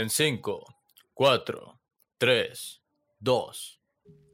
[0.00, 0.64] En 5,
[1.12, 1.80] 4,
[2.16, 2.82] 3,
[3.18, 3.80] 2.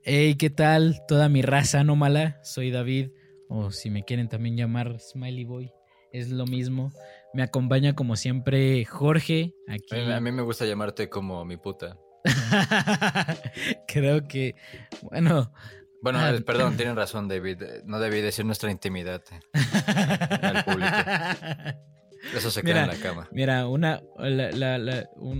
[0.04, 1.02] Hey, ¿qué tal?
[1.08, 2.38] Toda mi raza anómala.
[2.44, 3.10] Soy David,
[3.48, 5.72] o si me quieren también llamar Smiley Boy,
[6.12, 6.92] es lo mismo.
[7.34, 9.54] Me acompaña como siempre Jorge.
[9.66, 9.96] Aquí.
[9.96, 11.98] A mí me gusta llamarte como mi puta.
[13.88, 14.54] Creo que,
[15.02, 15.52] bueno.
[16.00, 17.60] Bueno, ah, perdón, tienen razón, David.
[17.86, 19.20] No debí decir nuestra intimidad
[20.42, 21.95] al público.
[22.34, 23.28] Eso se queda en la cama.
[23.32, 24.02] Mira, una,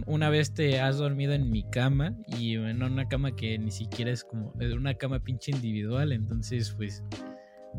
[0.07, 4.11] una vez te has dormido en mi cama y en una cama que ni siquiera
[4.11, 7.03] es como una cama pinche individual, entonces pues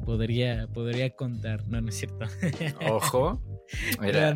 [0.05, 1.67] podría, podría contar.
[1.67, 2.25] No, no es cierto.
[2.89, 3.41] Ojo.
[4.01, 4.33] Mira,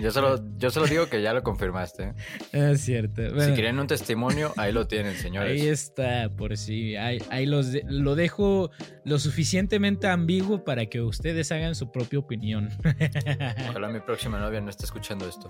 [0.00, 2.14] yo, solo, yo solo digo que ya lo confirmaste.
[2.52, 3.22] Es cierto.
[3.40, 5.60] si quieren un testimonio, ahí lo tienen, señores.
[5.60, 6.96] Ahí está, por si.
[6.96, 8.70] Ahí, ahí los lo dejo
[9.04, 12.68] lo suficientemente ambiguo para que ustedes hagan su propia opinión.
[13.70, 15.48] Ojalá mi próxima novia no esté escuchando esto.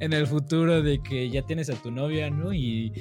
[0.00, 2.52] en el futuro de que ya tienes a tu novia, ¿no?
[2.52, 2.92] Y,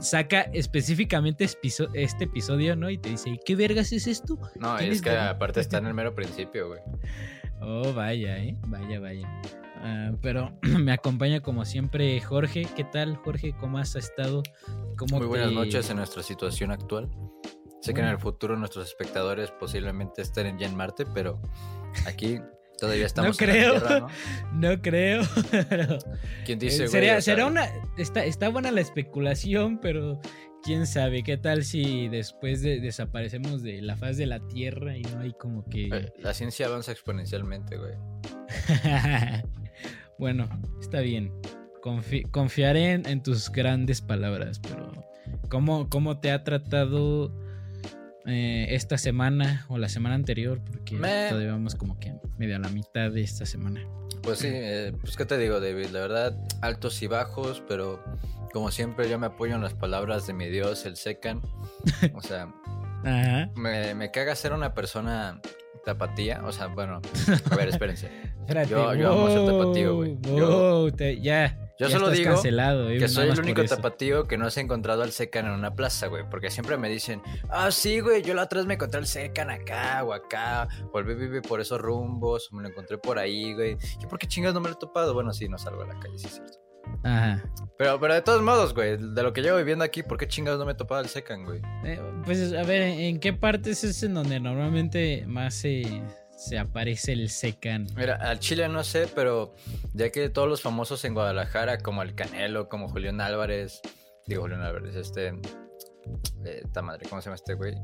[0.00, 2.90] saca específicamente este episodio, ¿no?
[2.90, 4.38] Y te dice, ¿qué vergas es esto?
[4.58, 6.80] No, es que aparte está en el mero principio, güey.
[7.60, 8.56] Oh, vaya, ¿eh?
[8.66, 9.42] Vaya, vaya.
[9.76, 12.66] Ah, pero me acompaña como siempre Jorge.
[12.76, 13.54] ¿Qué tal, Jorge?
[13.58, 14.42] ¿Cómo has estado?
[15.10, 17.08] Muy buenas noches en nuestra situación actual.
[17.80, 21.40] Sé que en el futuro nuestros espectadores posiblemente estén ya en Marte, pero
[22.06, 22.40] aquí
[22.78, 24.00] todavía estamos no creo, en la Tierra,
[24.52, 24.70] ¿no?
[24.70, 25.22] No creo.
[26.44, 27.68] ¿Quién dice, eh, sería, será una.
[27.96, 30.20] Está, está buena la especulación, pero
[30.62, 35.20] quién sabe, qué tal si después desaparecemos de la faz de la Tierra y no
[35.20, 36.10] hay como que...
[36.18, 37.94] La ciencia avanza exponencialmente, güey.
[40.18, 40.48] bueno,
[40.80, 41.32] está bien.
[42.30, 44.92] confiaré en, tus grandes palabras, pero
[45.48, 47.32] ¿cómo, cómo te ha tratado
[48.28, 50.60] eh, esta semana o la semana anterior?
[50.64, 53.86] Porque todavía vamos como que medio a la mitad de esta semana.
[54.22, 58.02] Pues sí, eh, pues qué te digo, David, la verdad, altos y bajos, pero
[58.52, 61.40] como siempre yo me apoyo en las palabras de mi Dios, el Secan.
[62.14, 62.52] O sea,
[63.56, 65.40] Me, caga ser una persona
[65.84, 66.42] tapatía.
[66.44, 67.00] O sea, bueno,
[67.50, 68.10] a ver, espérense.
[68.68, 70.16] Yo, yo amo ser tapatío, güey.
[70.22, 70.88] Yo,
[71.20, 71.58] ya.
[71.78, 75.46] Yo solo digo que soy el único tapatío que no se ha encontrado al Secan
[75.46, 76.24] en una plaza, güey.
[76.28, 79.50] Porque siempre me dicen, ah, sí, güey, yo la otra vez me encontré al Secan
[79.50, 80.66] acá o acá.
[80.92, 83.76] Volví vivir por esos rumbos, me lo encontré por ahí, güey.
[84.02, 85.14] ¿Y por qué chingas no me lo he topado?
[85.14, 86.58] Bueno, sí, no salgo a la calle, sí es cierto.
[87.04, 87.44] Ajá.
[87.76, 90.58] Pero, pero de todos modos, güey, de lo que llevo viviendo aquí, ¿por qué chingados
[90.58, 91.60] no me he topado el Secan, güey?
[91.84, 96.02] Eh, pues, a ver, ¿en qué partes es en donde normalmente más se
[96.38, 97.88] se aparece el Secan.
[97.96, 99.54] Mira, al Chile no sé, pero
[99.92, 103.80] ya que todos los famosos en Guadalajara, como el Canelo, como Julián Álvarez,
[104.26, 105.28] digo Julián Álvarez, este.
[106.44, 107.74] Eh, esta madre, ¿cómo se llama este güey?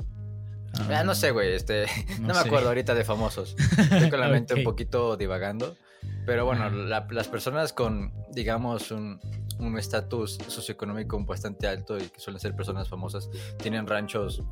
[0.89, 1.87] Ah, no sé, güey, este.
[2.21, 3.57] No, me acuerdo ahorita de famosos.
[3.77, 5.77] Estoy con la mente un poquito divagando.
[6.25, 12.55] Pero bueno, las personas con, digamos, un estatus socioeconómico bastante alto y que suelen ser
[12.55, 13.29] personas famosas,
[13.59, 14.43] tienen ranchos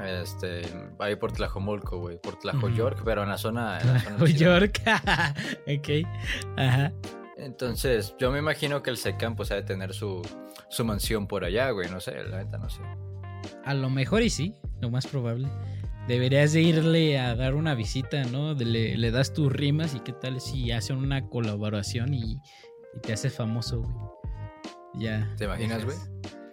[0.00, 0.62] este,
[0.98, 2.18] ahí por Tlajomulco, güey.
[2.18, 3.78] Por Tlajo York, pero en la zona.
[3.80, 4.80] En York.
[5.66, 6.06] ok.
[6.56, 6.92] Ajá.
[7.36, 10.22] Entonces, yo me imagino que el Secan pues ha de tener su,
[10.68, 11.88] su mansión por allá, güey.
[11.88, 12.82] No sé, la neta no sé.
[13.64, 15.48] A lo mejor y sí, lo más probable.
[16.08, 18.54] Deberías de irle a dar una visita, ¿no?
[18.54, 22.38] Le, le das tus rimas y qué tal si hacen una colaboración y,
[23.02, 23.94] te hace famoso, güey.
[24.94, 25.32] Ya.
[25.36, 25.96] ¿Te imaginas, güey?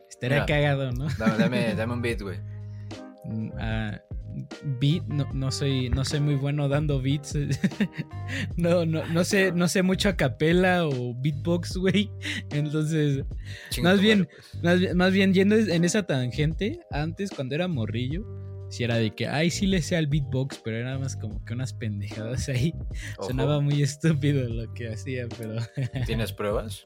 [0.09, 1.07] Estaría cagado, ¿no?
[1.17, 2.38] Dame, dame, dame un beat, güey.
[3.58, 4.00] Ah,
[4.80, 7.36] beat, no, no, soy, no soy muy bueno dando beats.
[8.58, 12.09] no, no, no sé, no sé mucho a capela o beatbox, güey.
[12.52, 13.24] Entonces,
[13.81, 14.28] más bien,
[14.62, 14.96] pues.
[14.96, 18.25] más, bien yendo en esa tangente, antes cuando era morrillo,
[18.69, 21.53] si era de que, ay, sí le sé al beatbox, pero era más como que
[21.53, 22.74] unas pendejadas ahí.
[23.22, 25.56] Sonaba muy estúpido lo que hacía, pero...
[26.06, 26.86] ¿Tienes pruebas?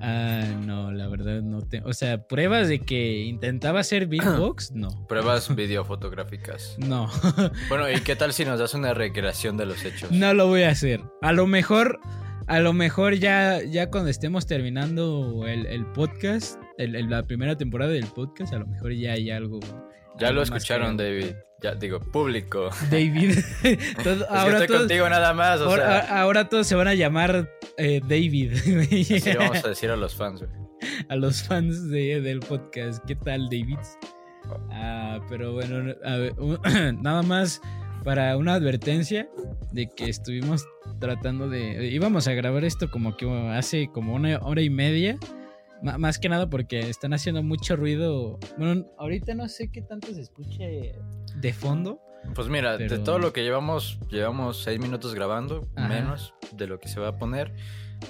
[0.00, 1.88] Ah, no, la verdad no tengo.
[1.88, 5.06] O sea, pruebas de que intentaba hacer beatbox, no.
[5.08, 6.76] Pruebas videofotográficas.
[6.78, 7.10] No.
[7.68, 10.10] bueno, ¿y qué tal si nos das una recreación de los hechos?
[10.10, 11.00] No lo voy a hacer.
[11.22, 12.00] A lo mejor,
[12.46, 18.52] a lo mejor ya, ya cuando estemos terminando el, podcast, la primera temporada del podcast,
[18.52, 19.60] a lo mejor ya hay algo.
[20.18, 21.34] Ya lo escucharon, David.
[21.62, 22.70] Ya digo, público.
[22.90, 23.38] David.
[24.28, 25.60] ahora estoy contigo nada más.
[25.60, 28.52] ahora, todos se van a llamar eh, David.
[28.52, 30.50] Así vamos a decir a los fans, güey.
[31.08, 33.04] A los fans del podcast.
[33.06, 33.78] ¿Qué tal, David?
[34.70, 35.94] Ah, pero bueno,
[37.02, 37.60] nada más
[38.04, 39.28] para una advertencia
[39.72, 40.66] de que estuvimos
[41.00, 41.86] tratando de.
[41.88, 45.18] Íbamos a grabar esto como que hace como una hora y media
[45.82, 48.38] más que nada porque están haciendo mucho ruido.
[48.58, 50.94] Bueno, ahorita no sé qué tanto se escuche
[51.36, 52.00] de fondo.
[52.34, 55.88] Pues mira, de Pero- todo lo que llevamos, llevamos seis minutos grabando, Ajá.
[55.88, 57.52] menos de lo que se va a poner.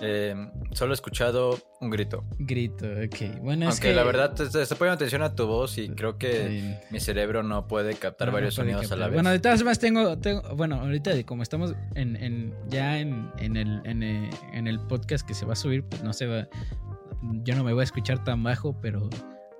[0.00, 0.34] Eh,
[0.72, 2.24] solo he escuchado un grito.
[2.38, 3.40] Grito, ok.
[3.42, 3.94] Bueno, es Aunque que.
[3.94, 7.42] la verdad te, te estoy poniendo atención a tu voz y creo que mi cerebro
[7.44, 9.10] no puede captar No, no varios puede sonidos a la captar.
[9.10, 9.16] vez.
[9.16, 13.30] Bueno, de todas formas tengo, tengo bueno, ahorita de como estamos en, en- ya en,
[13.38, 16.26] en el, en, el, en el podcast que se va a subir, pues no se
[16.26, 16.48] va,
[17.44, 19.08] yo no me voy a escuchar tan bajo, pero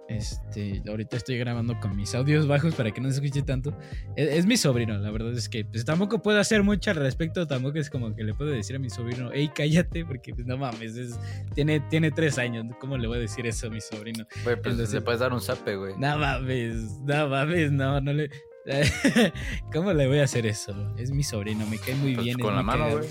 [0.09, 3.77] este, ahorita estoy grabando con mis audios bajos para que no se escuche tanto.
[4.15, 7.47] Es, es mi sobrino, la verdad es que pues tampoco puedo hacer mucho al respecto,
[7.47, 10.57] tampoco es como que le puedo decir a mi sobrino, hey, cállate, porque pues no
[10.57, 11.19] mames, es-
[11.55, 14.25] tiene, tiene tres años, ¿cómo le voy a decir eso a mi sobrino?
[14.45, 15.95] Güey, pues entonces- le puedes dar un zape, güey.
[15.99, 18.31] No mames, no mames, no, no le.
[19.73, 20.95] ¿Cómo le voy a hacer eso?
[20.99, 22.39] Es mi sobrino, me cae muy Pues bien.
[22.39, 23.09] con la mano, güey.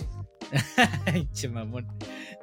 [1.34, 1.88] Che mamón.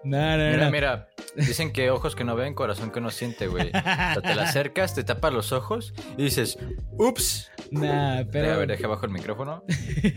[0.04, 0.70] No, no, Mira, no.
[0.72, 3.68] mira, dicen que ojos que no ven, corazón que no siente, güey.
[3.68, 6.58] O sea, te la acercas, te tapas los ojos y dices,
[6.98, 7.50] ups.
[7.70, 8.52] Nah, pero.
[8.52, 9.62] A ver, deja abajo el micrófono.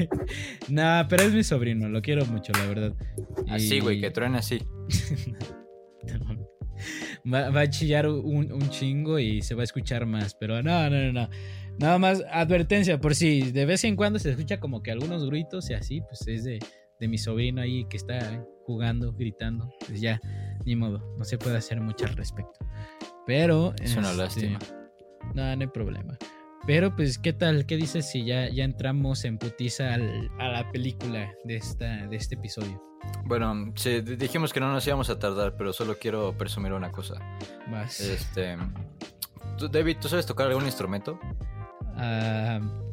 [0.70, 2.94] nah, pero es mi sobrino, lo quiero mucho, la verdad.
[3.50, 4.64] Así, güey, Y- que truene así.
[7.32, 10.90] va, va a chillar un, un chingo y se va a escuchar más, pero no,
[10.90, 11.30] no, no, no.
[11.80, 15.70] Nada más advertencia, por si de vez en cuando se escucha como que algunos gritos
[15.70, 16.60] y así, pues es de,
[17.00, 19.70] de mi sobrino ahí que está jugando, gritando.
[19.88, 20.20] Pues ya,
[20.66, 22.60] ni modo, no se puede hacer mucho al respecto.
[23.26, 23.74] Pero...
[23.82, 24.60] Es una este, lástima.
[25.34, 26.18] No, no hay problema.
[26.68, 27.66] Pero pues, ¿qué tal?
[27.68, 32.16] ¿Qué dices si ya, ya entramos en putiza al- a la película de, esta, de
[32.16, 32.82] este episodio?
[33.26, 37.20] Bueno, sí, dijimos que no nos íbamos a tardar, pero solo quiero presumir una cosa.
[37.72, 38.00] Vas.
[38.00, 38.58] Este.
[39.60, 41.20] ¿tú, David, ¿tú sabes tocar algún instrumento?
[41.96, 42.85] Ah, pues,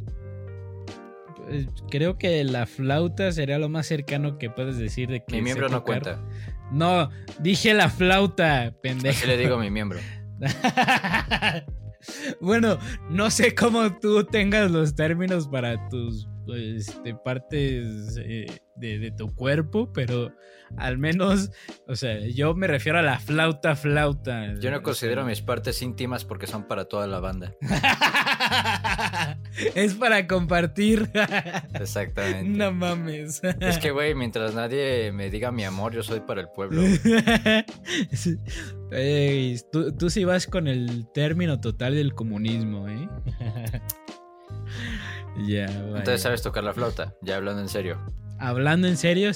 [1.91, 5.69] creo que la flauta sería lo más cercano que puedes decir de que Mi miembro
[5.69, 6.21] no cuenta.
[6.71, 9.27] No, dije la flauta, Así pendejo.
[9.27, 9.99] le digo mi miembro.
[12.41, 12.79] bueno,
[13.11, 18.47] no sé cómo tú tengas los términos para tus este, partes eh,
[18.77, 20.33] de, de tu cuerpo, pero
[20.77, 21.51] al menos,
[21.87, 24.55] o sea, yo me refiero a la flauta, flauta.
[24.59, 27.55] Yo no considero mis partes íntimas porque son para toda la banda.
[29.75, 31.11] es para compartir.
[31.75, 32.51] Exactamente.
[32.51, 33.43] no mames.
[33.61, 36.83] Es que, güey, mientras nadie me diga mi amor, yo soy para el pueblo.
[38.93, 43.09] Ey, tú, tú sí vas con el término total del comunismo, ¿eh?
[45.47, 45.99] Ya, vaya.
[45.99, 47.99] Entonces sabes tocar la flauta, ya hablando en serio.
[48.39, 49.33] Hablando en serio,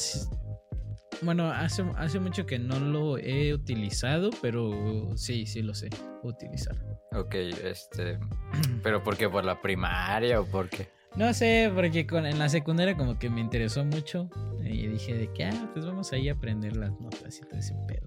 [1.22, 5.88] bueno, hace, hace mucho que no lo he utilizado, pero sí, sí lo sé
[6.22, 6.76] utilizar.
[7.16, 8.18] Ok, este.
[8.82, 9.28] ¿Pero por qué?
[9.28, 10.88] ¿Por la primaria o por qué?
[11.16, 14.28] No sé, porque con, en la secundaria como que me interesó mucho
[14.62, 17.74] y dije de que, ah, pues vamos ahí a aprender las notas y todo ese
[17.88, 18.06] pedo.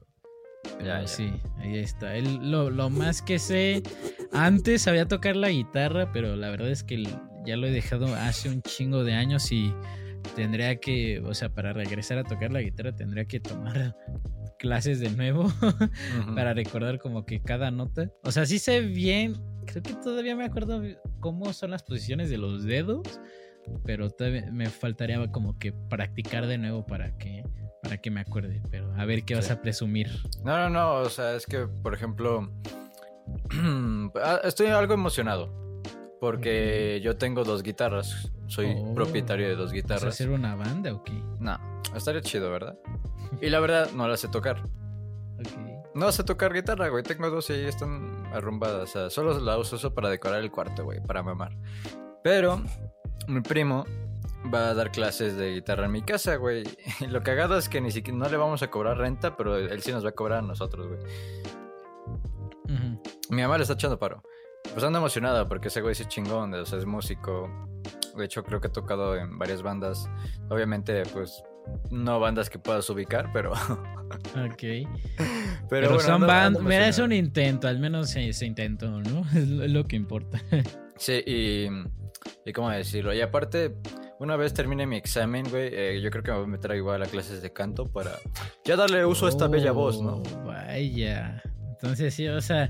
[0.77, 1.07] Pero Ya, ya.
[1.07, 2.15] sí, ahí está.
[2.15, 3.81] El- lo, lo más que sé,
[4.31, 7.03] antes sabía tocar la guitarra, pero la verdad es que
[7.45, 9.73] ya lo he dejado hace un chingo de años y
[10.35, 13.95] tendría que, o sea, para regresar a tocar la guitarra tendría que tomar
[14.59, 15.51] clases de nuevo
[16.35, 18.11] para recordar como que cada nota.
[18.23, 20.83] O sea, sí sé bien, creo que todavía me acuerdo
[21.19, 23.19] cómo son las posiciones de los dedos,
[23.85, 27.43] pero todavía me faltaría como que practicar de nuevo para que
[27.81, 30.09] para que me acuerde, pero a ver qué vas a presumir.
[30.43, 32.51] No, no, no, o sea, es que, por ejemplo,
[34.21, 35.68] ah, estoy algo emocionado.
[36.19, 38.31] Porque yo tengo dos guitarras.
[38.47, 38.93] Soy Oh.
[38.93, 40.03] propietario de dos ¿Vas a guitarras.
[40.05, 41.13] hacer una banda o qué?
[41.39, 41.57] No,
[41.95, 42.77] estaría chido, ¿verdad?
[43.41, 44.63] Y la verdad, no la sé tocar.
[45.95, 47.03] No sé tocar guitarra, güey.
[47.03, 48.83] Tengo dos y están arrumbadas.
[48.83, 51.55] O sea, solo la uso para decorar el cuarto, güey, para mamar.
[52.23, 52.61] Pero
[53.27, 53.85] mi primo
[54.53, 56.63] va a dar clases de guitarra en mi casa, güey.
[56.99, 59.81] Y lo cagado es que ni siquiera no le vamos a cobrar renta, pero él
[59.81, 60.99] sí nos va a cobrar a nosotros, güey.
[63.29, 64.23] Mi mamá le está echando paro.
[64.73, 67.49] Pues anda emocionada porque ese güey es chingón, o sea, es músico.
[68.15, 70.09] De hecho, creo que ha tocado en varias bandas.
[70.49, 71.43] Obviamente, pues,
[71.89, 73.51] no bandas que puedas ubicar, pero...
[73.51, 74.57] Ok.
[74.59, 74.87] pero
[75.69, 79.21] Pero, bueno, son anda- bandas, anda mira, es un intento, al menos se, intentó, ¿no?
[79.35, 80.39] Es lo, que importa.
[80.97, 81.67] Sí, y,
[82.45, 83.13] y cómo decirlo.
[83.13, 83.75] Y aparte,
[84.19, 87.01] una vez termine mi examen, güey, eh, yo creo que me voy a meter igual
[87.01, 88.11] a clases de canto para
[88.65, 90.21] ya darle uso a esta bella voz, ¿no?
[90.21, 91.41] Oh, Vaya.
[91.69, 92.69] Entonces sí, o sea,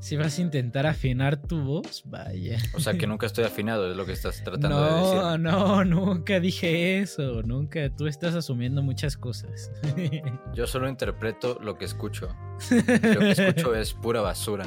[0.00, 2.58] si vas a intentar afinar tu voz, vaya.
[2.74, 5.16] O sea, que nunca estoy afinado, es lo que estás tratando de decir.
[5.16, 7.90] No, no, nunca dije eso, nunca.
[7.94, 9.70] Tú estás asumiendo muchas cosas.
[10.54, 12.34] Yo solo interpreto lo que escucho.
[12.70, 14.66] Lo que escucho es pura basura.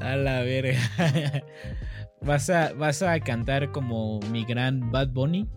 [0.00, 0.80] A la verga.
[2.22, 5.48] ¿Vas a, vas a cantar como mi gran Bad Bunny?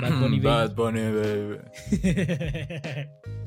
[0.00, 1.00] Bad Bunny Bad Baby.
[1.00, 1.58] Bunny,
[1.90, 3.08] baby.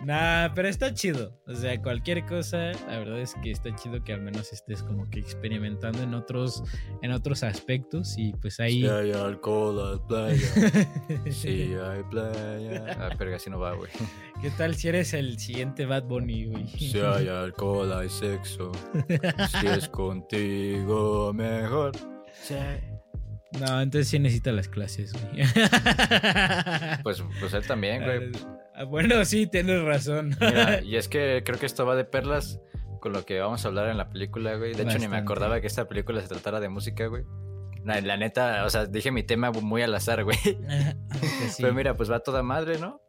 [0.00, 1.36] Nah, pero está chido.
[1.46, 5.10] O sea, cualquier cosa, la verdad es que está chido que al menos estés como
[5.10, 6.62] que experimentando en otros,
[7.02, 8.16] en otros aspectos.
[8.16, 8.82] Y pues ahí.
[8.82, 11.30] Si hay alcohol, hay playa.
[11.32, 12.96] si hay playa.
[12.98, 13.90] Ah, pero así no va, güey.
[14.40, 16.66] ¿Qué tal si eres el siguiente Bad Bunny, güey?
[16.68, 18.70] Si hay alcohol, hay sexo.
[19.60, 21.96] si es contigo, mejor.
[22.40, 22.54] Sí.
[23.58, 25.44] No, entonces sí necesita las clases, güey.
[27.02, 28.30] Pues, pues él también, güey.
[28.78, 30.36] Ah, Bueno, sí, tienes razón.
[30.40, 32.60] Mira, y es que creo que esto va de perlas
[33.00, 34.74] con lo que vamos a hablar en la película, güey.
[34.74, 37.24] De hecho, ni me acordaba que esta película se tratara de música, güey.
[37.84, 40.36] La, la neta, o sea, dije mi tema muy al azar, güey.
[41.48, 43.00] Sí, Pero mira, pues va toda madre, ¿no?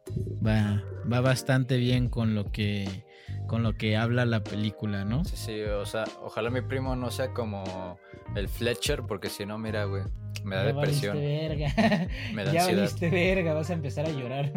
[0.44, 3.04] va, va bastante bien con lo que
[3.46, 5.24] con lo que habla la película, ¿no?
[5.24, 7.98] Sí, sí, o sea, ojalá mi primo no sea como
[8.36, 10.04] el Fletcher, porque si no, mira, güey,
[10.44, 11.68] me da Ya depresión, verga.
[12.34, 12.82] me da ya ansiedad.
[12.82, 14.52] valiste verga, vas a empezar a llorar.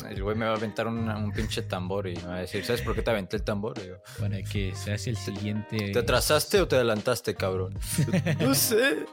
[0.10, 2.64] El güey me va a aventar una- un pinche tambor y me va a decir,
[2.64, 3.78] ¿sabes por qué te aventé el tambor?
[3.84, 5.76] Yo, Para que se hace el siguiente.
[5.92, 7.74] ¿Te atrasaste o te adelantaste, cabrón?
[8.40, 9.04] no sé.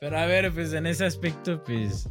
[0.00, 2.08] Pero a ver, pues en ese aspecto, pues.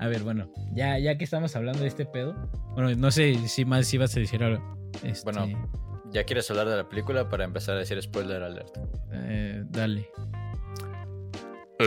[0.00, 2.34] A ver, bueno, ya, ya que estamos hablando de este pedo.
[2.74, 4.78] Bueno, no sé si más ibas a decir algo.
[5.02, 5.46] Este, Bueno.
[6.10, 8.74] ¿Ya quieres hablar de la película para empezar a decir spoiler alert?
[9.12, 10.08] eh, dale.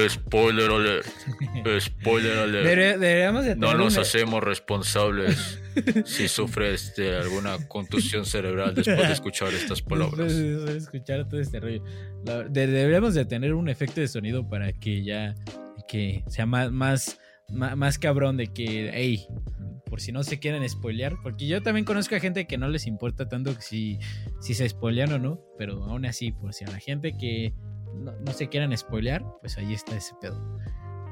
[0.09, 1.05] Spoiler alert.
[1.79, 2.65] Spoiler alert.
[2.65, 5.59] Debe- deberíamos de tener un- hacemos responsables
[6.05, 11.59] si sufres de alguna contusión cerebral después de escuchar estas Después de escuchar todo este
[11.59, 11.83] rollo.
[12.49, 15.35] Deberíamos de tener un efecto de sonido para que ya
[15.87, 17.19] que sea más, más,
[17.49, 19.27] más, cabrón de que, hey,
[19.85, 22.87] por si no se quieren spoilear, porque yo también conozco a gente que no les
[22.87, 23.99] importa tanto si,
[24.39, 27.53] si se spoilean o no, pero aún así, por si a la gente que
[27.95, 30.39] no, no se quieran spoilear, pues ahí está ese pedo.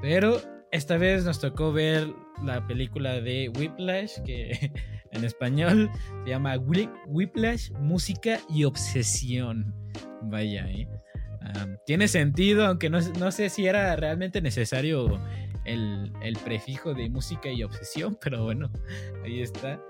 [0.01, 0.39] Pero
[0.71, 2.07] esta vez nos tocó ver
[2.43, 4.71] la película de Whiplash, que
[5.11, 5.89] en español
[6.23, 9.73] se llama Whi- Whiplash, Música y Obsesión.
[10.21, 10.87] Vaya, ¿eh?
[11.85, 15.19] Tiene sentido, aunque no, sé si era realmente necesario
[15.65, 18.71] el, el prefijo de música y obsesión, pero bueno,
[19.23, 19.81] ahí está.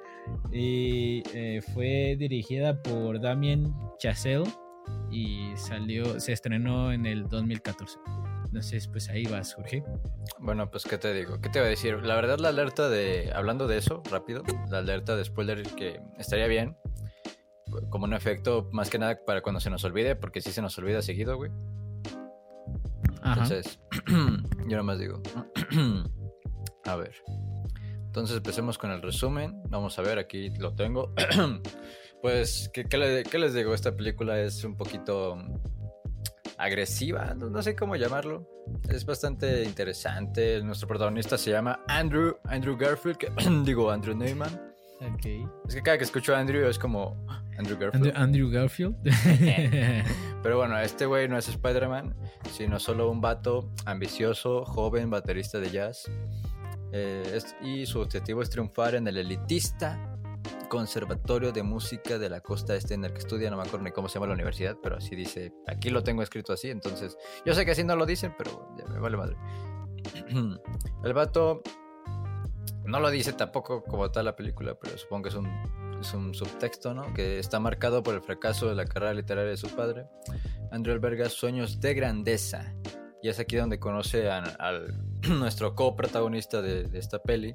[0.51, 4.49] Y eh, fue dirigida por Damien Chazelle
[5.11, 7.97] y salió, se estrenó en el 2014.
[8.45, 9.83] Entonces, pues ahí va a surgir.
[10.39, 11.39] Bueno, pues, ¿qué te digo?
[11.39, 12.03] ¿Qué te voy a decir?
[12.03, 13.31] La verdad, la alerta de.
[13.33, 16.75] Hablando de eso, rápido, la alerta de spoiler que estaría bien.
[17.89, 20.75] Como un efecto, más que nada para cuando se nos olvide, porque sí se nos
[20.79, 21.51] olvida seguido, güey.
[23.21, 23.43] Ajá.
[23.43, 23.79] Entonces,
[24.67, 25.21] yo nomás digo.
[26.85, 27.13] a ver.
[28.07, 29.61] Entonces empecemos con el resumen.
[29.69, 31.13] Vamos a ver, aquí lo tengo.
[32.21, 33.73] pues, ¿qué, qué le- qué les digo?
[33.73, 35.37] Esta película es un poquito
[36.57, 38.47] agresiva, no, no sé cómo llamarlo.
[38.89, 40.61] Es bastante interesante.
[40.61, 43.31] Nuestro protagonista se llama Andrew, Andrew Garfield, que
[43.65, 44.53] digo Andrew Neyman.
[45.01, 45.25] Ok.
[45.67, 47.25] Es que cada que escucho a Andrew es como
[47.57, 48.07] Andrew Garfield.
[48.07, 48.95] Andrew, Andrew Garfield.
[50.43, 52.15] Pero bueno, este güey no es Spider-Man,
[52.51, 56.11] sino solo un vato ambicioso, joven, baterista de jazz.
[56.91, 60.17] Eh, es- y su objetivo es triunfar en el elitista
[60.69, 63.49] Conservatorio de Música de la Costa Este en el que estudia.
[63.49, 65.51] No me acuerdo ni cómo se llama la universidad, pero así dice.
[65.67, 68.85] Aquí lo tengo escrito así, entonces yo sé que así no lo dicen, pero ya
[68.85, 69.35] me vale madre.
[71.03, 71.61] El vato
[72.85, 75.47] no lo dice tampoco como tal la película, pero supongo que es un,
[75.99, 77.13] es un subtexto, ¿no?
[77.13, 80.07] Que está marcado por el fracaso de la carrera literaria de su padre.
[80.71, 82.73] Andrew alberga sueños de grandeza.
[83.21, 84.43] Y es aquí donde conoce a-
[85.29, 87.53] nuestro coprotagonista de, de esta peli,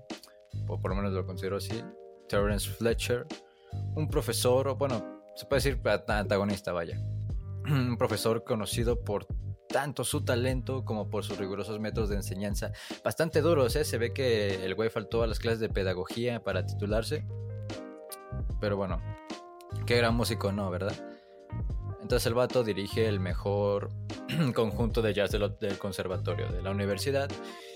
[0.68, 1.82] o por lo menos lo considero así,
[2.28, 3.26] Terrence Fletcher,
[3.94, 6.98] un profesor, o bueno, se puede decir antagonista, vaya.
[7.66, 9.26] Un profesor conocido por
[9.68, 12.72] tanto su talento como por sus rigurosos métodos de enseñanza.
[13.02, 13.84] Bastante duros, ¿eh?
[13.84, 17.26] Se ve que el güey faltó a las clases de pedagogía para titularse.
[18.60, 19.00] Pero bueno,
[19.86, 20.70] qué gran músico, ¿no?
[20.70, 20.94] ¿Verdad?
[22.02, 23.88] Entonces el vato dirige el mejor
[24.54, 27.30] conjunto de jazz de lo- del conservatorio, de la universidad.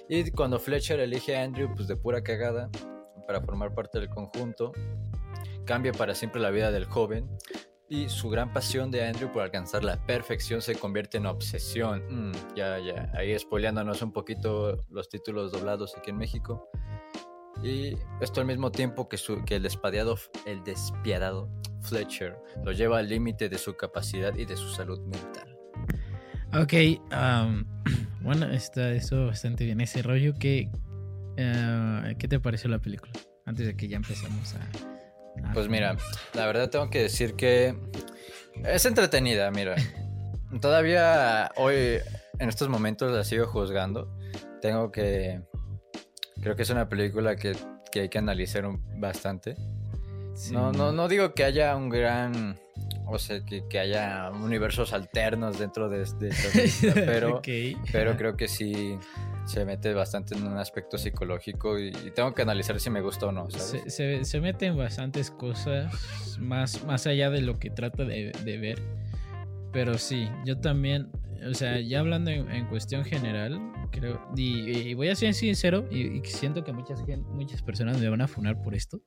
[0.09, 2.69] Y cuando Fletcher elige a Andrew, pues de pura cagada,
[3.28, 4.73] para formar parte del conjunto,
[5.66, 7.28] cambia para siempre la vida del joven.
[7.90, 12.30] Y su gran pasión de Andrew por alcanzar la perfección se convierte en obsesión.
[12.30, 16.70] Mm, ya, ya, ahí spoileándonos un poquito los títulos doblados aquí en México.
[17.62, 20.16] Y esto al mismo tiempo que, su, que el, despiadado,
[20.47, 21.50] el despiadado
[21.82, 25.58] Fletcher lo lleva al límite de su capacidad y de su salud mental.
[26.54, 26.73] Ok,
[28.23, 29.82] bueno, está eso bastante bien.
[29.82, 30.70] Ese rollo que...
[31.38, 33.12] eh, ¿Qué te pareció la película?
[33.47, 35.49] Antes de que ya empecemos a...
[35.49, 35.97] a- Pues mira,
[36.35, 37.75] la verdad tengo que decir que
[38.64, 39.76] es entretenida, mira.
[40.61, 41.99] Todavía hoy,
[42.38, 44.14] en estos momentos, la sigo juzgando.
[44.61, 45.40] Tengo que...
[46.42, 47.57] Creo que es una película que,
[47.92, 48.64] que hay que analizar
[48.99, 49.57] bastante.
[50.52, 52.59] No, no, no digo que haya un gran.
[53.07, 57.42] O sea, que, que haya universos alternos dentro de, de esta pero,
[57.90, 58.99] pero creo que sí
[59.49, 63.33] se mete bastante en un aspecto psicológico y, tengo que analizar si me gusta o
[63.33, 63.50] no.
[63.50, 68.33] Se, se, se, mete en bastantes cosas más, más allá de lo que trata de,
[68.45, 68.83] de ver.
[69.73, 71.09] Pero sí, yo también,
[71.49, 73.59] o sea, ya hablando en, cuestión general,
[73.90, 78.28] creo, y, voy a ser sincero, y, siento que muchas, muchas personas me van a
[78.28, 79.00] funar por esto.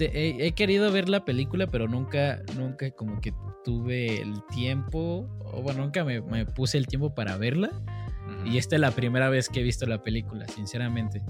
[0.00, 5.62] He, he, querido ver la película, pero nunca, nunca como que tuve el tiempo, o
[5.62, 7.70] bueno, nunca me, me puse el tiempo para verla.
[8.44, 11.22] Y esta es la primera vez que he visto la película, sinceramente.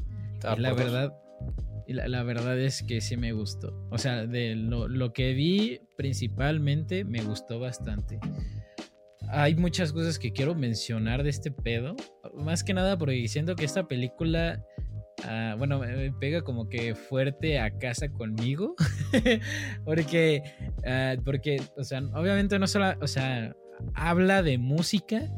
[0.57, 1.13] Y la verdad,
[1.87, 3.87] la, la, verdad es que sí me gustó.
[3.91, 8.19] O sea, de lo, lo, que vi principalmente me gustó bastante.
[9.29, 11.97] Hay muchas cosas que quiero mencionar de este pedo.
[12.35, 14.65] Más que nada porque siento que esta película,
[15.25, 18.75] uh, bueno, me pega como que fuerte a casa conmigo.
[19.85, 20.43] porque,
[20.79, 23.55] uh, porque, o sea, obviamente no solo, o sea,
[23.95, 25.31] habla de música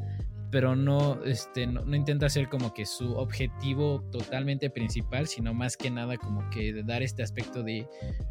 [0.55, 5.91] pero no, este, no, intenta ser como que su objetivo totalmente principal, sino más que
[5.91, 7.89] nada como que dar este aspecto de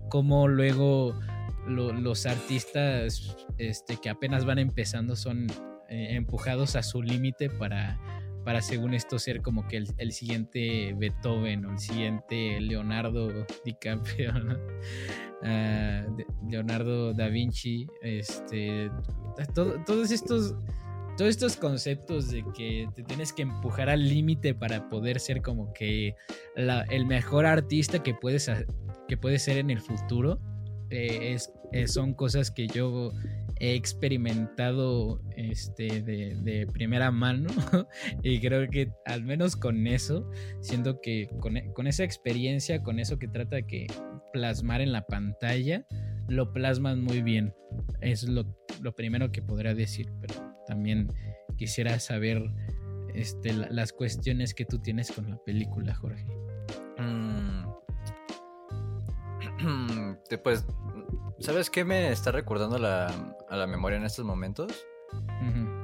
[0.08, 1.20] cómo luego
[1.68, 5.48] los artistas este, que apenas van empezando son
[5.90, 8.00] eh, empujados a su límite para,
[8.46, 14.32] para, según esto, ser como que el, siguiente Beethoven o el siguiente Leonardo DiCaprio,
[15.44, 16.06] ah,
[16.50, 18.90] Leonardo da Vinci, este,
[19.86, 20.56] todos estos
[21.18, 25.74] todos estos conceptos de que te tienes que empujar al límite para poder ser como
[25.74, 26.16] que
[26.56, 28.50] el mejor artista que puedes,
[29.08, 30.40] que puedes ser en el futuro,
[30.90, 33.12] eh, es, eh, son cosas que yo
[33.60, 37.50] he experimentado este, de, primera mano
[38.24, 40.30] y creo que al menos con eso,
[40.62, 43.88] siento que con, con esa experiencia, con eso que trata de que
[44.34, 45.86] plasmar en la pantalla,
[46.28, 47.54] lo plasman muy bien.
[48.02, 48.46] Es lo,
[48.82, 51.12] lo primero que podría decir, pero también
[51.58, 52.50] quisiera saber
[53.14, 56.26] este, las cuestiones que tú tienes con la película, Jorge.
[56.98, 57.64] Mm.
[60.44, 60.66] pues,
[61.40, 63.08] ¿sabes qué me está recordando la,
[63.50, 64.86] a la memoria en estos momentos?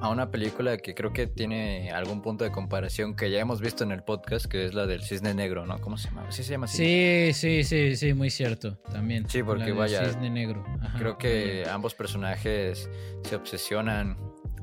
[0.01, 3.83] A una película que creo que tiene algún punto de comparación que ya hemos visto
[3.83, 5.79] en el podcast, que es la del Cisne Negro, ¿no?
[5.81, 6.31] ¿Cómo se llama?
[6.31, 6.77] ¿Sí se llama así?
[6.77, 9.27] Sí, sí, sí, sí, muy cierto, también.
[9.29, 10.05] Sí, porque vaya.
[10.05, 10.63] Cisne Negro.
[10.97, 12.89] creo que ambos personajes
[13.23, 14.17] se obsesionan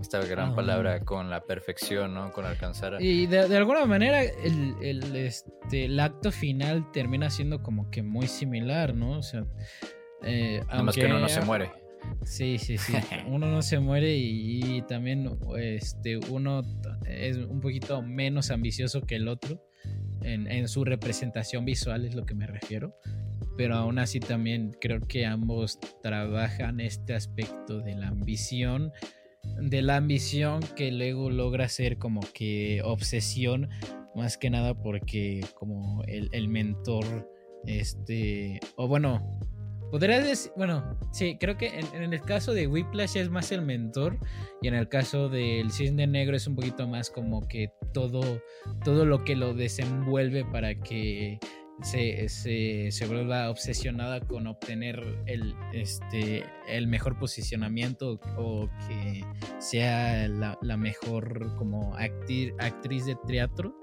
[0.07, 2.33] esta gran palabra con la perfección, ¿no?
[2.33, 3.03] Con alcanzar.
[3.03, 8.95] Y de, alguna manera el, este, el acto final termina siendo como que muy similar,
[8.95, 9.19] ¿no?
[9.19, 9.45] O sea,
[10.23, 11.73] eh, Nada más que uno no se muere.
[12.25, 12.92] Sí, sí, sí.
[13.27, 16.62] uno no se muere y, también este, uno
[17.05, 19.61] es un poquito menos ambicioso que el otro
[20.23, 22.95] en, en su representación visual, es lo que me refiero
[23.57, 28.92] pero aún así también creo que ambos trabajan este aspecto de la ambición
[29.61, 33.69] de la ambición que luego logra ser como que obsesión,
[34.15, 37.31] más que nada porque como el, mentor,
[37.67, 39.39] este, o bueno,
[39.91, 44.19] podría decir, bueno, sí, creo que en, el caso de Whiplash es más el mentor
[44.63, 48.43] y en el caso del Cisne Negro es un poquito más como que todo,
[48.85, 51.39] todo lo que lo desenvuelve para que
[51.83, 59.25] se, se, vuelva obsesionada con obtener el, este, el mejor posicionamiento o que
[59.59, 63.77] sea la, mejor como actriz de teatro.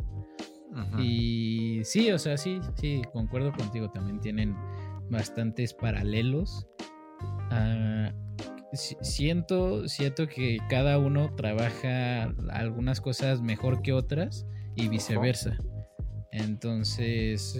[0.97, 4.55] Y sí, o sea, sí, sí, concuerdo contigo, también tienen
[5.11, 6.67] bastantes paralelos.
[7.51, 8.11] Ah,
[8.73, 15.57] siento, siento que cada uno trabaja algunas cosas mejor que otras y viceversa.
[16.33, 17.55] Entonces,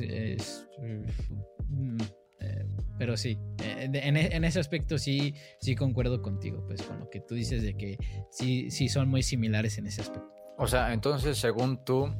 [1.69, 1.97] mm,
[2.39, 2.65] eh,
[2.97, 7.19] pero sí, eh, e, en, ese aspecto sí, sí concuerdo contigo, pues con lo que
[7.19, 7.97] tú dices de que
[8.31, 10.27] sí, sí son muy similares en ese aspecto.
[10.57, 12.11] O sea, entonces, según tú,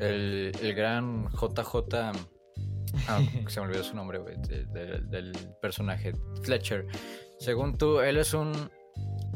[0.00, 2.12] el, gran JJ, ah,
[3.48, 6.86] se me olvidó su nombre, güey, del personaje, Fletcher,
[7.38, 8.52] según tú, él es un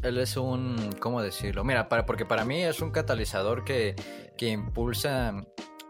[0.03, 1.63] él es un, ¿cómo decirlo?
[1.63, 3.95] Mira, para, porque para mí es un catalizador que,
[4.37, 5.33] que impulsa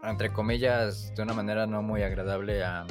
[0.03, 2.85] entre comillas, de una manera no muy agradable a,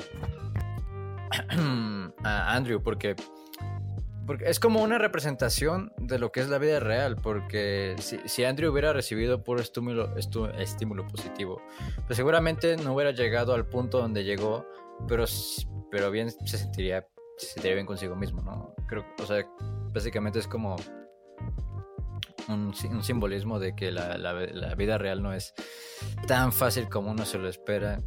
[2.24, 3.16] Andrew, porque,
[4.26, 8.44] porque es como una representación de lo que es la vida real, porque si, si
[8.44, 11.62] Andrew hubiera recibido puro estímulo, estímulo positivo,
[12.06, 14.66] pues seguramente no hubiera llegado al punto donde llegó,
[15.08, 15.24] pero,
[15.90, 18.74] pero bien se sentiría, se sentiría bien consigo mismo, ¿no?
[18.86, 19.46] Creo, o sea,
[19.92, 20.76] básicamente es como
[22.48, 25.54] un, simbolismo de que la, vida real no es
[26.26, 28.02] tan fácil como uno se lo espera.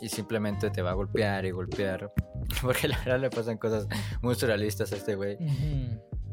[0.00, 2.12] y simplemente te va a golpear y golpear.
[2.62, 3.86] Porque la verdad le pasan cosas
[4.22, 5.36] muy surrealistas a este güey.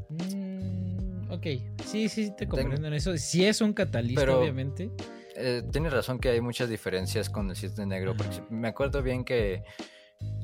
[0.10, 1.46] Mm, ok,
[1.86, 3.16] sí, sí, te comprendo en eso.
[3.18, 4.92] Sí es un catalista, obviamente.
[5.36, 8.16] Eh, tienes razón que hay muchas diferencias con el cisne negro.
[8.16, 9.64] Porque me acuerdo bien que,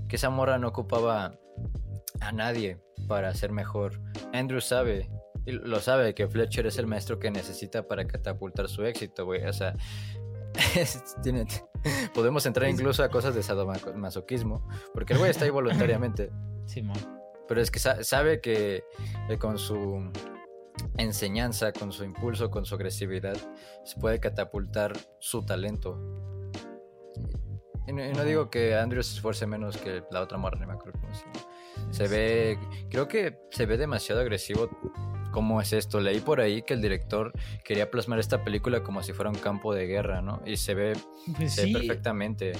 [0.07, 1.37] que esa morra no ocupaba
[2.21, 4.01] a nadie para ser mejor.
[4.33, 5.09] Andrew sabe,
[5.49, 9.43] y lo sabe, que Fletcher es el maestro que necesita para catapultar su éxito, güey.
[9.45, 9.75] O sea,
[12.13, 16.31] podemos entrar incluso a cosas de sadomasoquismo, porque el güey está ahí voluntariamente.
[16.69, 16.83] Sí,
[17.47, 18.83] Pero es que sabe que
[19.27, 20.11] eh, con su
[20.97, 23.35] enseñanza, con su impulso, con su agresividad,
[23.83, 25.97] se puede catapultar su talento.
[27.87, 30.99] Y no, digo que Andrew se esfuerce menos que la otra morra, no me acuerdo
[31.01, 31.25] cómo se
[31.89, 32.59] Se ve,
[32.91, 34.69] creo que se ve demasiado agresivo
[35.31, 35.99] ¿Cómo es esto?
[35.99, 37.31] Leí por ahí que el director
[37.63, 40.41] quería plasmar esta película como si fuera un campo de guerra, ¿no?
[40.45, 40.93] Y se ve,
[41.37, 42.53] pues perfectamente.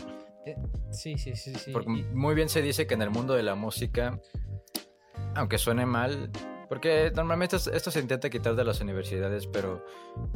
[0.46, 0.56] Eh,
[0.92, 1.72] sí, sí, sí, sí.
[1.72, 4.20] Porque muy bien se dice que en el mundo de la música,
[5.36, 6.32] aunque suene mal,
[6.70, 9.84] porque normalmente esto se intenta quitar de las universidades, pero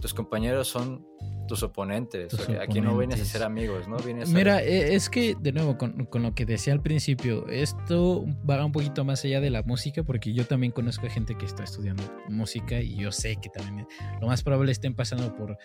[0.02, 1.06] tus compañeros son
[1.48, 2.36] tus oponentes.
[2.60, 3.98] Aquí no vienes a ser amigos, ¿no?
[3.98, 8.66] Vienes Mira, e, es que, de nuevo, con, lo que decía al principio, esto va
[8.66, 11.64] un poquito más allá de la música, porque yo también conozco a gente que está
[11.64, 13.88] estudiando música y yo sé que también
[14.20, 15.58] lo más probable estén pasando por...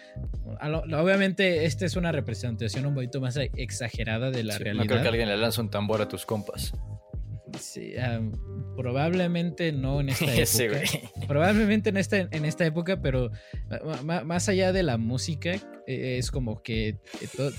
[0.60, 4.84] Obviamente, esta es una representación un poquito más exagerada de la realidad.
[4.84, 6.74] No creo que alguien le lance un tambor a tus compas.
[7.58, 7.94] Sí,
[8.76, 11.26] probablemente no en esta época.
[11.26, 13.30] probablemente en esta, en esta época, pero
[14.04, 16.98] más allá de la música, e, es como que eh,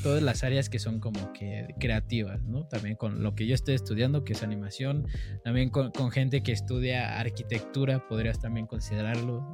[0.04, 2.68] todas las áreas que son como que creativas, ¿no?
[2.68, 5.08] También con lo que yo estoy estudiando, que es animación,
[5.44, 9.54] también con, con gente que estudia arquitectura, podrías también considerarlo,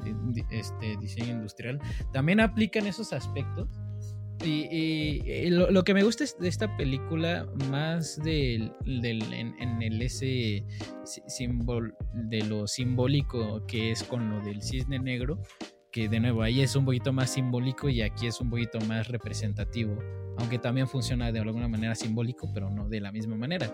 [0.51, 1.79] este, diseño industrial,
[2.13, 3.69] también aplican esos aspectos
[4.43, 10.65] y, lo, que me gusta de esta película, más del, en, el ese
[11.03, 15.41] símbolo de lo simbólico que es con lo del cisne negro,
[15.91, 19.07] que de nuevo ahí es un poquito más simbólico y aquí es un poquito más
[19.07, 19.97] representativo,
[20.37, 23.73] aunque también funciona de alguna manera simbólico, pero no de la misma manera.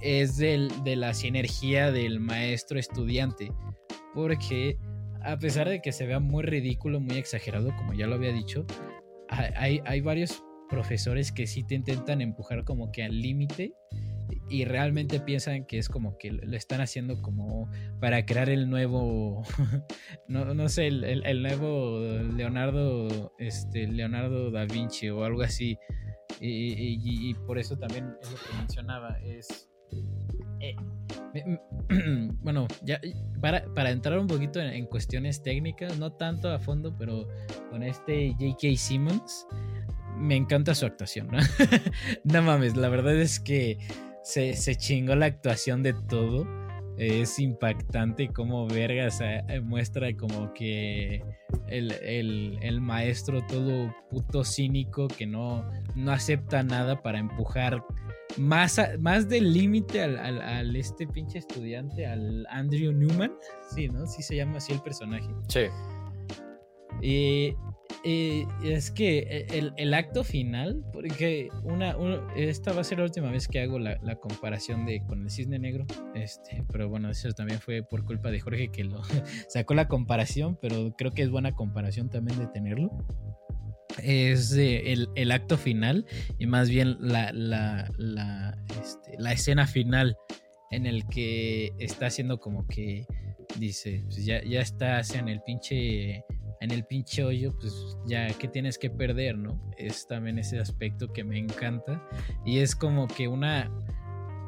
[0.00, 3.52] Es del, de la sinergia del maestro estudiante,
[4.14, 4.78] porque
[5.22, 8.66] a pesar de que se vea muy ridículo, muy exagerado, como ya lo había dicho,
[9.56, 13.74] hay, varios profesores que sí te intentan empujar como que al límite
[14.48, 17.70] y realmente piensan que es como que lo están haciendo como
[18.00, 19.42] para crear el nuevo
[20.28, 22.00] no, no sé el, nuevo
[22.36, 25.78] Leonardo este Leonardo da Vinci o algo así.
[26.40, 29.68] Y, por eso también es lo que mencionaba es
[30.70, 31.58] eh,
[32.42, 33.00] bueno ya
[33.40, 37.28] para, para, entrar un poquito en, cuestiones técnicas no tanto a fondo pero
[37.70, 38.76] con este J.K.
[38.76, 39.46] Simmons.
[40.16, 41.38] Me encanta su actuación, ¿no?
[42.24, 43.78] no mames, la verdad es que
[44.22, 46.46] se, chingó la actuación de todo.
[46.96, 49.08] Es impactante como verga
[49.64, 51.20] muestra como que
[51.66, 57.82] el, maestro todo puto cínico que no, no acepta nada para empujar
[58.36, 63.32] más, más del límite al, al, este pinche estudiante, al Andrew Newman.
[63.74, 64.06] Sí, ¿no?
[64.06, 65.28] Sí se llama así el personaje.
[65.48, 65.66] Sí.
[67.02, 67.54] Y,
[68.62, 71.96] es que e, el, acto final, porque una,
[72.36, 75.58] esta va a ser la última vez que hago la, comparación de con el cisne
[75.58, 79.02] negro, este, pero bueno, eso también fue por culpa de Jorge que lo
[79.48, 82.90] sacó la comparación, pero creo que es buena comparación también de tenerlo.
[84.02, 86.06] Es el, el, acto final
[86.38, 90.16] y más bien la, la, este, la escena final
[90.70, 93.06] en el que está haciendo como que
[93.58, 96.24] dice, pues ya, ya estás en el pinche
[96.60, 97.74] en el pinche hoyo, pues
[98.06, 99.60] ya que tienes que perder, ¿no?
[99.76, 102.02] Es también ese aspecto que me encanta
[102.46, 103.70] y es como que una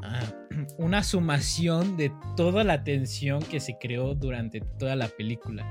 [0.02, 0.32] ah,
[0.78, 5.66] una sumación de toda la tensión que se creó durante toda la película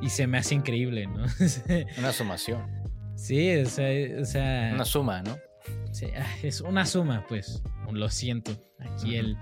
[0.00, 1.26] y se me hace increíble, ¿no?
[1.98, 2.79] una sumación.
[3.20, 3.66] Sí, o
[4.24, 5.36] sea, una suma, ¿no?
[5.92, 7.62] Sí, ah, es una suma, pues.
[7.90, 8.52] Lo siento.
[8.78, 9.36] Aquí el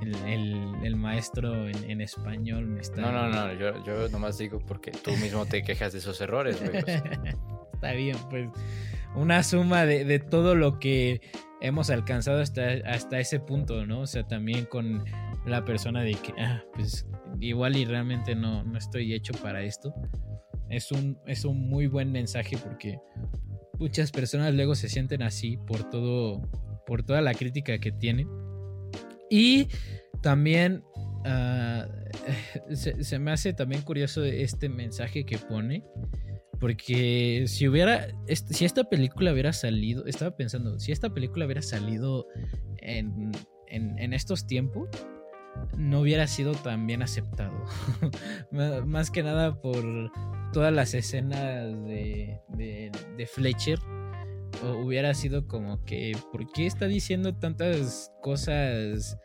[0.00, 3.00] el, maestro en, español me está...
[3.00, 6.60] No, no, no, yo, yo nomás digo porque tú mismo te quejas de esos errores,
[6.60, 6.78] güey.
[7.74, 8.48] está bien, pues
[9.14, 11.20] una suma de, todo lo que
[11.60, 14.00] hemos alcanzado hasta, hasta ese punto, ¿no?
[14.00, 15.04] O sea, también con
[15.46, 17.06] la persona de que, ah, pues
[17.40, 19.92] igual y realmente no, no estoy hecho para esto.
[20.70, 22.98] Es un, es un muy buen mensaje porque
[23.78, 26.42] muchas personas luego se sienten así por todo,
[26.86, 28.28] por toda la crítica que tienen
[29.30, 29.68] y
[30.22, 30.82] también
[31.24, 31.86] ah,
[32.72, 35.84] se, me hace también curioso este mensaje que pone.
[36.60, 42.26] Porque si hubiera, si esta película hubiera salido, estaba pensando, si esta película hubiera salido
[42.78, 43.30] en,
[43.68, 44.88] en, estos tiempos,
[45.76, 47.64] no hubiera sido tan bien aceptado.
[48.86, 49.84] Más que nada por
[50.52, 53.78] todas las escenas de, de, de Fletcher.
[54.82, 59.18] hubiera sido como que, ¿por qué está diciendo tantas cosas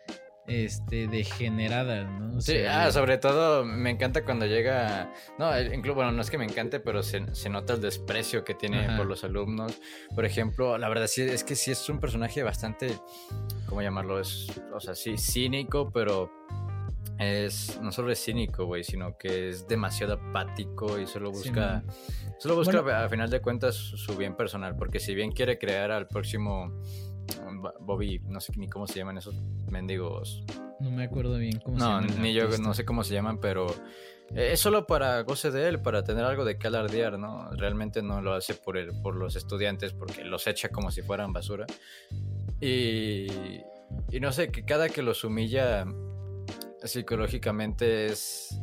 [0.47, 2.41] este, degeneradas, ¿no?
[2.41, 6.45] sí, ah, sobre todo me encanta cuando llega, no, incluso, bueno, no es que me
[6.45, 9.79] encante, pero se, nota el desprecio que tiene por los alumnos.
[10.13, 12.97] Por ejemplo, la verdad sí, es que sí es un personaje bastante,
[13.67, 14.19] ¿cómo llamarlo?
[14.19, 16.29] Es, o sea, sí, cínico, pero
[17.19, 21.83] es, no solo es cínico, güey, sino que es demasiado apático y solo busca,
[22.39, 26.07] solo busca a final de cuentas su bien personal, porque si bien quiere crear al
[26.07, 26.81] próximo
[27.79, 29.35] Bobby, no sé ni cómo se llaman esos
[29.69, 30.43] mendigos.
[30.79, 32.07] No me acuerdo bien cómo se llaman.
[32.07, 33.67] No, ni yo no sé cómo se llaman, pero
[34.35, 37.51] es solo para goce de él, para tener algo de qué alardear, ¿no?
[37.51, 41.33] Realmente no lo hace por, el, por los estudiantes porque los echa como si fueran
[41.33, 41.65] basura.
[42.59, 43.27] Y,
[44.09, 45.85] y no sé, que cada que los humilla
[46.83, 48.59] psicológicamente es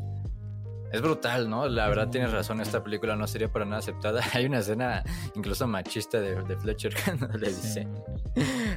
[0.92, 1.68] es brutal, ¿no?
[1.68, 4.22] La verdad tienes razón, esta película no sería para nada aceptada.
[4.34, 5.02] Hay una escena
[5.34, 7.86] incluso machista de, Fletcher cuando le dice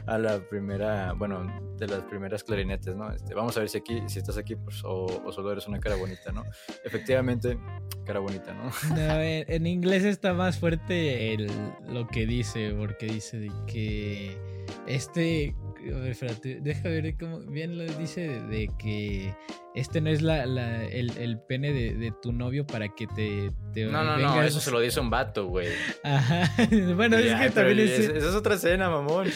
[0.06, 3.12] a la primera, bueno, de las primeras clarinetes, ¿no?
[3.12, 5.96] Este, vamos a ver si aquí, si estás aquí, pues, o, solo eres una cara
[5.96, 6.44] bonita, ¿no?
[6.84, 7.58] Efectivamente,
[8.06, 8.66] cara bonita, ¿no?
[8.96, 11.52] no en, inglés está más fuerte el,
[11.88, 14.38] lo que dice, porque dice de que
[14.88, 15.56] este
[15.92, 19.34] a ver, espérate, deja ver cómo bien lo dice de, que
[19.76, 23.52] este no es la, la el, pene de, tu novio para que te,
[23.86, 25.68] No, no, no, eso se lo dice un vato, güey.
[26.04, 26.50] Ajá.
[26.96, 28.00] Bueno, es que también es...
[28.00, 29.28] Esa es otra escena, mamón.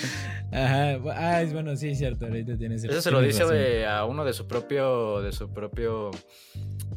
[0.51, 0.97] Ajá.
[1.15, 4.33] Ah, es bueno, sí, es cierto, ahorita tienes Eso se lo dice a uno de
[4.33, 6.11] su propio de su propio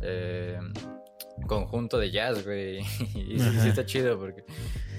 [0.02, 0.58] eh,
[1.46, 2.80] conjunto de jazz, güey.
[3.14, 4.44] Y sí, está chido porque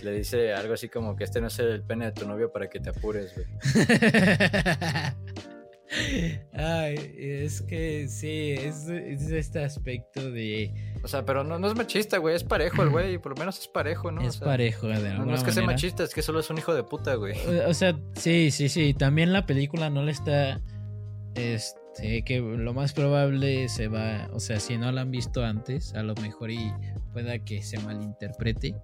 [0.01, 2.69] le dice algo así como que este no es el pene de tu novio para
[2.69, 3.47] que te apures, güey.
[6.53, 10.73] Ay, es que sí, es, este aspecto de.
[11.03, 13.59] O sea, pero no, no es machista, güey, es parejo el güey, por lo menos
[13.59, 14.21] es parejo, ¿no?
[14.21, 16.73] Es parejo, de No, no es que sea machista, es que solo es un hijo
[16.73, 17.35] de puta, güey.
[17.67, 20.61] O, sea, sí, sí, sí, también la película no le está.
[21.35, 24.29] Este, que lo más probable se va.
[24.33, 26.71] O sea, si no la han visto antes, a lo mejor y
[27.13, 28.75] pueda que se malinterprete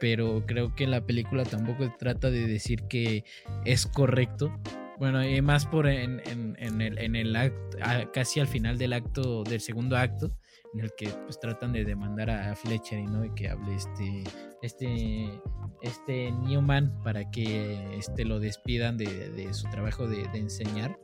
[0.00, 3.24] pero creo que la película tampoco trata de decir que
[3.64, 4.52] es correcto.
[4.98, 7.78] Bueno, y más por en, el, en el acto,
[8.12, 10.30] casi al final del acto, del segundo acto,
[10.74, 14.24] en el que pues tratan de demandar a Fletcher y no y que hable este
[14.62, 15.40] este
[15.82, 20.98] este Newman para que este lo despidan de, su trabajo de enseñar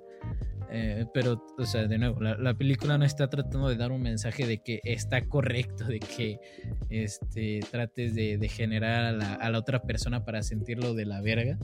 [0.70, 4.46] eh, pero, o sea, de nuevo, la, película no está tratando de dar un mensaje
[4.46, 6.40] de que está correcto, de que
[6.90, 11.58] este, trates de, generar a la, a la, otra persona para sentirlo de la verga,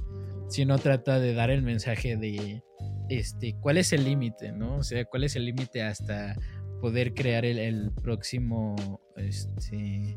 [0.48, 2.62] sino trata de dar el mensaje de
[3.09, 4.77] este, cuál es el límite, ¿no?
[4.77, 6.37] O sea, cuál es el límite hasta
[6.81, 10.16] poder crear el, el próximo, este,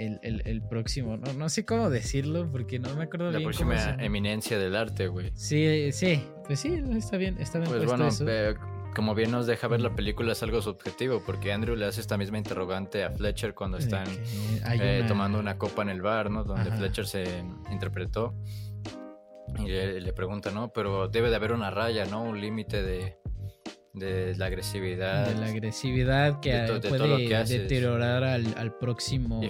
[0.00, 3.50] el, próximo, no, no sé cómo decirlo porque no me acuerdo la bien.
[3.50, 5.30] La próxima eminencia del arte, güey.
[5.34, 7.70] Sí, sí, pues sí, está bien, está bien.
[7.70, 8.08] Pues bueno,
[8.94, 12.16] como bien nos deja ver la película es algo subjetivo porque Andrew le hace esta
[12.16, 14.06] misma interrogante a Fletcher cuando están
[14.72, 16.44] eh, tomando una copa en el bar, ¿no?
[16.44, 18.34] Donde Fletcher se interpretó.
[19.58, 20.72] Y le, pregunta, ¿no?
[20.72, 22.22] Pero debe de haber una raya, ¿no?
[22.22, 23.19] Un límite de,
[23.92, 25.26] de la agresividad.
[25.26, 29.40] De la agresividad que puede deteriorar al, al próximo.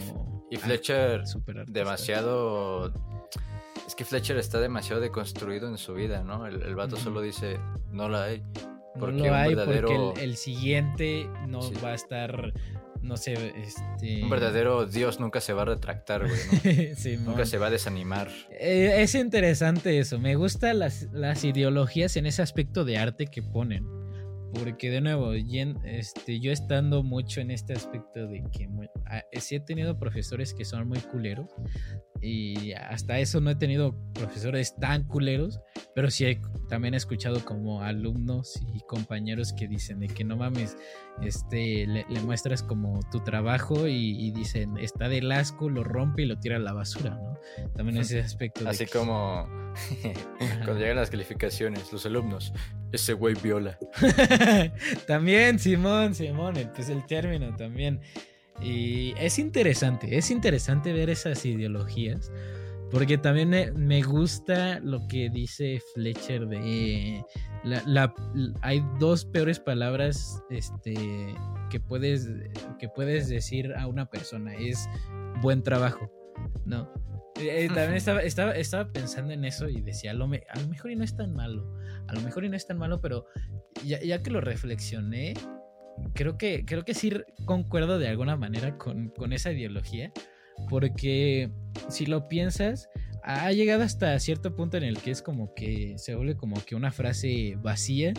[0.50, 1.22] Y Fletcher,
[1.68, 2.92] demasiado.
[3.86, 6.46] Es que Fletcher está demasiado deconstruido en su vida, ¿no?
[6.46, 7.58] El, vato solo dice,
[7.92, 8.42] no la hay.
[8.98, 12.52] Porque no lo hay porque el, siguiente no va a estar,
[13.02, 14.24] no sé, este...
[14.24, 18.28] Un verdadero Dios nunca se va a retractar, güey, nunca se va a desanimar.
[18.50, 23.42] Eh, es interesante eso, me gustan las, las ideologías en ese aspecto de arte que
[23.42, 23.99] ponen.
[24.52, 28.68] Porque de nuevo, este, yo estando mucho en este aspecto de que
[29.06, 31.48] ah, sí he tenido profesores que son muy culeros
[32.22, 35.60] y hasta eso no he tenido profesores tan culeros,
[35.94, 40.36] pero sí he, también he escuchado como alumnos y compañeros que dicen de que no
[40.36, 40.76] mames,
[41.22, 46.38] este, le, muestras como tu trabajo y, dicen está del asco, lo rompe y lo
[46.38, 47.38] tira a la basura, ¿no?
[47.74, 48.68] También ese aspecto.
[48.68, 49.48] Así como
[50.64, 52.52] cuando llegan las calificaciones, los alumnos,
[52.92, 53.78] ese güey viola.
[55.06, 58.00] también, Simón, Simón, pues el término también.
[58.62, 62.30] Y es interesante, es interesante ver esas ideologías,
[62.90, 67.24] Porque también me, gusta lo que dice Fletcher de...
[67.62, 68.12] La,
[68.62, 70.94] hay dos peores palabras este,
[71.70, 72.28] que, puedes,
[72.78, 74.54] que puedes decir a una persona.
[74.54, 74.88] Es
[75.40, 76.10] buen trabajo,
[76.64, 76.90] ¿no?
[77.40, 80.68] Eh, eh, también estaba, estaba, estaba, pensando en eso y decía, a lo, a lo,
[80.68, 83.24] mejor y no es tan malo, a lo mejor y no es tan malo, pero
[83.84, 85.34] ya, ya que lo reflexioné,
[86.14, 87.12] creo que, creo que sí
[87.44, 90.12] concuerdo de alguna manera con, con esa ideología,
[90.68, 91.50] porque
[91.88, 92.88] si lo piensas,
[93.22, 96.74] ha llegado hasta cierto punto en el que es como que se vuelve como que
[96.74, 98.12] una frase vacía,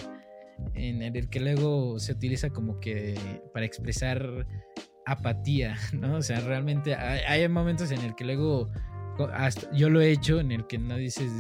[0.76, 3.16] en el que luego se utiliza como que
[3.54, 4.46] para expresar
[5.06, 6.18] apatía, ¿no?
[6.18, 8.70] O sea, realmente hay, momentos en el que luego,
[9.74, 11.32] yo lo he hecho, en el que no dices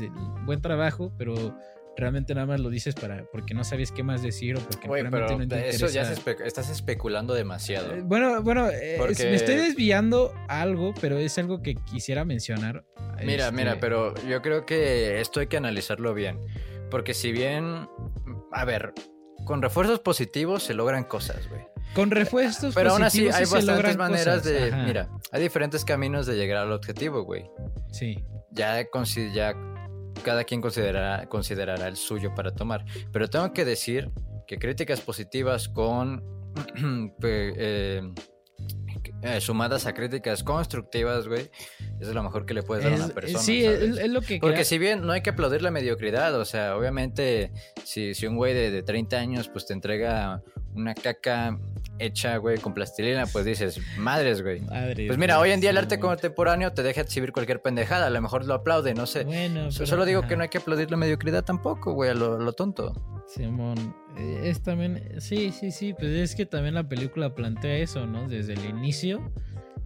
[0.45, 1.55] buen trabajo, pero
[1.97, 5.37] realmente nada más lo dices para porque no sabes qué más decir o porque realmente
[5.37, 7.93] no te eso ya estás especulando demasiado.
[7.93, 12.85] Eh, bueno, bueno, eh, me estoy desviando algo, pero es algo que quisiera mencionar.
[13.23, 16.39] Mira, este mira, pero yo creo que esto hay que analizarlo bien,
[16.89, 17.87] porque si bien,
[18.51, 18.93] a ver,
[19.45, 21.61] con refuerzos positivos se logran cosas, güey.
[21.93, 24.71] Con refuerzos Pero aún así hay bastantes maneras de.
[24.85, 27.49] Mira, hay diferentes caminos de llegar al objetivo, güey.
[27.91, 28.23] Sí.
[28.51, 28.81] Ya,
[29.33, 29.53] ya
[30.21, 32.85] cada quien considerará, considerará el suyo para tomar.
[33.11, 34.11] Pero tengo que decir
[34.47, 36.23] que críticas positivas con...
[37.23, 38.01] eh,
[39.23, 41.51] eh, sumadas a críticas constructivas, güey,
[41.99, 43.39] eso es lo mejor que le puedes dar a una persona.
[43.39, 44.39] Sí, es, lo que.
[44.39, 47.51] Porque si bien no hay que aplaudir la mediocridad, o sea, obviamente,
[47.83, 50.41] si, si un güey de, de 30 años, pues te entrega
[50.73, 51.59] una caca
[52.01, 54.61] hecha, güey, con plastilina, pues dices, madres, güey.
[54.61, 58.21] pues mira, hoy en día el arte contemporáneo te deja exhibir cualquier pendejada, a lo
[58.21, 59.23] mejor lo aplaude, no sé.
[59.23, 62.53] Bueno, Solo digo que no hay que aplaudir la mediocridad tampoco, güey, a lo, lo
[62.53, 62.93] tonto.
[63.27, 68.05] Simón, eh, es también, sí, sí, sí, pues es que también la película plantea eso,
[68.05, 68.27] ¿no?
[68.27, 69.31] Desde el inicio,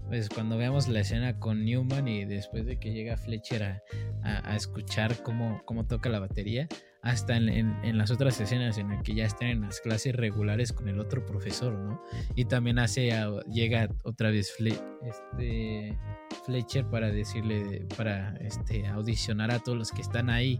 [0.07, 3.81] pues cuando veamos la escena con Newman y después de que llega Fletcher
[4.23, 6.67] a, escuchar cómo, cómo toca la batería,
[7.05, 10.89] hasta en, las otras escenas en las que ya están en las clases regulares con
[10.89, 12.01] el otro profesor, ¿no?
[12.35, 13.11] Y también hace,
[13.51, 15.97] llega otra vez este,
[16.45, 20.59] Fletcher para decirle, para este, audicionar a todos los que están ahí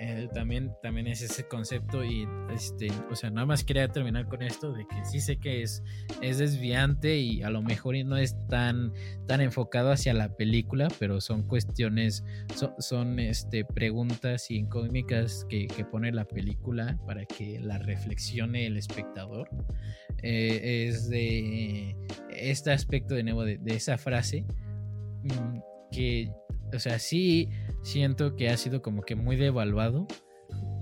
[0.00, 4.42] eh, también, también es ese concepto y este, o sea, nada más quería terminar con
[4.42, 5.82] esto de que sí sé que es,
[6.20, 8.92] es desviante y a lo mejor no es tan,
[9.26, 12.24] tan enfocado hacia la película, pero son cuestiones,
[12.78, 14.66] son, este, preguntas y
[15.48, 19.48] que, que, pone la película para que la reflexione el espectador.
[20.22, 21.94] Eh, es de
[22.30, 24.44] este aspecto de nuevo de, de esa frase
[25.22, 25.58] mm,
[25.92, 26.32] que,
[26.74, 27.48] o sea, sí
[27.82, 30.06] siento que ha sido como que muy devaluado,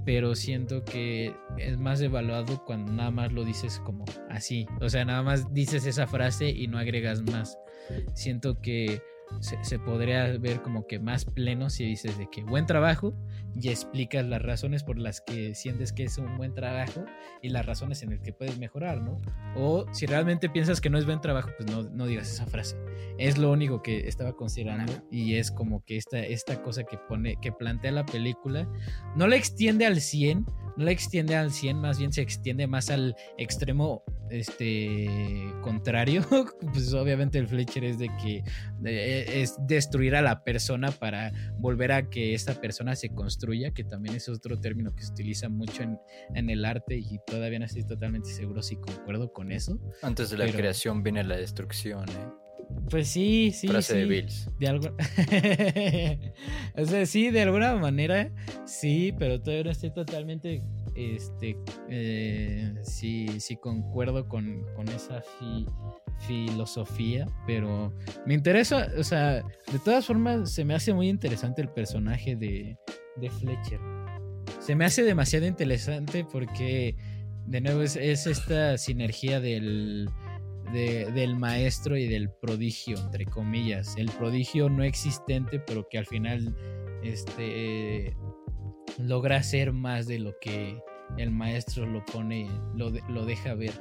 [0.05, 5.05] pero siento que es más devaluado cuando nada más lo dices como así, o sea,
[5.05, 7.59] nada más dices esa frase y no agregas más.
[8.15, 9.03] Siento que
[9.40, 13.14] se, podría ver como que más pleno si dices de que buen trabajo
[13.55, 17.05] y explicas las razones por las que sientes que es un buen trabajo
[17.42, 19.21] y las razones en las que puedes mejorar, ¿no?
[19.57, 22.77] O si realmente piensas que no es buen trabajo, pues no, no digas esa frase.
[23.18, 27.37] Es lo único que estaba considerando y es como que esta, esta cosa que pone,
[27.40, 28.68] que plantea la película,
[29.16, 32.91] no la extiende al 100, no la extiende al 100, más bien se extiende más
[32.91, 35.09] al extremo este
[35.61, 36.23] contrario.
[36.73, 38.43] pues obviamente el Fletcher es de que
[38.85, 44.17] es destruir a la persona para volver a que esta persona se construya, que también
[44.17, 45.99] es otro término que se utiliza mucho en,
[46.35, 49.79] en el arte y todavía no estoy totalmente seguro si concuerdo con eso.
[50.03, 52.42] Antes de la creación viene la destrucción, ¿eh?
[52.91, 53.69] Pues sí, sí.
[53.69, 53.99] Frase sí.
[53.99, 54.51] de Bills.
[54.59, 54.89] De algo...
[56.77, 58.31] o sea, sí, de alguna manera,
[58.67, 60.63] sí, pero todavía no estoy totalmente.
[60.95, 61.57] Este.
[61.89, 65.23] Eh, sí, sí, concuerdo con, con esa
[66.27, 67.93] filosofía, pero
[68.27, 72.77] me interesa, o sea, de todas formas, se me hace muy interesante el personaje de,
[73.17, 73.81] de Fletcher.
[74.61, 76.95] Se me hace demasiado interesante porque,
[77.47, 80.09] de nuevo, es esta sinergia del
[80.73, 83.97] del maestro y del prodigio, entre comillas.
[83.97, 86.57] El prodigio no existente, pero que al final
[87.03, 88.17] este,
[88.99, 90.81] logra ser más de lo que
[91.19, 93.73] el maestro lo pone, lo, lo deja ver.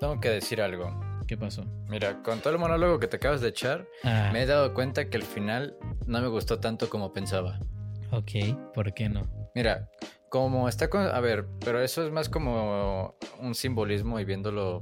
[0.00, 1.00] Tengo que decir algo.
[1.26, 1.64] ¿Qué pasó?
[1.88, 4.30] Mira, con todo el monólogo que te acabas de echar, ah.
[4.32, 7.58] me he dado cuenta que al final no me gustó tanto como pensaba.
[8.12, 9.22] Ok, ¿por qué no?
[9.54, 9.90] Mira,
[10.28, 11.02] como está con...
[11.02, 14.78] A ver, pero eso es más como un simbolismo y viéndolo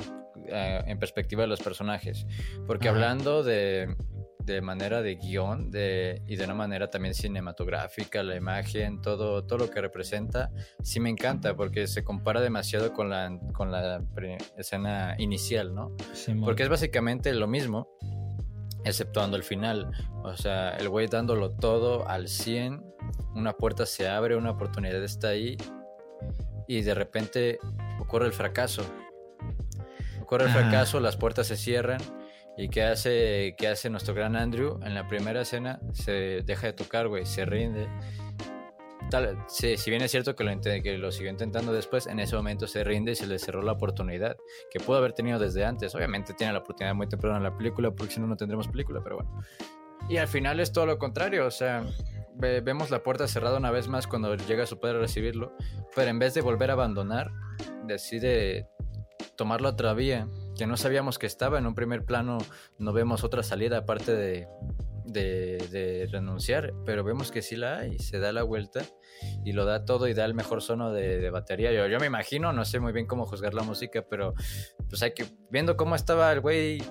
[0.47, 2.26] eh, en perspectiva de los personajes.
[2.66, 3.95] Porque hablando de,
[4.45, 9.59] de, manera de guion de, y de una manera también cinematográfica, la imagen, todo, todo
[9.59, 10.51] lo que representa,
[10.82, 14.03] sí me encanta porque se compara demasiado con la, con la
[14.57, 15.97] escena inicial, ¿no?
[16.45, 17.89] porque es básicamente lo mismo.
[18.85, 19.91] exceptuando el final.
[20.22, 22.85] O sea, el güey dándolo todo al 100,
[23.35, 25.57] una puerta se abre, una oportunidad está ahí
[26.66, 27.59] y de repente
[28.01, 28.85] ocurre el fracaso.
[30.35, 32.01] Ocurre el fracaso, las puertas se cierran
[32.57, 34.80] y ¿qué hace, qué hace nuestro gran Andrew?
[34.82, 37.89] En la primera escena se deja de tocar, güey, se rinde.
[39.12, 42.66] Tal, si bien es cierto que lo, que lo siguió intentando después, en ese momento
[42.66, 44.37] se rinde y se le cerró la oportunidad
[44.72, 45.95] que pudo haber tenido desde antes.
[45.95, 49.03] Obviamente tiene la oportunidad muy temprano en la película, porque si no, no tendremos película,
[49.05, 49.41] pero bueno.
[50.09, 51.85] Y al final es todo lo contrario, o sea,
[52.35, 55.53] vemos la puerta cerrada una vez más cuando llega su padre a recibirlo,
[55.95, 57.30] pero en vez de volver a abandonar,
[57.87, 58.68] decide
[59.37, 61.59] tomar la otra vía, que no sabíamos que estaba.
[61.59, 62.39] En un primer plano
[62.79, 64.49] no vemos otra salida aparte de,
[65.07, 68.83] de, renunciar, pero vemos que sí la hay, se da la vuelta
[69.45, 71.73] y lo da todo y da el mejor sono de, batería.
[71.73, 74.35] Yo, yo me imagino, no sé muy bien cómo juzgar la música, pero
[74.89, 76.83] pues hay que, viendo cómo estaba el güey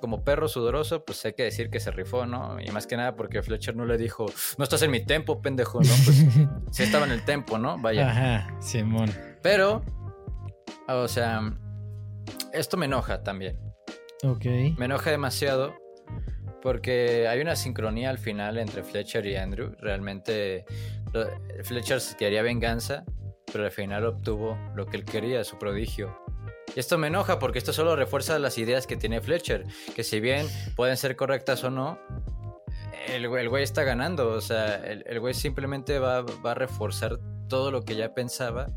[0.00, 2.58] como perro sudoroso, pues hay que decir que se rifó, ¿no?
[2.60, 4.26] Y más que nada porque Fletcher no le dijo,
[4.58, 5.92] no estás en mi tempo, pendejo, ¿no?
[6.04, 6.24] Pues
[6.72, 7.78] sí estaba en el tempo, ¿no?
[7.78, 8.10] Vaya.
[8.10, 9.10] Ajá, Simón.
[9.42, 9.84] Pero,
[10.88, 11.56] o sea,
[12.52, 13.58] esto me enoja también.
[14.24, 14.44] Ok.
[14.78, 15.74] Me enoja demasiado
[16.62, 19.74] porque hay una sincronía al final entre Fletcher y Andrew.
[19.80, 20.64] Realmente
[21.64, 23.04] Fletcher quería venganza,
[23.52, 26.16] pero al final obtuvo lo que él quería, su prodigio.
[26.74, 30.20] Y esto me enoja porque esto solo refuerza las ideas que tiene Fletcher, que si
[30.20, 30.46] bien
[30.76, 31.98] pueden ser correctas o no,
[33.08, 34.30] el, güey está ganando.
[34.30, 37.18] O sea, el, güey simplemente va, va a reforzar
[37.48, 38.68] todo lo que ya pensaba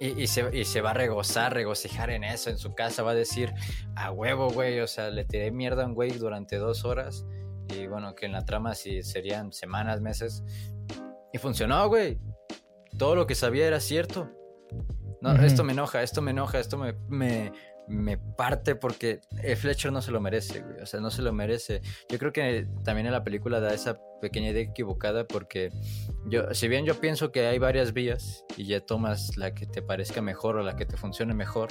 [0.00, 3.54] y, se, va a regozar, regocijar en eso, en su casa, va a decir,
[3.96, 7.24] a huevo, güey, o sea, le tiré mierda a un güey durante dos horas.
[7.68, 10.42] Y bueno, que en la trama sí serían semanas, meses.
[11.32, 12.18] Y funcionó, güey.
[12.98, 14.30] Todo lo que sabía era cierto.
[15.20, 17.50] No, esto me enoja, esto me enoja, esto me, me,
[17.86, 20.80] me parte porque eh, Fletcher no se lo merece, güey.
[20.80, 21.80] O sea, no se lo merece.
[22.08, 25.70] Yo creo que también en la película da esa pequeña idea equivocada porque
[26.26, 29.82] yo, si bien yo pienso que hay varias vías y ya tomas la que te
[29.82, 31.68] parezca mejor o la que te funcione mejor,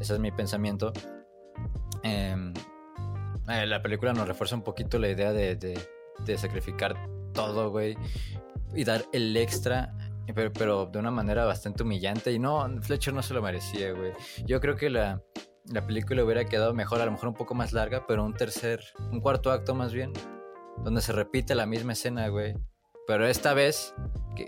[0.00, 0.92] ese es mi pensamiento.
[2.02, 2.54] Em,
[3.48, 6.96] eh, la película nos refuerza un poquito la idea de, de, sacrificar
[7.34, 7.96] todo, güey,
[8.74, 9.92] y dar el extra
[10.34, 12.32] pero, de una manera bastante humillante.
[12.32, 14.12] Y no, Fletcher no se lo merecía, güey.
[14.46, 15.22] Yo creo que la,
[15.66, 18.80] la película hubiera quedado mejor, a lo mejor un poco más larga, pero un tercer,
[19.10, 20.12] un cuarto acto más bien,
[20.84, 22.54] donde se repite la misma escena, güey.
[23.06, 23.94] Pero esta vez,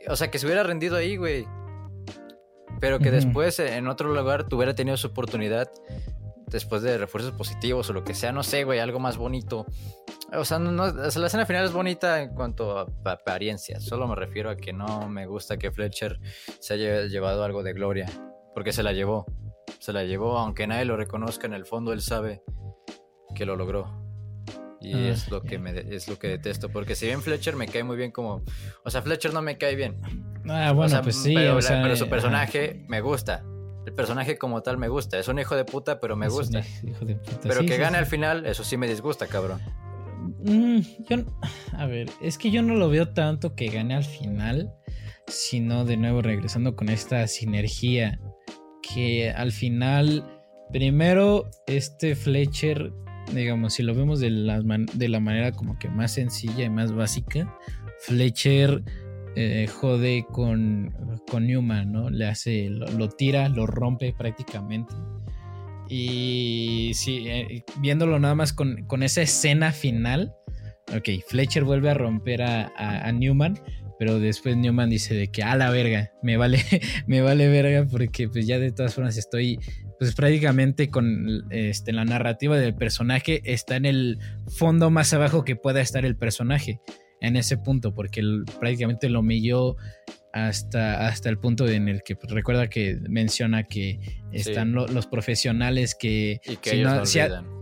[0.09, 1.47] o sea, que se hubiera rendido ahí, güey.
[2.80, 5.70] Pero que después en otro lugar tuviera tenido su oportunidad
[6.49, 9.66] después de refuerzos positivos o lo que sea, no sé, güey, algo más bonito.
[10.35, 13.80] O sea, no, la escena final es bonita en cuanto a apariencia.
[13.80, 16.18] Solo me refiero a que no me gusta que Fletcher
[16.59, 18.07] se haya llevado algo de gloria.
[18.55, 19.26] Porque se la llevó.
[19.78, 22.43] Se la llevó, aunque nadie lo reconozca en el fondo, él sabe
[23.35, 24.03] que lo logró.
[24.80, 26.68] Y ah, es lo que me es lo que detesto.
[26.68, 28.43] Porque si bien Fletcher me cae muy bien como.
[28.85, 30.01] O sea, Fletcher no me cae bien.
[30.49, 31.35] Ah, bueno, pues sí.
[31.35, 33.45] Pero, pero su personaje me gusta.
[33.87, 35.18] El personaje como tal me gusta.
[35.18, 36.62] Es un hijo de puta, pero me gusta.
[37.43, 39.61] Pero que gane al final, eso sí me disgusta, cabrón.
[40.45, 40.80] Mm,
[41.74, 44.72] a ver, es que yo no lo veo tanto que gane al final,
[45.26, 48.20] sino de nuevo regresando con esta sinergia
[48.82, 50.24] que al final,
[50.72, 52.93] primero, este Fletcher,
[53.32, 56.93] digamos, si lo vemos de la, de la manera como que más sencilla y más
[56.93, 57.57] básica,
[58.01, 58.82] Fletcher
[59.36, 60.93] eh, jode con,
[61.30, 62.11] con Newman, ¿no?
[62.11, 64.95] Le hace, lo tira, lo rompe prácticamente.
[65.95, 70.34] Y sí, eh, viéndolo nada más con, esa escena final,
[70.97, 73.61] ok, Fletcher vuelve a romper a, Newman,
[73.99, 76.64] pero después Newman dice de que a la verga, me vale,
[77.07, 79.59] me vale verga porque pues ya de todas formas estoy
[79.99, 84.18] pues prácticamente con este, la narrativa del personaje está en el
[84.49, 86.80] fondo más abajo que pueda estar el personaje
[87.20, 88.22] en ese punto porque
[88.59, 89.76] prácticamente lo humilló
[90.33, 94.01] hasta, hasta el punto en el que pues, recuerda que menciona que
[94.33, 97.03] están los profesionales que, que si no,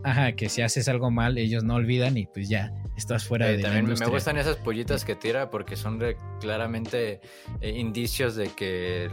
[0.04, 3.58] ajá, que si haces algo mal, ellos no olvidan y pues ya estás fuera de
[3.58, 6.00] también me gustan esas pollitas que tira porque son
[6.40, 7.20] claramente
[7.60, 9.10] eh, indicios de que,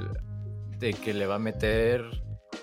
[0.77, 2.03] de que le va a meter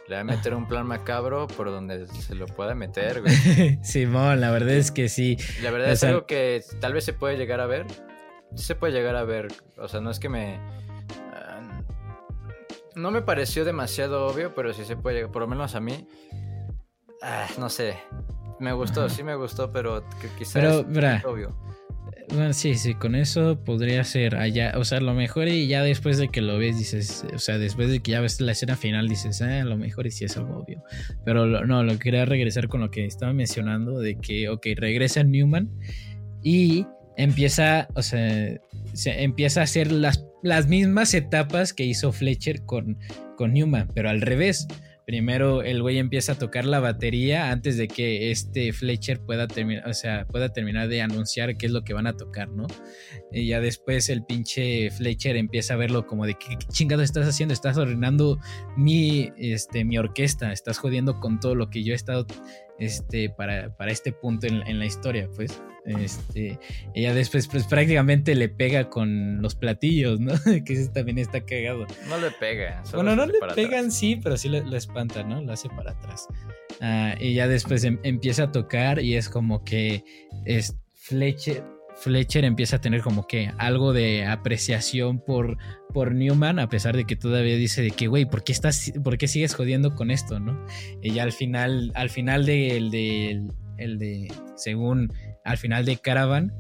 [0.09, 3.35] le va a meter un plan macabro por donde se lo pueda meter, güey.
[3.83, 5.39] Simón, la verdad es que sí.
[5.63, 7.87] La verdad es algo que tal vez se puede llegar a ver.
[8.55, 9.49] Se puede llegar a ver.
[9.79, 10.59] O sea, no es que me
[12.97, 16.07] no me pareció demasiado obvio, pero sí se puede, por lo menos a mí.
[17.23, 17.97] Ah, no sé.
[18.61, 20.05] Me gustó, sí me gustó, pero
[20.39, 21.57] quizás pero, es obvio.
[22.29, 26.17] Bueno, sí, sí, con eso podría ser allá, o sea, lo mejor y ya después
[26.17, 29.09] de que lo ves dices, o sea, después de que ya ves la escena final
[29.09, 30.83] dices, ah, lo mejor y sí es algo obvio.
[31.25, 35.71] Pero no, lo quería regresar con lo que estaba mencionando de que, ok, regresa Newman
[36.43, 36.87] y
[37.17, 38.59] empieza, o sea,
[38.95, 42.99] se empieza a hacer las, las mismas etapas que hizo Fletcher con,
[43.37, 44.69] con Newman, pero al revés.
[45.07, 49.87] Primero el güey empieza a tocar la batería antes de que este Fletcher pueda terminar,
[49.87, 52.67] o sea, pueda terminar de anunciar qué es lo que van a tocar, ¿no?
[53.31, 57.53] Y ya después el pinche Fletcher empieza a verlo como de qué, chingado estás haciendo,
[57.53, 58.39] estás arruinando
[58.79, 62.27] mi, este, mi orquesta, estás jodiendo con todo lo que yo he estado
[62.79, 65.63] este, para, para este punto en, en la historia, pues.
[65.87, 66.59] Este,
[66.95, 70.33] ella después pues prácticamente le pega con los platillos, ¿no?
[70.65, 71.87] que eso también está cagado.
[72.09, 72.83] No le pega.
[72.95, 75.43] Bueno, no le pegan, sí, pero sí lo, espanta, ¿no?
[75.43, 76.27] Lo hace para atrás.
[76.81, 80.05] Ah, y ya después em, empieza a tocar y es como que
[80.47, 81.63] es Fletcher,
[82.05, 85.57] Fletcher empieza a tener como que algo de apreciación por,
[85.95, 89.17] por Newman, a pesar de que todavía dice de que, güey, ¿por qué estás, por
[89.17, 90.67] qué sigues jodiendo con esto, no?
[91.01, 93.43] Y ya al final, al final del, de,
[93.79, 95.15] el de, según
[95.47, 96.53] al final de Caravan,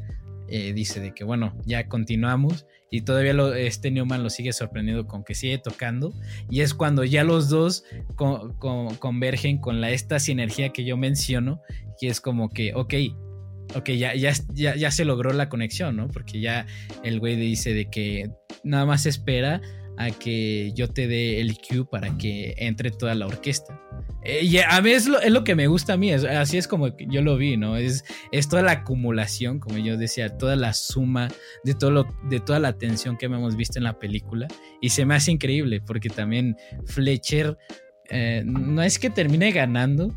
[0.49, 5.24] eh, dice de que bueno, ya continuamos y todavía este Newman lo sigue sorprendiendo con
[5.24, 6.14] que sigue tocando
[6.51, 7.84] y es cuando ya los dos
[8.16, 11.61] convergen con la, esta sinergia que yo menciono
[12.01, 12.95] y es como que, ok,
[13.74, 16.08] ok, ya, ya, ya, ya se logró la conexión, ¿no?
[16.08, 16.66] Porque ya
[17.02, 18.30] el güey dice de que
[18.62, 19.60] nada más espera
[19.96, 23.80] a que yo te dé el cue para que entre toda la orquesta.
[24.24, 27.20] Eh, y a mí es lo, que me gusta a mí, así es como yo
[27.20, 27.76] lo vi, ¿no?
[27.76, 31.28] Es, es toda la acumulación, como yo decía, toda la suma
[31.62, 34.48] de, todo lo, de toda la atención que hemos visto en la película.
[34.80, 36.56] Y se me hace increíble, porque también
[36.86, 37.56] Fletcher
[38.10, 40.14] eh, no es que termine ganando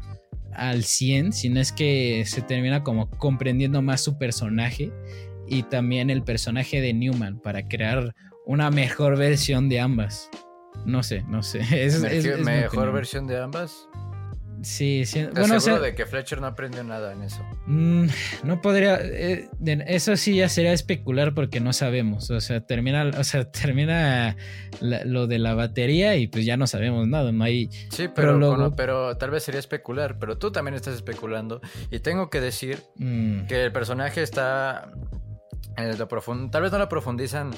[0.58, 4.92] al 100, sino es que se termina como comprendiendo más su personaje
[5.48, 8.14] y también el personaje de Newman para crear
[8.46, 10.30] una mejor versión de ambas.
[10.86, 11.60] No sé, no sé.
[11.72, 12.00] Es,
[12.40, 13.88] mejor versión de ambas.
[14.64, 15.26] Sí, sí.
[15.34, 17.44] bueno, o de que Fletcher no aprendió nada en eso.
[17.66, 18.08] Mm,
[18.44, 19.00] no podría.
[19.02, 19.50] Eh,
[19.88, 22.30] eso sí ya sería especular porque no sabemos.
[22.32, 24.36] O sea, termina, o sea, termina
[24.82, 27.32] lo de la batería y pues ya no sabemos nada.
[27.32, 27.70] No hay.
[27.92, 30.18] Sí, pero, pero tal vez sería especular.
[30.20, 31.62] Pero tú también estás especulando.
[31.92, 33.48] Y tengo que decir mm.
[33.48, 34.92] que el personaje está.
[35.76, 37.52] En lo profundo, tal vez no lo profundizan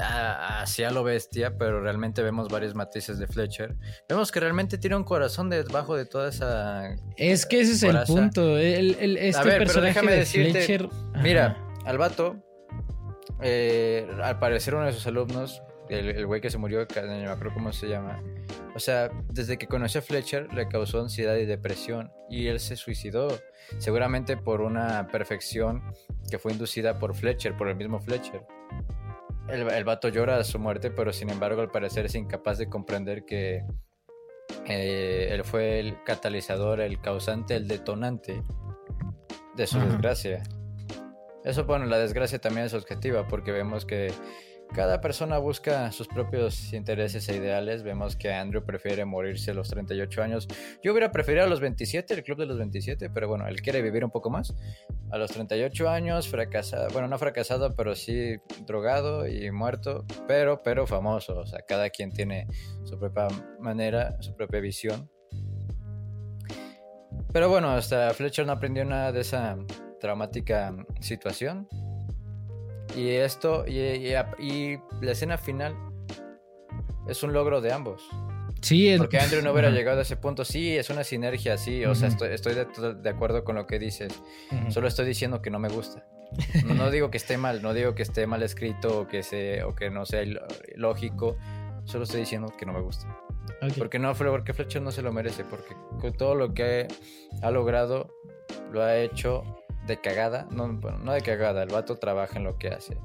[0.00, 3.76] hacia lo bestia, pero realmente vemos varios matices de Fletcher.
[4.08, 6.94] Vemos que realmente tiene un corazón debajo de toda esa.
[7.16, 8.58] Es que ese es el punto.
[8.58, 10.88] El, este personaje de Fletcher.
[11.22, 12.36] Mira, al vato,
[13.40, 17.54] eh, al parecer uno de sus alumnos, el, güey que se murió, no me acuerdo
[17.54, 18.22] cómo se llama.
[18.74, 22.76] O sea, desde que conoció a Fletcher le causó ansiedad y depresión y él se
[22.76, 23.28] suicidó,
[23.78, 25.82] seguramente por una perfección
[26.30, 28.44] que fue inducida por Fletcher, por el mismo Fletcher.
[29.48, 32.68] El, el vato llora a su muerte, pero sin embargo al parecer es incapaz de
[32.68, 33.64] comprender que
[34.66, 38.42] eh, él fue el catalizador, el causante, el detonante
[39.56, 40.42] de su desgracia.
[41.44, 44.12] Eso, bueno, la desgracia también es objetiva porque vemos que
[44.74, 47.84] cada persona busca sus propios intereses e ideales.
[47.84, 50.48] Vemos que Andrew prefiere morirse a los 38 años.
[50.82, 53.82] Yo hubiera preferido a los 27, el club de los 27, pero bueno, él quiere
[53.82, 54.52] vivir un poco más.
[55.10, 60.88] A los 38 años, fracasado, bueno, no fracasado, pero sí drogado y muerto, pero, pero
[60.88, 61.38] famoso.
[61.38, 62.48] O sea, cada quien tiene
[62.82, 63.28] su propia
[63.60, 65.08] manera, su propia visión.
[67.32, 69.56] Pero bueno, hasta Fletcher no aprendió nada de esa
[70.00, 71.68] traumática situación.
[72.96, 75.74] Y esto, y, la escena final
[77.08, 78.02] es un logro de ambos.
[78.60, 80.44] Sí, Porque Andrew no hubiera llegado a ese punto.
[80.44, 81.84] Sí, es una sinergia, sí.
[81.84, 84.22] O sea, estoy, de, acuerdo con lo que dices.
[84.70, 86.06] Solo estoy diciendo que no me gusta.
[86.66, 89.74] No, digo que esté mal, no digo que esté mal escrito o que, se, o
[89.74, 90.24] que no sea
[90.74, 91.36] lógico.
[91.84, 93.06] Solo estoy diciendo que no me gusta.
[93.76, 95.44] Porque no, porque Fletcher no se lo merece.
[95.44, 96.88] Porque con todo lo que
[97.42, 98.10] ha logrado,
[98.72, 100.46] lo ha hecho de cagada.
[100.50, 102.96] No, no de cagada, el vato trabaja en lo que hace.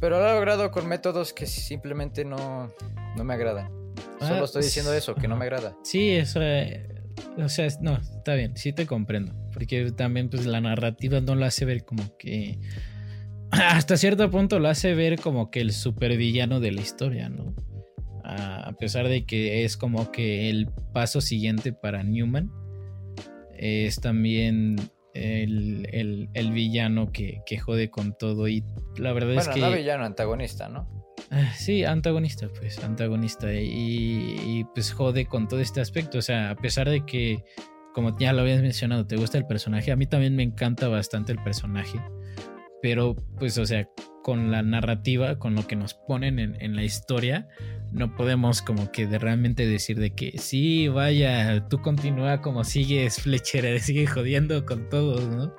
[0.00, 2.72] Pero lo ha logrado con métodos que simplemente no,
[3.16, 3.70] no me agradan.
[4.18, 5.76] Solo ah, estoy diciendo eso, que no me agrada.
[5.84, 6.40] Sí, eso.
[6.42, 6.88] Eh,
[7.36, 9.32] o sea, no, está bien, sí te comprendo.
[9.52, 12.58] Porque también, pues la narrativa no lo hace ver como que.
[13.50, 17.54] Hasta cierto punto lo hace ver como que el supervillano de la historia, ¿no?
[18.24, 22.50] A pesar de que es como que el paso siguiente para Newman,
[23.56, 24.76] es también
[25.14, 28.64] el, villano que, jode con todo y
[28.96, 29.60] la verdad es que...
[29.60, 30.88] no villano, antagonista, ¿no?
[31.30, 36.56] Ah, sí, antagonista, pues, antagonista y, pues jode con todo este aspecto, o sea, a
[36.56, 37.44] pesar de que,
[37.94, 41.32] como ya lo habías mencionado, te gusta el personaje, a mí también me encanta bastante
[41.32, 42.00] el personaje,
[42.82, 43.88] pero pues, o sea,
[44.22, 47.48] con la narrativa, con lo que nos ponen en, en, la historia,
[47.92, 53.20] no podemos como que de realmente decir de que sí, vaya, tú continúa como sigues,
[53.20, 55.54] Fletcher, sigue jodiendo con todos, ¿no?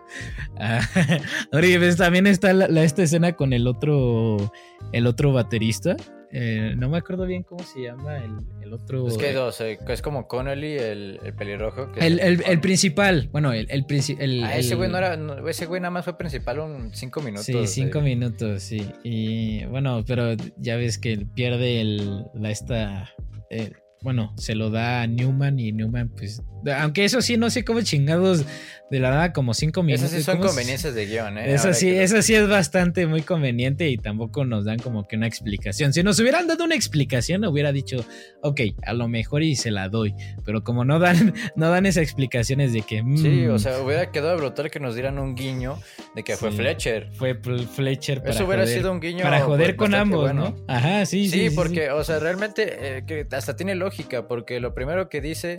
[0.57, 0.81] Ah,
[1.51, 4.51] pues, también está la, esta escena con el otro,
[4.91, 5.95] el otro baterista,
[6.35, 9.07] eh, no me acuerdo bien cómo se llama el, otro.
[9.07, 11.91] Es que hay dos, eh, es como Connolly, el, el pelirrojo.
[11.95, 15.15] el, principal, bueno, el, el, ah, ese güey no era,
[15.47, 17.45] ese güey nada más fue principal un cinco minutos.
[17.45, 18.91] Sí, cinco minutos, sí.
[19.03, 23.11] Y bueno, pero ya ves que pierde el, la esta,
[23.51, 23.71] eh,
[24.01, 26.41] bueno, se lo da a Newman y Newman, pues.
[26.77, 28.45] Aunque eso sí, no sé cómo chingados
[28.89, 30.05] de la nada, como cinco minutos.
[30.05, 31.53] Esas sí son conveniencias de guion, ¿eh?
[31.53, 35.25] Eso sí, eso sí es bastante muy conveniente y tampoco nos dan como que una
[35.25, 35.93] explicación.
[35.93, 38.05] Si nos hubieran dado una explicación, hubiera dicho,
[38.41, 40.13] ok, a lo mejor y se la doy.
[40.45, 43.03] Pero como no dan, no dan esas explicaciones de que.
[43.15, 45.79] sí, o mm, sea, hubiera quedado brutal que nos dieran un guiño
[46.15, 47.09] de que fue Fletcher.
[47.13, 49.23] Fue Fletcher para Eso hubiera sido un guiño.
[49.23, 50.55] Para joder con ambos, ¿no?
[50.67, 51.49] Ajá, sí, sí.
[51.49, 55.57] Sí, porque, o sea, realmente eh, que hasta tiene lógica porque lo primero que dice,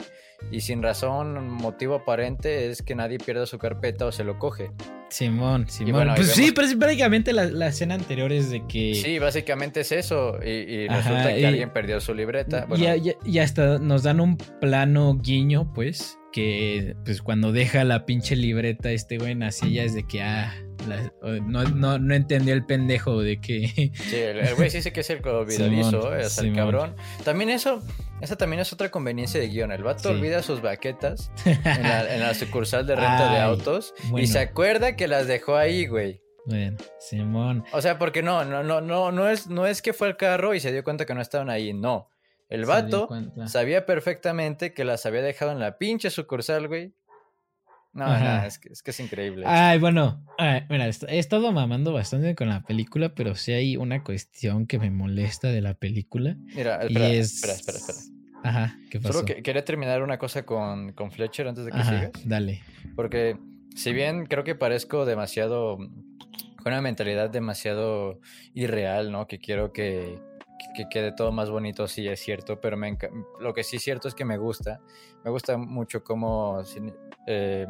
[0.50, 4.70] y sin razón, motivo aparente, es que nadie pierda su carpeta o se lo coge.
[5.14, 6.10] Simón, Simón.
[6.16, 8.94] pues sí, pero prácticamente la, escena anterior es de que.
[8.94, 10.38] Sí, básicamente es eso.
[10.44, 12.66] Y, resulta que alguien perdió su libreta.
[13.24, 16.18] Y, hasta nos dan un plano guiño, pues.
[16.32, 20.20] Que pues cuando deja la pinche libreta este güey en la silla es de que,
[20.20, 20.52] ah,
[21.46, 23.68] no, no, no entendió el pendejo de que.
[23.94, 26.96] Sí, el güey sí sé que es el olvidadizo, eh, el cabrón.
[27.22, 27.80] También eso,
[28.20, 29.72] esa también es otra conveniencia de guion.
[29.72, 34.96] El vato olvida sus baquetas en la, sucursal de renta de autos y se acuerda
[34.96, 36.22] que las dejó ahí, güey.
[36.46, 37.64] Bueno, Simón.
[37.72, 40.54] O sea, porque no, no, no, no, no es, no es que fue al carro
[40.54, 42.10] y se dio cuenta que no estaban ahí, no.
[42.48, 43.08] El vato
[43.46, 46.92] sabía perfectamente que las había dejado en la pinche sucursal, güey.
[47.94, 49.44] No, no, es que, es increíble.
[49.46, 50.20] Ay, bueno,
[50.68, 54.90] mira, he estado mamando bastante con la película, pero sí hay una cuestión que me
[54.90, 56.36] molesta de la película.
[56.56, 57.98] Mira, espera, espera, espera, espera.
[58.42, 59.14] Ajá, ¿qué pasó?
[59.14, 62.10] Solo que, quería terminar una cosa con, con Fletcher antes de que sigas.
[62.24, 62.62] Dale.
[62.96, 63.38] Porque
[63.74, 68.20] si bien creo que parezco demasiado, con una mentalidad demasiado
[68.54, 69.28] irreal, ¿no?
[69.28, 70.18] Que quiero que,
[70.74, 72.98] que quede todo más bonito, sí es cierto, pero me
[73.40, 74.80] lo que sí es cierto es que me gusta.
[75.24, 76.62] Me gusta mucho cómo
[77.26, 77.66] eh,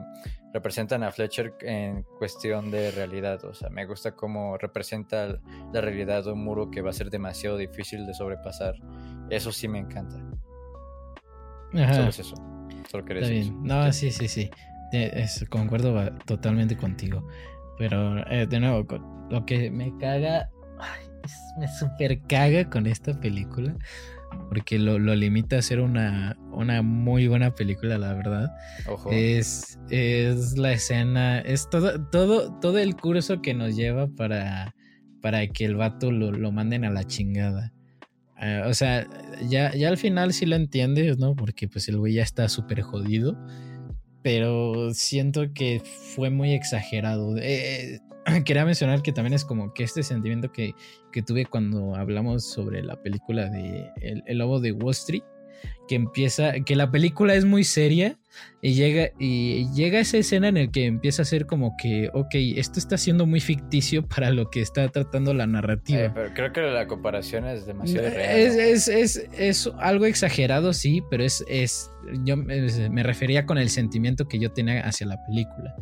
[0.53, 3.45] representan a Fletcher en cuestión de realidad.
[3.45, 5.41] O sea, me gusta cómo representa
[5.73, 8.75] la realidad de un muro que va a ser demasiado difícil de sobrepasar.
[9.31, 10.17] Eso sí me encanta.
[11.73, 12.35] Solo es eso.
[12.89, 14.51] Solo quería decir No, sí, sí, sí.
[15.49, 17.27] concuerdo totalmente contigo.
[17.79, 18.87] Pero, eh, de nuevo,
[19.31, 20.49] lo que me caga
[21.59, 23.75] me super caga con esta película.
[24.49, 28.55] Porque lo, limita a ser una, una, muy buena película, la verdad.
[29.11, 34.75] Es, es la escena, es todo, todo, todo el curso que nos lleva para,
[35.21, 37.73] para que el vato lo, manden a la chingada.
[38.37, 39.07] Ah, o sea,
[39.49, 41.35] ya, ya al final sí lo entiendes, ¿no?
[41.35, 43.37] Porque pues el güey ya está súper jodido.
[44.23, 45.83] Pero siento que
[46.15, 47.37] fue muy exagerado.
[47.39, 48.01] Eh,
[48.45, 50.75] quería mencionar que también es como que este sentimiento que,
[51.27, 55.23] tuve cuando hablamos sobre la película de El, Lobo de Wall Street,
[55.89, 58.19] que empieza, que la película es muy seria
[58.61, 62.35] y llega, y llega esa escena en el que empieza a ser como que, ok,
[62.57, 66.01] esto está siendo muy ficticio para lo que está tratando la narrativa.
[66.01, 68.37] Eh, pero creo que la comparación es demasiado real.
[68.37, 71.91] Es, es, algo exagerado, sí, pero es, es
[72.25, 75.75] yo me refería con el sentimiento que yo tenía hacia la película.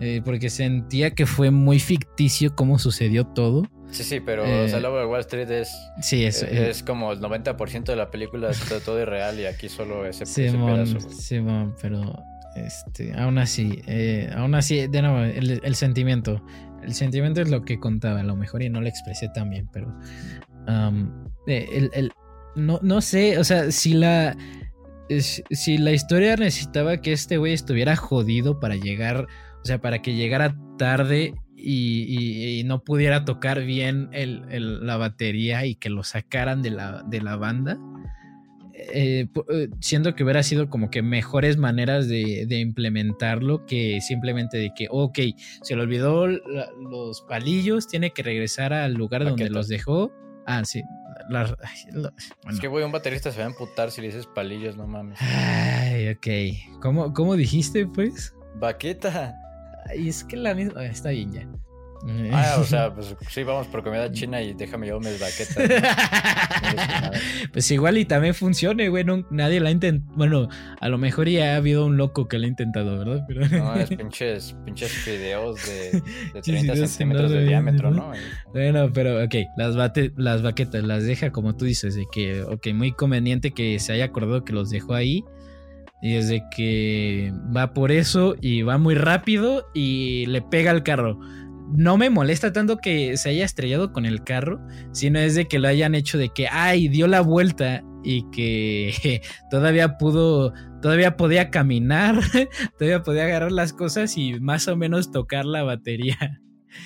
[0.00, 3.64] Eh, porque sentía que fue muy ficticio cómo sucedió todo.
[3.90, 7.20] Sí, sí, pero eh, o de Wall Street es, sí, es, eh, es, como el
[7.20, 11.10] 90% de la película es todo, irreal y aquí solo ese, Simón, ese pedazo.
[11.10, 12.22] Simón, pero
[12.56, 13.82] este, aún así,
[14.34, 16.42] aún así, de nuevo, el, sentimiento.
[16.82, 19.68] El sentimiento es lo que contaba, a lo mejor y no lo expresé tan bien,
[19.70, 19.94] pero
[21.46, 22.12] el, el,
[22.54, 24.34] no, no sé, o sea, si la
[25.18, 29.26] si la historia necesitaba que este güey estuviera jodido para llegar
[29.62, 35.90] o sea, para que llegara tarde y, no pudiera tocar bien la batería y que
[35.90, 37.78] lo sacaran de la, de la banda.
[38.92, 44.72] Eh, eh, siento que hubiera sido como que mejores maneras de, implementarlo que simplemente de
[44.74, 45.18] que, ok,
[45.62, 50.12] se le olvidó los palillos, tiene que regresar al lugar donde los dejó.
[50.46, 50.82] Ah, sí.
[52.50, 55.18] Es que, güey, un baterista se va a emputar si le dices palillos, no mames.
[55.20, 56.80] Ay, ok.
[56.80, 58.34] ¿Cómo, cómo dijiste, pues?
[58.56, 59.36] Baqueta.
[59.96, 60.84] Y es que la misma.
[60.84, 61.46] Está bien ya.
[62.32, 65.56] Ah, o sea, pues sí, vamos por comida china y déjame llevar mis baquetas.
[67.52, 69.04] pues igual y también funcione, güey.
[69.30, 70.16] nadie la ha intentado.
[70.16, 70.48] Bueno,
[70.80, 73.24] a lo mejor ya ha habido un loco que lo ha intentado, ¿verdad?
[73.28, 73.48] Pero...
[73.48, 76.02] No, es pinches, pinches fideos de,
[76.32, 78.12] de 30 centímetros de, diámetro, ¿no?
[78.52, 82.68] Bueno, pero ok, las, bate, las baquetas las deja como tú dices, de que, ok,
[82.72, 85.24] muy conveniente que se haya acordado que los dejó ahí.
[86.02, 91.18] Y desde que va por eso y va muy rápido y le pega al carro
[91.72, 94.60] no me molesta tanto que se haya estrellado con el carro,
[94.92, 99.22] sino es de que lo hayan hecho de que, ay, dio la vuelta y que
[99.50, 102.20] todavía pudo, todavía podía caminar,
[102.78, 106.40] todavía podía agarrar las cosas y más o menos tocar la batería.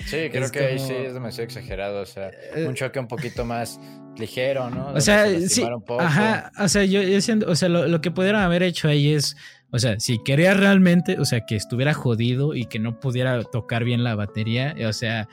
[0.05, 3.45] Sí, creo que ahí sí es demasiado exagerado, o sea, eh, un choque un poquito
[3.45, 3.79] más
[4.17, 4.89] ligero, ¿no?
[4.93, 5.63] O sea, sí,
[5.99, 9.35] ajá, o sea, yo, siento, o sea, lo, lo que pudieron haber hecho ahí es
[9.75, 13.83] o sea, si quería realmente, o sea, que estuviera jodido y que no pudiera tocar
[13.83, 15.27] bien la batería, o sea,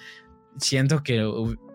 [0.57, 1.25] siento que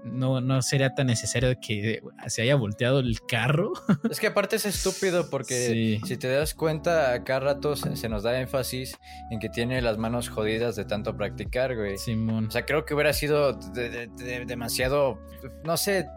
[0.08, 3.74] no, no sería tan necesario que se haya volteado el carro.
[4.10, 8.24] Es que aparte es estúpido porque si te das cuenta, a cada rato se, nos
[8.24, 8.98] da énfasis
[9.30, 11.98] en que tiene las manos jodidas de tanto practicar, güey.
[11.98, 12.48] Simón.
[12.48, 15.20] O sea, creo que hubiera sido demasiado,
[15.64, 16.08] no sé,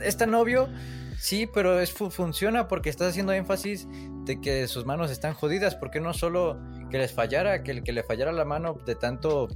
[0.00, 0.68] es tan obvio
[1.22, 3.86] Sí, pero es funciona porque estás haciendo énfasis
[4.24, 5.76] de que sus manos están jodidas.
[5.76, 9.46] ¿Por qué no solo que les fallara, que, que le fallara la mano de tanto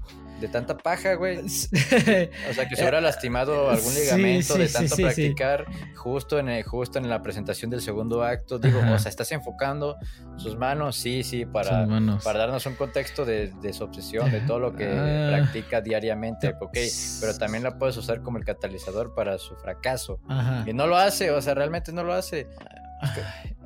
[0.41, 1.39] de tanta paja, güey.
[1.39, 7.09] o sea, que se hubiera lastimado algún ligamento de tanto practicar justo en justo en
[7.09, 8.59] la presentación del segundo acto.
[8.59, 9.97] Digo, o sea, estás enfocando
[10.37, 11.87] sus manos, sí, sí, para,
[12.23, 15.29] para darnos un contexto de, su obsesión, de todo lo que ah.
[15.31, 16.77] practica diariamente, ok,
[17.21, 20.21] pero también la puedes usar como el catalizador para su fracaso.
[20.67, 22.47] Y no lo hace, o sea, realmente no lo hace.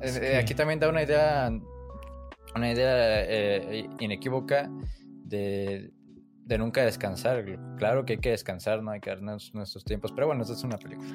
[0.01, 1.51] Eh, aquí también da una idea,
[2.55, 4.69] una idea eh, inequívoca
[5.25, 5.91] de
[6.45, 7.45] de nunca descansar.
[7.77, 10.11] Claro que hay que descansar, no hay que darnos nuestros tiempos.
[10.11, 11.09] Pero bueno, esto es una película.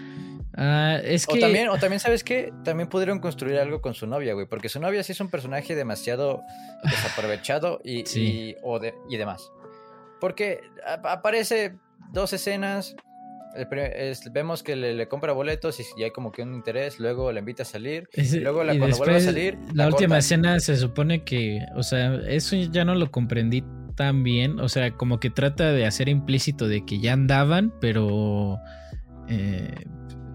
[0.55, 1.39] Ah, es que...
[1.39, 2.53] O también, o también, ¿sabes qué?
[2.65, 4.47] También pudieron construir algo con su novia, güey.
[4.47, 6.43] Porque su novia sí es un personaje demasiado
[6.85, 9.51] desaprovechado y, y, o de, y demás.
[10.21, 10.63] Porque
[11.05, 11.75] aparece
[12.13, 12.97] dos escenas.
[14.33, 16.99] vemos que le, compra boletos y, hay como que un interés.
[16.99, 18.09] Luego le invita a salir.
[18.15, 19.59] y luego cuando vuelve a salir.
[19.75, 21.61] La, última escena se supone que.
[21.75, 23.63] O sea, eso ya no lo comprendí
[23.97, 24.61] tan bien.
[24.61, 28.59] O sea, como que trata de hacer implícito de que ya andaban, pero.
[29.29, 29.75] Eh,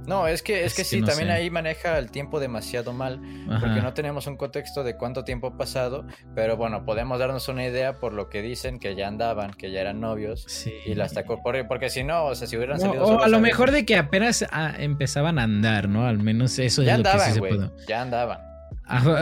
[0.08, 3.22] no, es que, es que sí, también ahí maneja el tiempo demasiado mal,
[3.62, 7.66] porque no tenemos un contexto de cuánto tiempo ha pasado, pero bueno, podemos darnos una
[7.66, 11.24] idea por lo que dicen que ya andaban, que ya eran novios, y la está
[11.24, 13.06] porque si no, o sea, si hubieran salido...
[13.06, 16.06] O a lo mejor de que apenas ah, empezaban a andar, ¿no?
[16.08, 18.51] Al menos eso ya andaban, güey, Ya andaban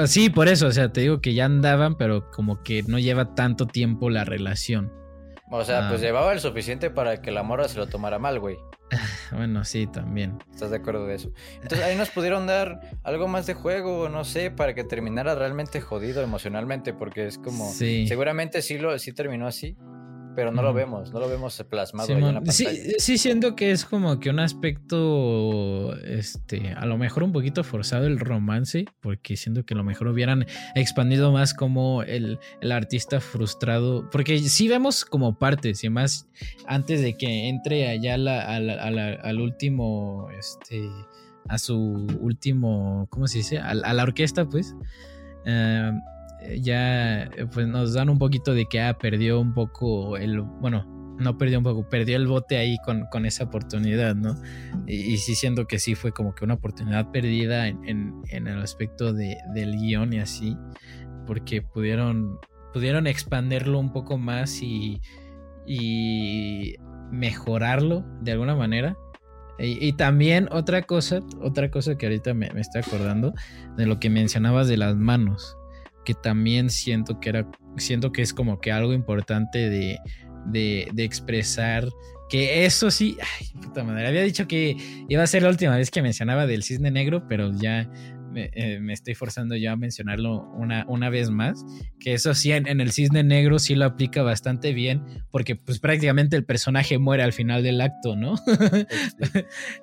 [0.08, 3.36] sí, por eso, o sea, te digo que ya andaban, pero como que no lleva
[3.36, 4.92] tanto tiempo la relación.
[5.52, 6.06] O sea, pues ah.
[6.06, 8.58] llevaba el suficiente para que la morra se lo tomara mal, güey.
[9.32, 10.40] Bueno, sí, también.
[10.52, 11.32] ¿Estás de acuerdo de eso?
[11.62, 15.82] Entonces ahí nos pudieron dar algo más de juego, no sé, para que terminara realmente
[15.82, 17.72] jodido emocionalmente, porque es como...
[17.72, 18.08] Sí.
[18.08, 19.78] Seguramente sí, lo, sí terminó así,
[20.40, 22.54] pero no lo vemos, no lo vemos plasmado en la pantalla.
[22.54, 27.62] Sí, sí, siento que es como que un aspecto, este, a lo mejor un poquito
[27.66, 32.40] forzado el romance, porque siento que a lo mejor hubieran expandido más como el,
[32.72, 36.30] artista frustrado, porque sí vemos como partes, y más
[36.66, 40.90] antes de que entre allá al último, este,
[41.50, 43.58] a su último, ¿cómo se dice?
[43.58, 44.74] A, la orquesta, pues.
[45.46, 45.92] Eh,
[46.62, 50.86] ya eh, pues nos dan un poquito de que ah, perdió un poco el, bueno,
[51.20, 54.36] no perdió un poco, perdió el bote ahí con, con esa oportunidad, ¿no?
[54.88, 59.14] Y, sí siento que sí fue como que una oportunidad perdida en, en, el aspecto
[59.14, 60.58] de, del guion y así,
[61.28, 62.40] porque pudieron,
[62.74, 65.02] pudieron expanderlo un poco más y,
[65.68, 66.76] y
[67.12, 68.98] mejorarlo de alguna manera.
[69.62, 73.34] Y, también otra cosa, otra cosa que ahorita me, me estoy acordando
[73.76, 75.59] de lo que mencionabas de las manos
[76.06, 77.48] que también siento que era,
[77.78, 80.00] siento que es como que algo importante de,
[80.46, 81.88] de, expresar.
[82.30, 84.78] Que eso sí, ay, puta madre, había dicho que
[85.08, 87.90] iba a ser la última vez que mencionaba del cisne negro, pero ya
[88.36, 91.66] eh, me, estoy forzando yo a mencionarlo una, una vez más,
[92.00, 96.36] que eso sí, en, el cisne negro sí lo aplica bastante bien, porque pues prácticamente
[96.36, 98.36] el personaje muere al final del acto, ¿no?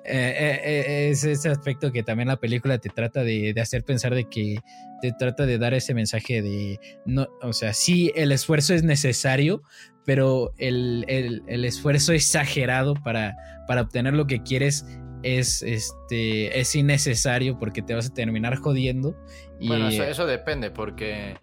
[0.09, 4.25] Eh, eh, es ese aspecto que también la película te trata de, hacer pensar de
[4.25, 4.59] que
[5.01, 9.63] te trata de dar ese mensaje de, no, o sea, sí, el esfuerzo es necesario,
[10.05, 13.35] pero el, el esfuerzo exagerado para,
[13.67, 14.85] para obtener lo que quieres
[15.23, 19.15] es, este, es innecesario porque te vas a terminar jodiendo.
[19.59, 21.35] Bueno, eso, depende porque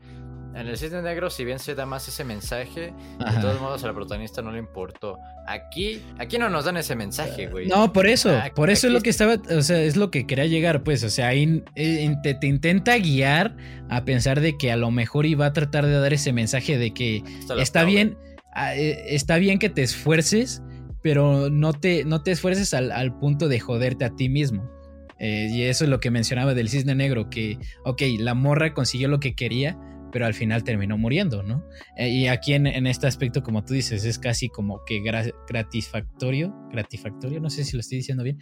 [0.55, 3.35] en el Cisne Negro, si bien se da más ese mensaje, Ajá.
[3.35, 5.19] de todos modos a la protagonista no le importó.
[5.49, 7.67] Aquí, aquí no nos dan ese mensaje, güey.
[7.67, 10.27] No, por eso, Ah, por eso es lo que estaba, o sea, es lo que
[10.27, 13.57] quería llegar, pues, o sea, ahí eh, te, te intenta guiar
[13.91, 16.95] a pensar de que a lo mejor iba a tratar de dar ese mensaje de
[16.95, 17.25] que
[17.59, 18.17] está bien,
[18.53, 20.63] ah, eh, está bien que te esfuerces,
[21.05, 24.71] pero no te, no te esfuerces al, al punto de joderte a ti mismo.
[25.19, 29.07] Eh, y eso es lo que mencionaba del cisne negro, que, ok, la morra consiguió
[29.09, 29.79] lo que quería,
[30.11, 31.63] pero al final terminó muriendo, ¿no?
[31.99, 35.35] Eh, y aquí en, en este aspecto, como tú dices, es casi como que gra-
[35.47, 38.39] gratifactorio, gratifactorio, no sé si lo estoy diciendo bien.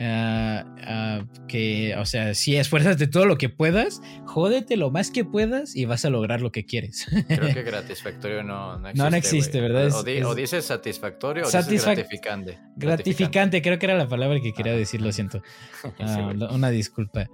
[0.00, 5.24] Ah, ah, que, o sea, si esfuérzate todo lo que puedas, jódete lo más que
[5.24, 7.06] puedas y vas a lograr lo que quieres.
[7.28, 9.02] Creo que gratisfactorio no, no existe.
[9.04, 9.72] No, no existe, güey.
[9.72, 9.94] ¿verdad?
[9.98, 12.58] O, di- es- o dices satisfactorio o Satisfac- dices gratificante.
[12.76, 14.78] Gratificante, creo que era la palabra que quería Ajá.
[14.78, 15.42] decir, lo siento.
[16.00, 17.28] Ah, lo- una disculpa.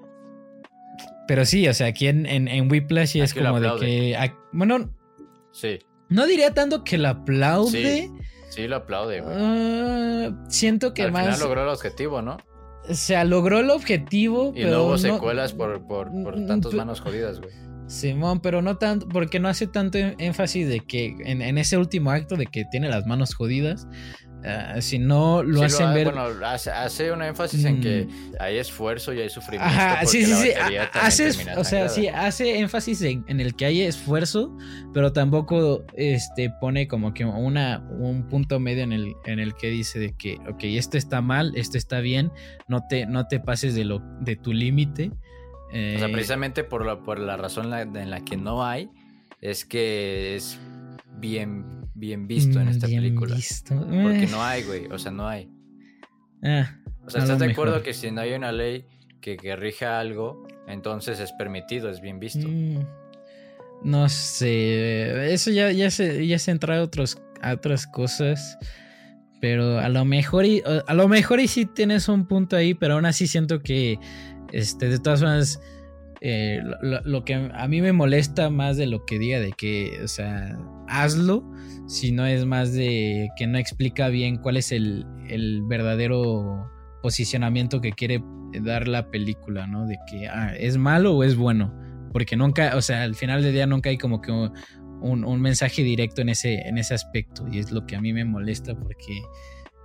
[1.28, 4.16] Pero sí, o sea, aquí en, en, en Whiplash es Aquí como de que.
[4.16, 4.92] ah, Bueno,
[5.52, 8.08] Sí, no diría tanto que la aplaude.
[8.08, 8.12] Sí,
[8.50, 9.34] sí lo aplaude, güey.
[9.38, 11.24] ah, siento que Al más.
[11.26, 12.36] final logró el objetivo, ¿no?
[12.88, 14.70] O sea, logró el objetivo, Y pero.
[14.78, 17.52] no hubo no- secuelas por, por, por Mm, tantas pe- manos jodidas, güey.
[17.86, 21.76] Simón, pero no tanto, porque no hace tanto en- énfasis de que en, en ese
[21.76, 23.86] último acto de que tiene las manos jodidas,
[24.44, 26.04] ah, si no lo Sí hacen ha- ver.
[26.12, 28.34] Bueno, hace, hace un énfasis en que Mm.
[28.40, 29.74] hay esfuerzo y hay sufrimiento.
[29.74, 30.50] Ajá, sí, sí, sí.
[30.54, 34.56] también Hace, o sea, sí, hace énfasis en, en el que hay esfuerzo,
[34.94, 39.68] pero tampoco este, pone como que una, un punto medio en el, en el que
[39.70, 42.30] dice de que, ok, esto está mal, esto está bien,
[42.68, 45.10] no te, no te pases de, lo, de tu límite.
[45.72, 48.88] Eh, O sea, precisamente por la, por la razón la- en la que no hay,
[49.40, 50.58] es que es
[51.18, 51.64] bien,
[51.94, 53.34] bien visto en esta mm, bien película.
[53.36, 53.74] visto.
[53.76, 54.86] Porque Eh, no hay, güey.
[54.86, 55.50] O sea, no hay.
[56.42, 56.76] ah,
[57.06, 58.84] O sea, ¿estás de acuerdo que si no hay una ley
[59.20, 62.46] que, que rija algo, entonces es permitido, es bien visto?
[62.48, 62.78] Mm,
[63.82, 68.58] No sé, eso ya, ya se, ya se entra a, otros, a otras cosas,
[69.40, 72.94] pero a lo mejor y, a lo mejor y sí tienes un punto ahí, pero
[72.94, 73.98] aún así siento que,
[74.52, 75.60] este, de todas formas,
[76.20, 80.08] eh, lo, que a mí me molesta más de lo que diga de que, o
[80.08, 80.58] sea,
[80.88, 81.42] hazlo,
[81.86, 86.70] si no es más de que no explica bien cuál es el, el verdadero
[87.02, 88.22] posicionamiento que quiere
[88.62, 89.86] dar la película, ¿no?
[89.86, 91.74] De que ah, es malo o es bueno.
[92.12, 94.52] Porque nunca, o sea, al final del día nunca hay como que un,
[95.00, 97.46] un- un mensaje directo en ese, en ese aspecto.
[97.50, 99.22] Y es lo que a mí me molesta porque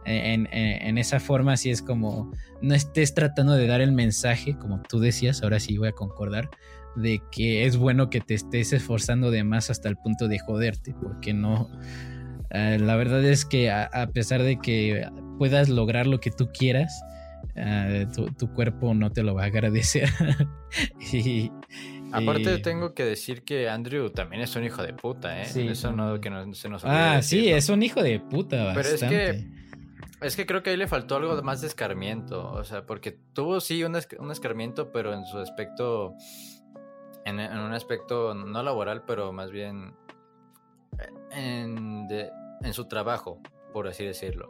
[0.05, 2.31] en, en- en esa forma sí es como
[2.61, 6.49] no estés tratando de dar el mensaje, como tú decías, ahora sí voy a concordar,
[6.95, 10.95] de que es bueno que te estés esforzando de más hasta el punto de joderte,
[11.01, 11.69] porque no...
[12.51, 15.05] eh, la verdad es que a, a pesar de que
[15.37, 17.01] puedas lograr lo que tú quieras,
[17.55, 20.09] eh, tu, tu cuerpo no te lo va a agradecer.
[21.13, 21.51] y,
[22.11, 25.45] Aparte y- tengo que decir que Andrew también es un hijo de puta, ¿eh?
[25.45, 28.71] Sí, Eso no que no, se nos olvide Ah, sí, es un hijo de puta
[28.73, 29.15] Pero es bastante.
[29.17, 29.64] que
[30.25, 33.59] Es que creo que ahí le faltó algo más de escarmiento, o sea, porque tuvo
[33.59, 36.15] sí un, esc- un escarmiento, pero en su aspecto,
[37.25, 39.93] en, un aspecto no laboral, pero más bien
[41.31, 42.07] eh,
[42.63, 43.39] en, su trabajo,
[43.71, 44.49] por así decirlo.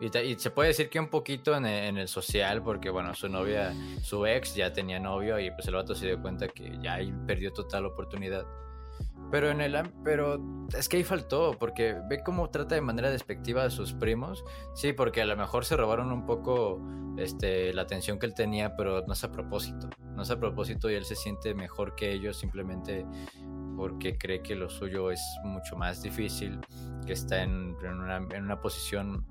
[0.00, 3.28] Y, se puede decir que un poquito en el, en el social, porque bueno, su
[3.28, 3.72] novia,
[4.02, 7.52] su ex ya tenía novio y pues el vato se dio cuenta que ya perdió
[7.52, 8.44] total oportunidad.
[9.30, 10.40] Pero en el pero
[10.76, 14.44] es que ahí faltó, porque ve cómo trata de manera despectiva a sus primos.
[14.74, 16.80] Sí, porque a lo mejor se robaron un poco
[17.16, 19.88] este, la atención que él tenía, pero no es a propósito.
[20.16, 23.06] No es a propósito y él se siente mejor que ellos simplemente
[23.76, 26.60] porque cree que lo suyo es mucho más difícil,
[27.06, 29.24] que está en, en una, en una posición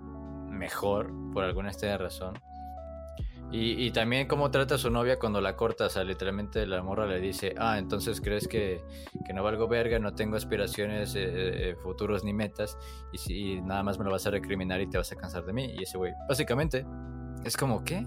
[0.49, 2.33] mejor por alguna extraña razón.
[3.51, 6.83] Y, y también cómo trata a su novia cuando la corta, o sea, literalmente la
[6.83, 8.83] morra le dice, ah, entonces crees que,
[9.25, 12.77] que no valgo verga, no tengo aspiraciones eh, eh, futuros ni metas,
[13.11, 15.45] y, si, y nada más me lo vas a recriminar y te vas a cansar
[15.45, 15.73] de mí.
[15.79, 16.85] Y ese güey, básicamente,
[17.43, 18.05] es como, ¿qué?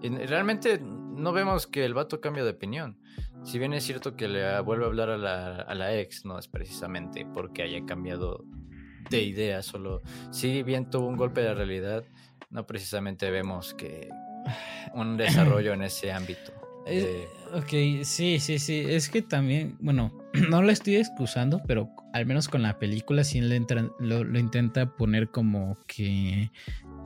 [0.00, 3.00] Y realmente no vemos que el vato cambia de opinión.
[3.42, 6.38] Si bien es cierto que le vuelve a hablar a la, a la ex, no
[6.38, 8.44] es precisamente porque haya cambiado
[9.10, 12.04] de idea, solo si bien tuvo un golpe de realidad,
[12.50, 14.08] no precisamente vemos que
[14.94, 15.16] un
[15.58, 16.52] desarrollo en ese ámbito.
[16.86, 17.06] Es-
[17.54, 18.84] ok, sí, sí, sí.
[18.86, 20.12] Es que también, bueno,
[20.50, 24.38] no lo estoy excusando, pero al menos con la película sí le entra- lo, lo
[24.38, 26.50] intenta poner como que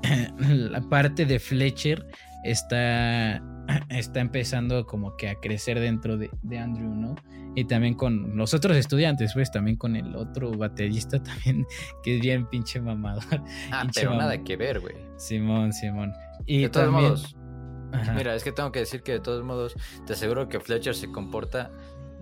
[0.38, 2.07] la parte de Fletcher
[2.44, 3.42] está,
[3.90, 7.14] está empezando como que a crecer dentro de, de Andrew, ¿no?
[7.54, 11.66] Y también con los otros estudiantes, pues también con el otro baterista también,
[12.02, 13.24] que es bien pinche mamador.
[13.70, 14.94] Ah, pinche pero nada que ver, güey.
[15.16, 16.12] Simón, Simón.
[16.46, 17.36] Y De todos también- modos,
[17.92, 18.12] Ajá.
[18.12, 19.74] mira, es que tengo que decir que de todos modos,
[20.06, 21.70] te aseguro que Fletcher se comporta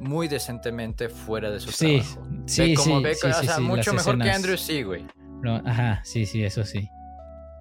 [0.01, 2.29] muy decentemente fuera de su Sí, trabajo.
[2.47, 5.07] sí, como sí, ve- sí, o sea, sí, mucho mejor que Andrew sí, güey.
[5.43, 6.89] No, ajá, sí, sí, eso sí.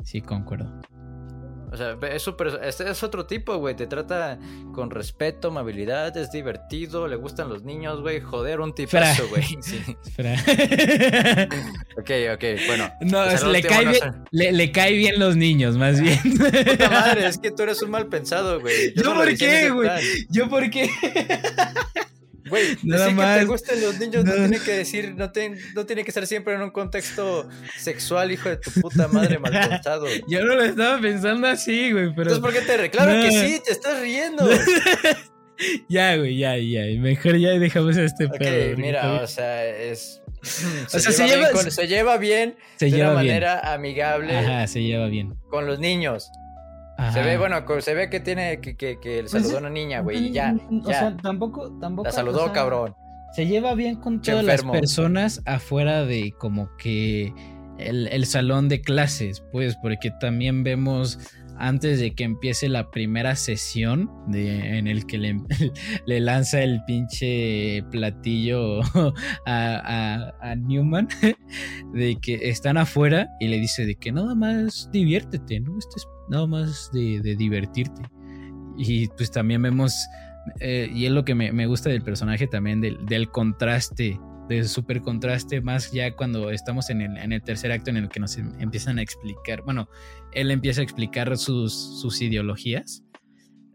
[0.03, 0.71] Sí, concuerdo.
[1.75, 3.75] O sea, es, súper- este es otro tipo, güey.
[3.75, 4.39] Te trata
[4.73, 8.21] con respeto, amabilidad, es divertido, le gustan los niños, güey.
[8.21, 9.43] Joder, un tipazo, güey.
[9.61, 9.81] Sí.
[11.97, 12.91] Ok, ok, bueno.
[13.01, 16.19] No, Pues le, último cae no bien, le, le cae bien los niños, más bien.
[16.65, 18.93] Puta madre, es que tú eres un mal pensado, güey.
[18.95, 19.89] ¿Yo no lo por qué, güey?
[20.29, 20.89] ¿Yo por qué?
[22.47, 23.39] Güey, Nada decir que más.
[23.39, 24.37] te gustan los niños no, No.
[24.47, 28.49] tiene que decir, no, te- no tiene que ser siempre en un contexto sexual, hijo
[28.49, 30.05] de tu puta madre mal pensado.
[30.27, 32.31] Yo no lo estaba pensando así, güey, pero...
[32.33, 33.21] Entonces, ¿por qué te reclamo No.
[33.23, 33.61] que sí?
[33.65, 34.47] Te estás riendo.
[35.87, 36.81] Ya, güey, ya, ya.
[36.99, 38.51] Mejor ya dejamos este Ok, pedo.
[38.71, 40.21] porque mira, o sea, es.
[40.41, 40.45] O
[40.99, 43.33] sea, se lleva lleva- bien con- se lleva bien se de lleva una bien.
[43.35, 45.33] manera amigable Ajá, se lleva bien.
[45.49, 46.29] con los niños.
[46.97, 47.11] Ajá.
[47.11, 49.69] Se ve, bueno, se ve que tiene que, que, que le Pues, saludó a una
[49.69, 50.99] niña, güey, y ya, O ya.
[50.99, 52.07] sea, tampoco, tampoco.
[52.07, 52.95] la saludó, o sea, cabrón.
[53.33, 57.33] Se lleva bien con todas las personas afuera de como que
[57.77, 61.19] el, el salón de clases, pues, porque también vemos
[61.57, 65.37] antes de que empiece la primera sesión de, en el que le,
[66.05, 68.79] le lanza el pinche platillo
[69.45, 71.07] a, a- a Newman,
[71.93, 75.77] de que están afuera y le dice de que nada más diviértete, ¿no?
[75.77, 78.01] Esto es nada más de, de divertirte.
[78.77, 79.93] Y pues también vemos
[80.59, 84.67] eh, y es lo que me, me gusta del personaje también, del, del contraste, del
[84.67, 88.19] super contraste, más ya cuando estamos en el, en el tercer acto en el que
[88.19, 89.89] nos em- empiezan a explicar, bueno,
[90.33, 93.03] él empieza a explicar sus, sus ideologías,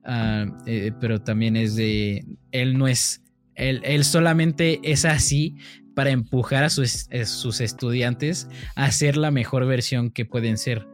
[0.05, 3.23] ah, eh, pero también es de, él no es,
[3.57, 5.57] él, él solamente es así
[5.97, 10.87] para empujar a sus, eh, sus estudiantes a ser la mejor versión que pueden ser,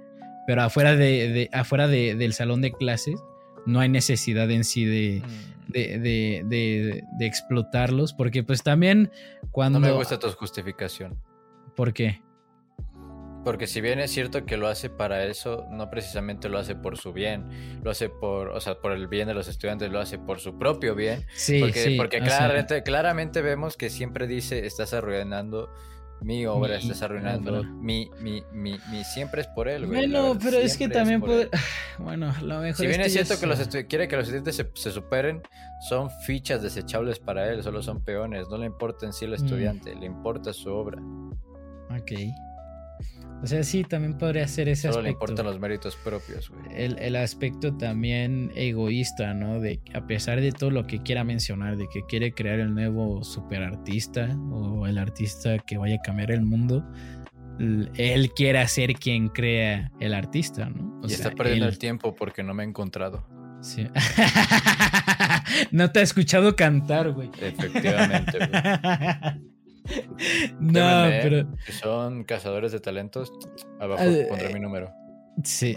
[0.47, 3.21] pero afuera, de, de- afuera de- del salón de clases
[3.67, 9.11] no hay necesidad en sí de, Mm, de, de- de- de explotarlos, porque pues también
[9.51, 9.81] cuando...
[9.81, 11.19] No me gusta tu justificación.
[11.75, 12.21] ¿Por qué?
[13.45, 16.97] Porque si bien es cierto que lo hace para eso, no precisamente lo hace por
[16.99, 20.19] su bien, lo hace por, o sea, por el bien de los estudiantes, lo hace
[20.19, 21.25] por su propio bien.
[21.35, 21.97] Sí, porque sí.
[21.97, 25.73] porque sea, claramente, claramente vemos que siempre dice, estás arruinando
[26.23, 30.09] mi obra, Mi estás arruinando mi, mi, mi, mi, siempre es por él, güey.
[30.09, 31.51] Bueno, pero es que también puede...
[31.99, 33.59] Bueno, lo mejor Si bien es cierto que los
[33.89, 35.43] quiere que los estudiantes se, se superen,
[35.89, 39.35] son fichas desechables para él, solo son peones, no le importa en sí el Mm.
[39.35, 41.01] estudiante, le importa su obra,
[41.91, 42.13] Ok.
[43.43, 45.25] O sea, sí, también podría ser ese solo le aspecto.
[45.25, 46.63] importan los méritos propios, güey.
[46.75, 49.61] el, el aspecto también egoísta, ¿no?
[49.61, 53.23] De a pesar de todo lo que quiera mencionar, de que quiere crear el nuevo
[53.23, 56.83] superartista o el artista que vaya a cambiar el mundo,
[57.59, 61.01] él quiere ser quien crea el artista, ¿no?
[61.03, 63.27] O y sea, está perdiendo él- el tiempo porque no me he encontrado.
[63.61, 63.87] sí.
[65.71, 67.31] no te ha escuchado cantar, güey.
[67.41, 68.51] Efectivamente, güey.
[70.61, 73.33] no, Llámenme, pero Si son cazadores de talentos,
[73.81, 74.91] abajo Eh, pondré mi número.
[75.45, 75.77] Sí.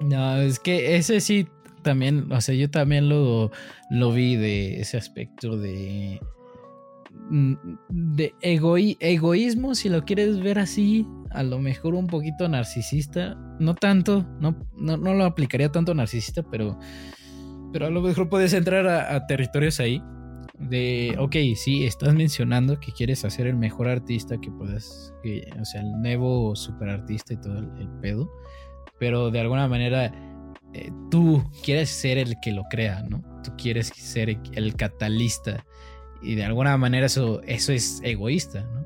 [0.00, 1.46] No, es que ese sí
[1.82, 3.50] también, o sea, yo también lo,
[3.90, 6.20] lo vi de ese aspecto de
[7.30, 7.54] mm,
[7.88, 13.74] de egoí- egoísmo, si lo quieres ver así, a lo mejor un poquito narcisista, no
[13.74, 16.78] tanto, no, no, no lo aplicaría tanto narcisista, pero,
[17.72, 20.02] pero a lo mejor puedes entrar a, a territorios ahí
[20.60, 25.14] de, ok, sí, estás mencionando que quieres hacer el mejor artista que puedas,
[25.58, 28.30] o sea, el nuevo superartista y todo el, pedo,
[28.98, 30.12] pero de alguna manera
[30.74, 33.22] eh, tú quieres ser el que lo crea, ¿no?
[33.42, 35.64] Tú quieres ser el catalista
[36.22, 38.84] y de alguna manera eso, eso es egoísta, ¿no?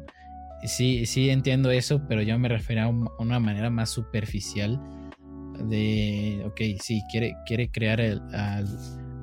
[0.64, 4.80] Sí, sí entiendo eso, pero yo me refería a una manera más superficial
[5.68, 8.66] de, ok, sí, quiere, quiere crear el, al,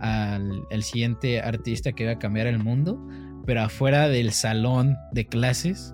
[0.01, 2.99] al- el siguiente artista que va a cambiar el mundo,
[3.45, 5.93] pero afuera del salón de clases,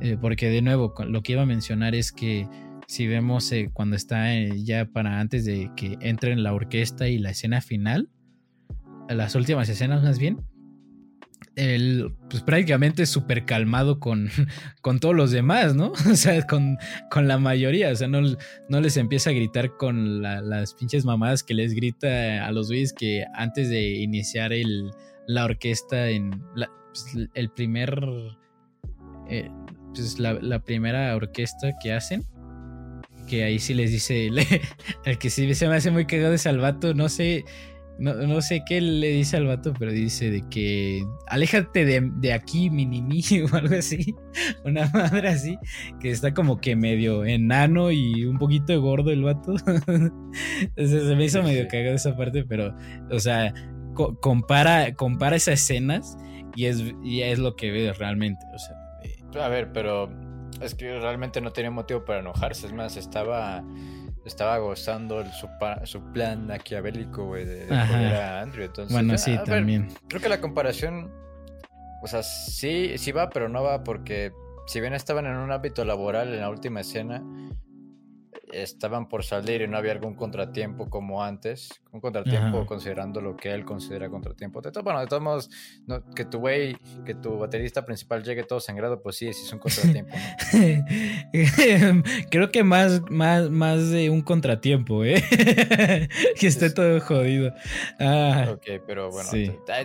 [0.00, 2.48] eh, porque de nuevo, lo que iba a mencionar es que
[2.88, 7.08] si vemos eh, cuando está eh, ya para antes de que entre en la orquesta
[7.08, 8.10] y la escena final,
[9.08, 10.38] las últimas escenas más bien,
[11.56, 14.30] él pues prácticamente súper calmado con,
[14.80, 15.92] con todos los demás, ¿no?
[16.10, 16.78] O sea, con,
[17.10, 18.20] con la mayoría, o sea, no,
[18.68, 22.68] no les empieza a gritar con la- las pinches mamadas que les grita a los
[22.68, 24.90] güeyes que antes de iniciar el,
[25.26, 26.42] la orquesta en
[26.92, 27.98] pues, el primer...
[29.28, 29.50] eh,
[29.94, 32.24] pues la, la primera orquesta que hacen,
[33.28, 34.28] que ahí sí les dice,
[35.04, 37.44] el que sí se me hace muy cagado es al vato, no sé,
[38.02, 42.32] no, no sé qué le dice al vato, pero dice de que aléjate de, de
[42.32, 43.22] aquí, minimi,
[43.52, 44.14] o algo así,
[44.64, 45.56] una madre así,
[46.00, 49.54] que está como que medio enano y un poquito gordo el vato.
[50.60, 52.74] Entonces se me hizo medio cagado esa parte, pero,
[53.08, 53.54] o sea,
[54.20, 56.16] compara, compara esas escenas
[56.56, 58.44] y es, y es lo que ves realmente.
[58.52, 60.10] O sea, A ver, pero
[60.60, 62.66] es que realmente no tenía motivo para enojarse.
[62.66, 63.64] Es más, estaba,
[64.24, 65.48] estaba gozando el, su,
[65.84, 68.64] su, plan maquiavélico, güey, de, de a Andrew.
[68.64, 69.88] Entonces, bueno, sí, también.
[70.08, 71.10] creo que la comparación,
[72.02, 74.32] o sea, sí, sí va, pero no va porque
[74.66, 77.22] si bien estaban en un ámbito laboral en la última escena,
[78.52, 81.80] estaban por salir y no había algún contratiempo como antes.
[81.90, 84.60] Un contratiempo considerando lo que él considera contratiempo.
[84.60, 85.50] De todo, bueno, de todos modos,
[86.14, 89.58] que tu güey, que tu baterista principal llegue todo sangrado, pues sí, sí es un
[89.58, 90.14] contratiempo.
[92.30, 95.22] Creo que más, más, más de un contratiempo, ¿eh?
[96.38, 97.52] que esté todo jodido.
[97.98, 99.30] Ah, ok, pero bueno,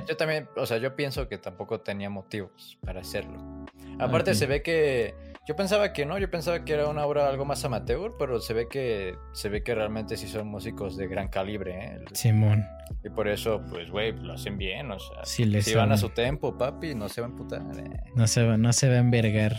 [0.07, 3.65] yo también, o sea, yo pienso que tampoco tenía motivos para hacerlo.
[3.99, 5.15] Aparte se ve que
[5.47, 8.53] yo pensaba que no, yo pensaba que era una obra algo más amateur, pero se
[8.53, 11.99] ve que se ve que realmente sí son músicos de gran calibre, ¿eh?
[12.11, 12.65] Simón.
[13.01, 16.57] Y por eso, pues, güey, lo hacen bien, o sea, si van a su tempo,
[16.57, 17.61] papi, no se van a emputar.
[17.77, 18.11] Eh.
[18.13, 19.55] No se va, no se va a envergar.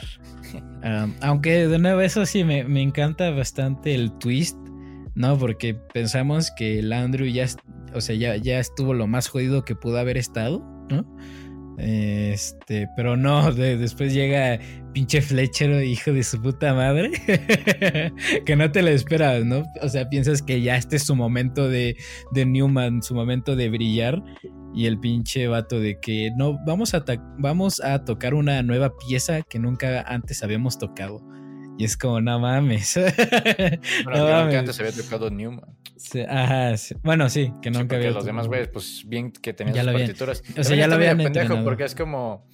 [1.22, 4.58] aunque de nuevo eso sí me, me encanta bastante el twist,
[5.14, 5.38] ¿no?
[5.38, 7.46] Porque pensamos que el Andrew ya,
[7.94, 10.58] o sea, ya, ya estuvo lo más jodido que pudo haber estado,
[10.90, 11.06] ¿no?
[11.78, 14.58] Este, pero no, después llega
[14.98, 17.12] pinche Fletcher, hijo de su puta madre,
[18.44, 19.62] que no te lo esperas, ¿no?
[19.80, 21.96] O sea, piensas que ya este es su momento de,
[22.32, 24.20] de Newman, su momento de brillar,
[24.74, 27.04] y el pinche vato de que no, vamos a,
[27.38, 31.22] vamos a tocar una nueva pieza que nunca antes habíamos tocado.
[31.78, 32.96] Y es como, no mames.
[34.04, 34.56] no mames.
[34.56, 35.76] antes había tocado Newman.
[36.28, 36.74] ajá,
[37.04, 38.10] Bueno, sí, que nunca había.
[38.10, 40.42] los demás güeyes, pues bien que tenían sus partituras.
[40.58, 42.44] O sea, ya lo habían pendejo porque es como.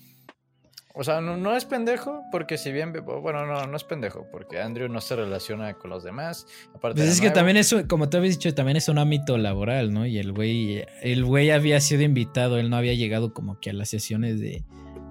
[0.97, 4.89] O sea, no, es pendejo porque si bien, bueno, no, no es pendejo porque Andrew
[4.89, 6.47] no se relaciona con los demás.
[6.73, 9.93] Aparte pues es que también es, como te habías dicho, también es un ámbito laboral,
[9.93, 10.07] ¿no?
[10.07, 13.73] Y el güey, el güey había sido invitado, él no había llegado como que a
[13.73, 14.63] las sesiones de,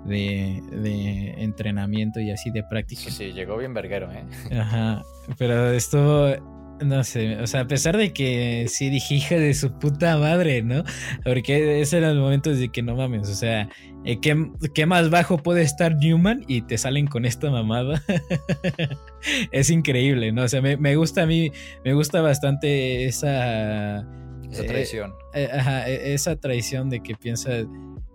[0.05, 3.01] de, entrenamiento y así de práctica.
[3.01, 4.25] Sí, sí, llegó bien verguero, ¿eh?
[4.57, 5.03] Ajá,
[5.37, 6.33] pero esto,
[6.83, 10.61] no sé, o sea, a pesar de que sí dije hija de su puta madre,
[10.61, 10.83] ¿no?
[11.23, 13.69] Porque ese eran los momentos de que no mames, o sea,
[14.05, 18.03] eh, ¿qué, más bajo puede estar Newman y te salen con esta mamada?
[19.51, 20.43] es increíble, ¿no?
[20.43, 21.51] O sea, me, gusta a mí,
[21.85, 24.05] me gusta bastante esa...
[24.51, 25.13] Esa traición.
[25.33, 27.65] Eh, ajá, e, esa traición de que piensas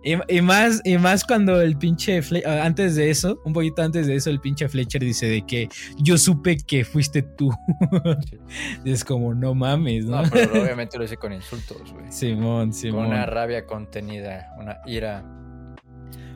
[0.01, 4.15] y, más, y más cuando el pinche ah, antes de eso, un poquito antes de
[4.15, 7.51] eso, el pinche Fletcher dice de que yo supe que fuiste tú.
[8.85, 10.21] es como, no mames, ¿no?
[10.21, 12.09] No, pero obviamente lo dice con insultos, güey.
[12.11, 13.05] Simón, Simón.
[13.05, 15.25] Con una rabia contenida, una ira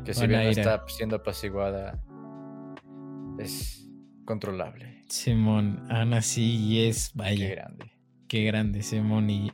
[0.03, 1.97] que si bien está siendo apaciguada,
[3.39, 3.87] es
[4.25, 5.03] controlable.
[5.07, 7.47] Simón, Ana sí es, vaya.
[7.47, 7.91] Qué grande.
[8.27, 9.29] Qué grande, Simón.
[9.29, 9.51] Y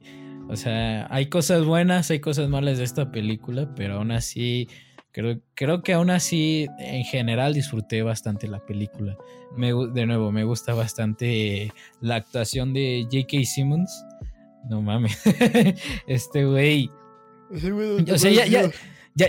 [0.50, 4.68] o sea, hay cosas buenas, hay cosas malas de esta película, pero aún así,
[5.12, 9.16] creo, creo que aún así, en general, disfruté bastante la película.
[9.56, 11.72] Me, de nuevo, me gusta bastante
[12.02, 13.46] la actuación de J.K.
[13.46, 14.06] Simmons.
[14.68, 15.22] No mames.
[16.08, 16.90] este güey.
[18.12, 18.72] O sea, ya,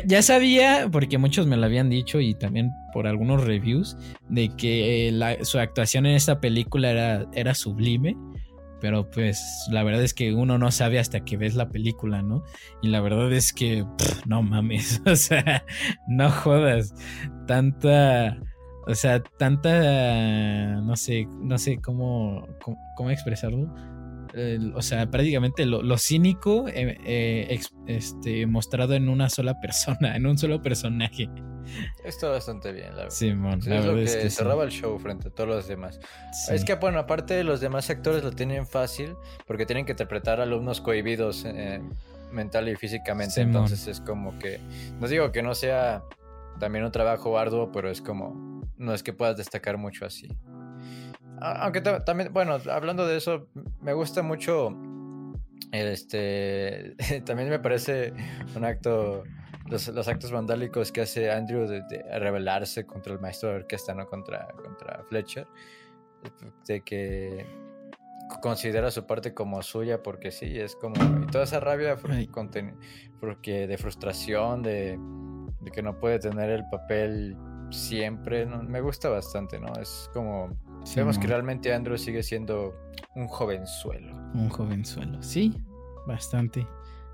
[0.06, 3.96] ya, sabía, porque muchos me lo habían dicho y también por algunos reviews,
[4.28, 8.16] de que su actuación en esta película era, era sublime.
[8.80, 12.42] Pero pues la verdad es que uno no sabe hasta que ves la película, ¿no?
[12.82, 13.84] Y la verdad es que
[14.26, 15.64] no mames, o sea,
[16.08, 16.94] no jodas.
[17.46, 18.40] Tanta,
[18.86, 22.46] o sea, tanta, no sé, no sé cómo,
[22.96, 23.72] cómo expresarlo
[24.74, 30.38] o sea, prácticamente lo, cínico eh, eh, este, mostrado en una sola persona, en un
[30.38, 31.28] solo personaje.
[32.04, 33.10] Está bastante bien, la verdad.
[33.10, 36.00] Simón, es lo que, cerraba el show frente a todos los demás.
[36.50, 39.14] Es que, bueno, aparte los demás actores lo tienen fácil
[39.46, 41.80] porque tienen que interpretar alumnos cohibidos eh,
[42.32, 43.40] mental y físicamente.
[43.40, 44.60] Entonces es como que,
[45.00, 46.02] no digo que no sea
[46.58, 50.28] también un trabajo arduo, pero es como, no es que puedas destacar mucho así.
[51.40, 53.48] Aunque también, bueno, hablando de eso,
[53.80, 54.76] me gusta mucho.
[55.72, 56.96] Este.
[57.24, 58.12] también me parece
[58.54, 59.24] un acto.
[59.66, 64.06] Los, actos vandálicos que hace Andrew de, rebelarse contra el maestro de orquesta, ¿no?
[64.06, 65.46] Contra, contra Fletcher.
[66.66, 67.46] De que
[68.42, 70.94] considera su parte como suya porque sí, es como...
[71.22, 74.98] Y toda esa rabia porque de frustración, de,
[75.60, 77.36] de, que no puede tener el papel
[77.70, 78.62] siempre, ¿no?
[78.62, 79.72] me gusta bastante, ¿no?
[79.80, 80.50] Es como
[80.96, 82.74] Vemos que realmente Andrew sigue siendo
[83.14, 84.14] un jovenzuelo.
[84.34, 85.54] Un jovenzuelo, sí,
[86.06, 86.66] bastante.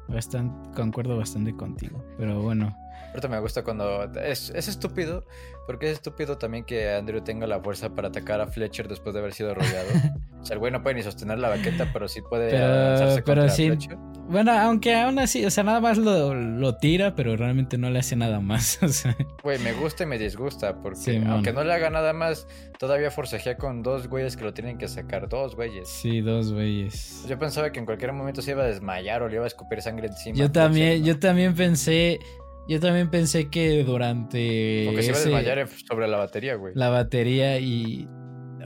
[0.09, 2.05] Bastante, concuerdo bastante contigo.
[2.17, 2.77] Pero bueno.
[3.09, 4.05] Ahorita me gusta cuando.
[4.15, 5.25] Es, es estúpido,
[5.67, 9.21] porque es estúpido también que Andrew tenga la fuerza para atacar a Fletcher después de
[9.21, 9.89] haber sido rodeado.
[10.41, 13.49] o sea, el güey no puede ni sostener la baqueta, pero sí puede pero, pero
[13.49, 13.71] sí,
[14.29, 18.17] Bueno, aunque aún así, o sea, nada más lo, tira, pero realmente no le hace
[18.17, 18.79] nada más.
[18.87, 19.17] O sea.
[19.43, 22.47] Güey, me gusta y me disgusta, porque aunque no le haga nada más,
[22.79, 25.89] todavía forcejea con dos güeyes que lo tienen que sacar, dos güeyes.
[25.89, 27.25] Sí, dos güeyes.
[27.29, 29.83] Yo pensaba que en cualquier momento se iba a desmayar o le iba a escupir
[29.83, 30.37] sangre encima.
[30.37, 32.21] Yo también, yo también pensé,
[32.69, 34.85] yo también pensé que durante.
[34.87, 36.75] Porque se iba a desmayar sobre la batería, güey.
[36.77, 38.09] La batería y.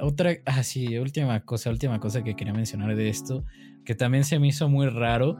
[0.03, 0.37] Otra.
[0.47, 3.45] Ah, sí, última cosa, última cosa que quería mencionar de esto.
[3.85, 5.37] Que también se me hizo muy raro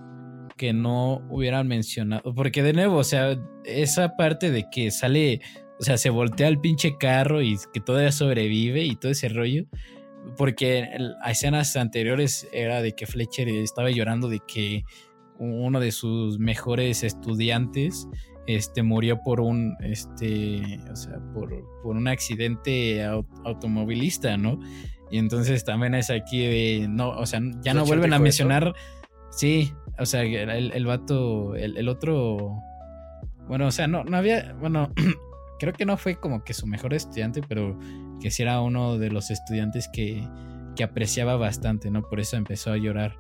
[0.57, 2.35] que no hubieran mencionado.
[2.35, 5.41] Porque de nuevo, o sea, esa parte de que sale.
[5.79, 9.65] O sea, se voltea el pinche carro y que todavía sobrevive y todo ese rollo.
[10.37, 10.87] Porque
[11.23, 14.85] a escenas anteriores era de que Fletcher estaba llorando de que
[15.39, 18.07] uno de sus mejores estudiantes
[18.47, 21.53] este, murió por un, este, o sea, por,
[21.85, 23.05] un accidente
[23.45, 24.59] automovilista, ¿no?
[25.11, 28.75] Y entonces también es aquí de, no, o sea, ya no vuelven a mencionar,
[29.31, 32.57] sí, o sea, el, el vato, el, otro,
[33.49, 34.93] bueno, o sea, no, no había, bueno,
[35.59, 37.79] creo que no fue como que su mejor estudiante, pero
[38.21, 40.27] que sí era uno de los estudiantes que,
[40.77, 42.03] que apreciaba bastante, ¿no?
[42.03, 43.17] Por eso empezó a llorar.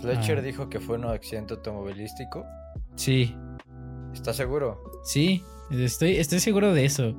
[0.00, 0.42] Fletcher ah.
[0.42, 2.46] dijo que fue un accidente automovilístico.
[2.96, 3.34] Sí,
[4.12, 4.82] ¿Estás seguro?
[5.04, 7.14] Sí, estoy, estoy seguro de eso.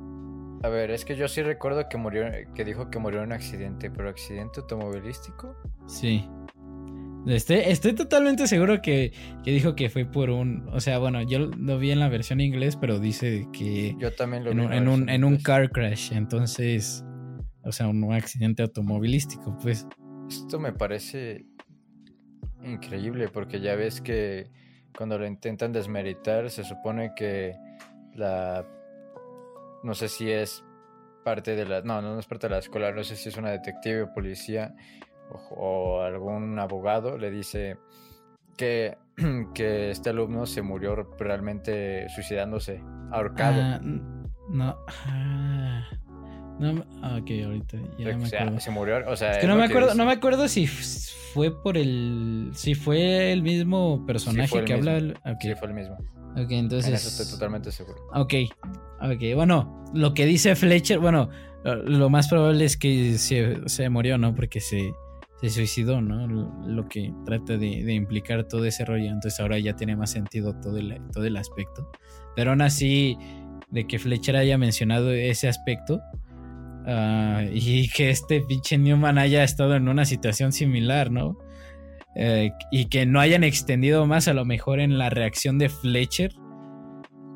[0.62, 2.24] A ver, es que yo sí recuerdo que murió,
[2.54, 5.56] que dijo que murió en un accidente, pero accidente automovilístico.
[5.86, 6.28] Sí.
[7.26, 9.12] Estoy, estoy totalmente seguro que,
[9.44, 10.68] dijo que fue por un.
[10.72, 13.96] O sea, bueno, yo lo vi en la versión inglés, pero dice que.
[13.98, 14.76] Yo también lo en, vi.
[14.76, 16.12] En, un, en un car crash.
[16.12, 17.04] Entonces.
[17.64, 19.86] O sea, un accidente automovilístico, pues.
[20.28, 21.46] Esto me parece
[22.64, 24.50] increíble, porque ya ves que
[24.96, 27.54] cuando lo intentan desmeritar, se supone que
[28.14, 28.66] la...
[29.82, 30.64] No sé si es
[31.24, 31.82] parte de la...
[31.82, 34.74] No, no es parte de la escuela, no sé si es una detective o policía
[35.50, 37.78] o, algún abogado, le dice
[38.56, 38.96] que,
[39.54, 43.60] que este alumno se murió realmente suicidándose, ahorcado.
[43.60, 43.80] Ah,
[44.48, 44.76] no.
[45.06, 45.88] Ah,
[46.58, 48.60] no, ah, ok, ahorita ya me acuerdo.
[48.60, 51.76] Se murió, o sea, es que no me acuerdo, no me acuerdo si fue por
[51.76, 52.50] el.
[52.54, 55.00] Si fue el mismo personaje que habla.
[55.40, 55.96] Sí, fue el mismo.
[56.36, 56.88] Ok, entonces.
[56.88, 57.98] En eso estoy totalmente seguro.
[58.14, 58.34] Ok.
[59.00, 61.28] Ok, bueno, lo que dice Fletcher, bueno,
[61.64, 64.34] lo más probable es que se, se murió, ¿no?
[64.34, 64.92] Porque se,
[65.40, 66.26] se suicidó, ¿no?
[66.66, 69.06] Lo, que trata de, de, implicar todo ese rollo.
[69.06, 71.90] Entonces ahora ya tiene más sentido todo el, todo el aspecto.
[72.36, 73.18] Pero aún así,
[73.70, 76.00] de que Fletcher haya mencionado ese aspecto,
[76.86, 81.38] Ah, y que este pinche Newman haya estado en una situación similar, ¿no?
[82.14, 86.34] Eh, y que no hayan extendido más a lo mejor en la reacción de Fletcher.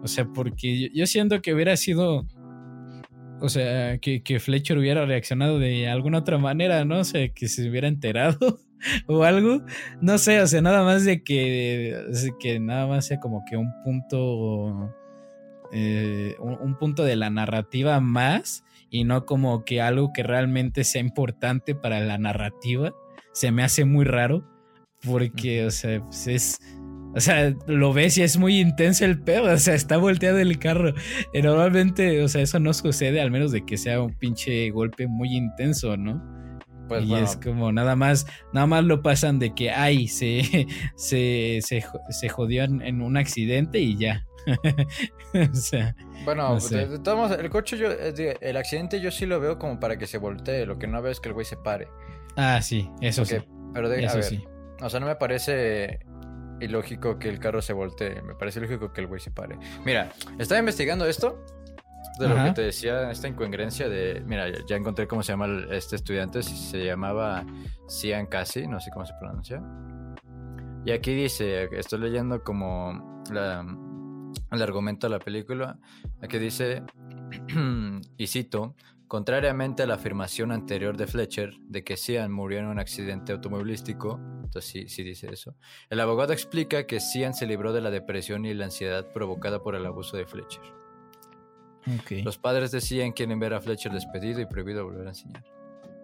[0.03, 2.27] O sea, porque yo, siento que hubiera sido...
[3.41, 7.01] O sea, que, Fletcher hubiera reaccionado de alguna otra manera, ¿no?
[7.01, 8.61] O sea, que se hubiera enterado
[9.07, 9.63] o algo.
[10.01, 11.95] No sé, o sea, nada más de que,
[12.41, 14.95] que nada más sea como que un punto...
[15.73, 18.65] Eh, un punto de la narrativa más
[18.97, 22.95] y no como que algo que realmente sea importante para la narrativa.
[23.33, 24.49] Se me hace muy raro
[25.05, 26.59] porque, o sea, pues es...
[27.15, 30.59] O sea, lo ves y es muy intenso el pedo, o sea, está volteado el
[30.59, 30.93] carro.
[31.33, 35.07] Y normalmente, o sea, eso no sucede al menos de que sea un pinche golpe
[35.07, 36.23] muy intenso, ¿no?
[36.89, 40.67] Pues y es como nada más, nada más lo pasan de que, ay, se,
[40.97, 44.27] se, se, jodió en, un accidente y ya.
[45.53, 45.95] o sea,
[46.25, 50.07] bueno, de, todos el coche, yo, el accidente yo sí lo veo como para que
[50.07, 50.67] se voltee.
[50.67, 51.89] Lo que no veo es que el güey se pare.
[52.37, 53.37] Ah, sí, eso sí.
[53.75, 54.45] Pero de, eso sí.
[54.81, 56.01] O sea, no me parece
[56.61, 58.23] ilógico que el carro se voltee.
[58.23, 59.59] Me parece lógico que el güey se pare.
[59.85, 61.45] Mira, estaba investigando esto.
[62.19, 64.23] De lo que te decía, esta incongruencia de.
[64.25, 66.43] Mira, ya, encontré cómo se llama este estudiante.
[66.43, 67.45] Se llamaba
[67.89, 69.63] Cian Cassi, no sé cómo se pronuncia.
[70.87, 73.67] Y aquí dice, estoy leyendo como la,
[74.51, 75.79] el argumento de la película,
[76.23, 76.83] aquí dice,
[78.17, 78.75] y cito,
[79.09, 84.21] contrariamente a la afirmación anterior de Fletcher de que Cian murió en un accidente automovilístico,
[84.43, 85.57] entonces sí, sí dice eso,
[85.91, 89.75] el abogado explica que Cian se libró de la depresión y la ansiedad provocada por
[89.75, 90.63] el abuso de Fletcher.
[92.25, 95.45] Los padres de Cian quieren ver a Fletcher despedido y prohibido volver a enseñar.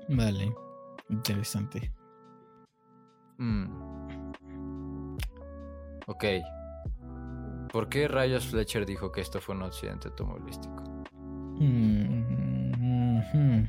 [0.08, 0.54] Vale,
[1.08, 1.92] interesante.
[3.38, 3.66] Mm.
[6.06, 6.24] Ok,
[7.72, 10.84] ¿Por qué rayos Fletcher dijo que esto fue un accidente automovilístico?
[11.58, 13.68] Mm-hmm.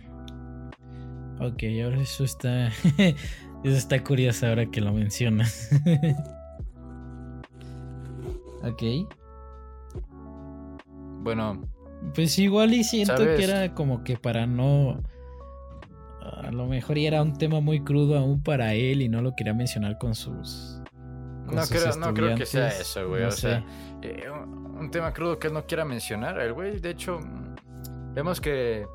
[1.39, 2.67] Ok, ahora eso está.
[2.97, 3.15] eso
[3.63, 5.69] está curioso ahora que lo mencionas.
[8.63, 8.83] ok.
[11.21, 11.61] Bueno.
[12.13, 15.01] Pues igual y siento que era como que para no.
[16.21, 19.53] A lo mejor era un tema muy crudo aún para él y no lo quería
[19.53, 20.82] mencionar con sus
[21.45, 23.21] No creo, no creo que sea eso, güey.
[23.23, 23.39] no o sé.
[23.41, 23.65] sea,
[24.01, 26.39] eh, un tema crudo que él no quiera mencionar.
[26.39, 28.85] El güey, de hecho, mm, vemos que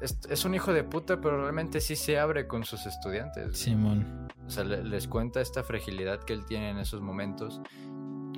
[0.00, 3.56] es, es un hijo de puta, pero realmente sí se abre con sus estudiantes.
[3.58, 4.28] Simón.
[4.46, 7.60] O sea, le- les cuenta esta fragilidad que él tiene en esos momentos.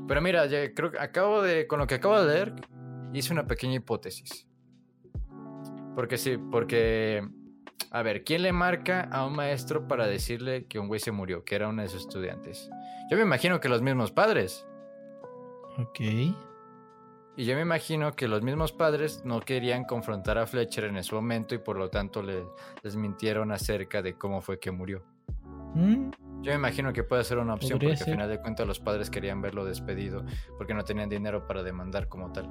[0.06, 1.66] Pero mira, ya creo que acabo de.
[1.66, 2.54] Con lo que acabo de leer,
[3.12, 4.46] hice una pequeña hipótesis.
[5.94, 7.26] Porque sí, porque.
[7.90, 11.44] A ver, ¿quién le marca a un maestro para decirle que un güey se murió,
[11.44, 12.68] que era uno de sus estudiantes?
[13.10, 14.66] Yo me imagino que los mismos padres.
[15.78, 16.00] Ok.
[17.38, 21.14] Y yo me imagino que los mismos padres no querían confrontar a Fletcher en ese
[21.14, 22.46] momento y por lo tanto le-
[22.82, 25.02] les mintieron acerca de cómo fue que murió.
[25.74, 26.10] Mm,
[26.42, 28.08] Yo me imagino que puede ser una opción Podría porque ser.
[28.08, 30.24] al final de cuentas los padres querían verlo despedido
[30.56, 32.48] porque no tenían dinero para demandar como tal.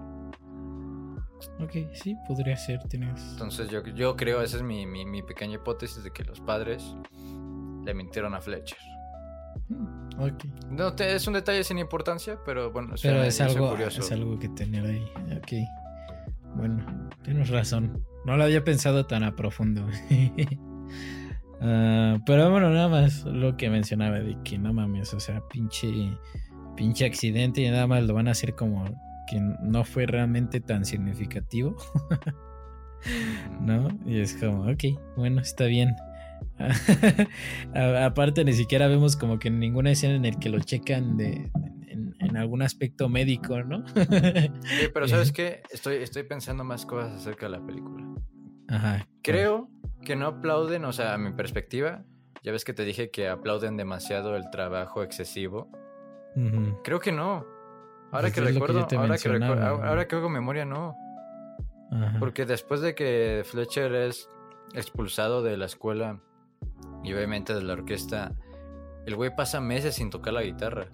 [1.60, 2.80] Ok, sí, podría ser.
[2.88, 3.22] Tienes.
[3.34, 6.96] Entonces yo, yo creo, esa es mi, mi- mi pequeña hipótesis de que los padres
[7.86, 8.78] le mintieron a Fletcher.
[9.70, 10.46] Mm, ok.
[10.72, 14.02] No te- es un detalle sin importancia, pero bueno, Pero es algo, curioso.
[14.02, 15.06] es algo que tener ahí.
[15.38, 15.54] Ok.
[16.56, 16.86] Bueno,
[17.24, 18.04] tienes razón.
[18.26, 19.86] No lo había pensado tan a profundo.
[21.62, 25.90] Ah, pero bueno, nada más lo que mencionaba de que no mames, o sea, pinche,
[26.76, 28.84] pinche accidente y nada más lo van a hacer como
[29.30, 31.76] que no fue realmente tan significativo,
[33.62, 33.90] ¿no?
[34.06, 34.84] Y es como, ok,
[35.18, 35.96] bueno, está bien.
[37.74, 41.52] Aparte, ni siquiera vemos como que ninguna escena en el que lo checan de,
[41.88, 43.86] en, en algún aspecto médico, ¿no?
[43.88, 45.64] Sí, pero ¿sabes qué?
[45.72, 48.06] Estoy, estoy pensando más cosas acerca de la película.
[48.68, 49.08] Ajá.
[49.22, 49.70] Creo
[50.04, 52.04] que no aplauden, o sea, a mi perspectiva,
[52.44, 55.70] ya ves que te dije que aplauden demasiado el trabajo excesivo.
[56.84, 57.46] Creo que no.
[58.16, 58.88] Ahora Pues que recuerdo, ahora,
[59.18, 60.96] que mencionaba, ahora, que hago memoria, no.
[61.92, 62.18] Ajá.
[62.20, 64.30] Porque después de que Fletcher es
[64.74, 66.20] expulsado de la escuela
[67.04, 68.34] y obviamente de la orquesta,
[69.06, 70.88] el güey pasa meses sin tocar la guitarra.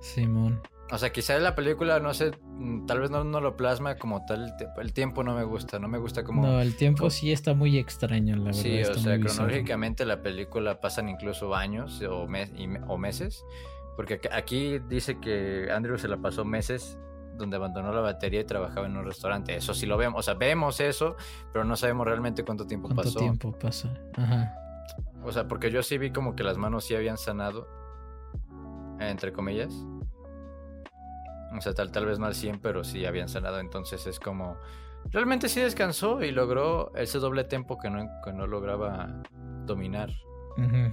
[0.00, 0.60] Simón.
[0.92, 3.94] O sea, quizá en la película, no sé, mm, tal vez no, no lo plasma
[3.96, 4.52] como tal.
[4.80, 6.42] el tiempo no me gusta, no me gusta como...
[6.44, 8.58] No, el tiempo como- sí está muy extraño, la verdad.
[8.60, 9.36] Sí, o sea, bizarro.
[9.36, 13.44] cronológicamente la película pasan incluso años o, mes- y o meses.
[13.96, 16.98] Porque aquí dice que Andrew se la pasó meses
[17.36, 19.56] donde abandonó la batería y trabajaba en un restaurante.
[19.56, 20.20] Eso sí lo vemos.
[20.20, 21.16] O sea, vemos eso,
[21.52, 23.18] pero no sabemos realmente cuánto tiempo ¿Cuánto pasó.
[23.18, 23.92] tiempo pasa?
[24.16, 24.54] Ajá.
[25.24, 27.68] O sea, porque yo sí vi como que las manos sí habían sanado.
[29.00, 29.72] Entre comillas.
[31.56, 33.58] O sea, tal, tal vez no al 100, pero sí habían sanado.
[33.58, 34.56] Entonces es como...
[35.10, 39.08] Realmente sí descansó y logró ese doble tempo que no, que no lograba
[39.64, 40.10] dominar.
[40.58, 40.90] Ujú.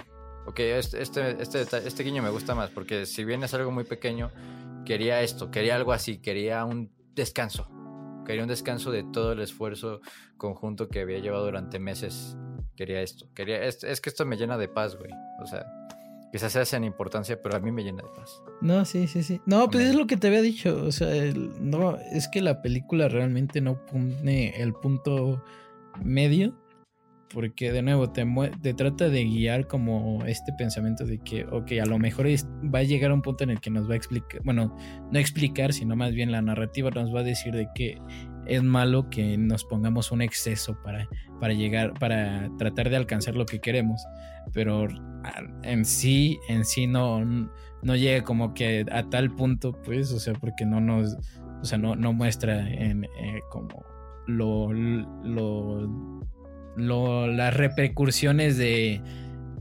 [0.47, 3.83] Ok, este, este, este, este guiño me gusta más porque si bien es algo muy
[3.83, 4.31] pequeño,
[4.85, 7.69] quería esto, quería algo así, quería un descanso.
[8.25, 10.01] Quería un descanso de todo el esfuerzo
[10.37, 12.35] conjunto que había llevado durante meses.
[12.75, 13.27] Quería esto.
[13.33, 15.11] Quería, es, es que esto me llena de paz, güey.
[15.41, 15.65] O sea,
[16.31, 18.41] quizás sea sin importancia, pero a mí me llena de paz.
[18.61, 19.39] No, sí, sí, sí.
[19.45, 20.83] No, pues es lo que te había dicho.
[20.85, 25.43] O sea, el- no, es que la película realmente no pone el punto
[26.03, 26.53] medio.
[27.33, 28.25] Porque de nuevo te,
[28.61, 32.83] te trata de guiar como este pensamiento de que, ok, a lo mejor va a
[32.83, 34.75] llegar un punto en el que nos va a explicar, bueno,
[35.11, 37.99] no explicar, sino más bien la narrativa nos va a decir de que
[38.45, 41.09] es malo que nos pongamos un exceso para,
[41.39, 44.01] para llegar, para tratar de alcanzar lo que queremos.
[44.53, 44.87] Pero
[45.63, 47.25] en sí, en sí no,
[47.83, 51.17] no llega como que a tal punto, pues, o sea, porque no nos,
[51.61, 52.95] o sea, no, no muestra eh,
[53.49, 53.83] como
[54.27, 56.21] lo, lo,
[56.77, 59.01] lo, las repercusiones de,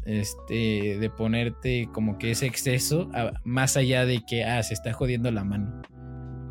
[0.04, 4.92] este, de ponerte como que ese exceso, a- más allá de que, ah, se está
[4.92, 5.82] jodiendo la mano,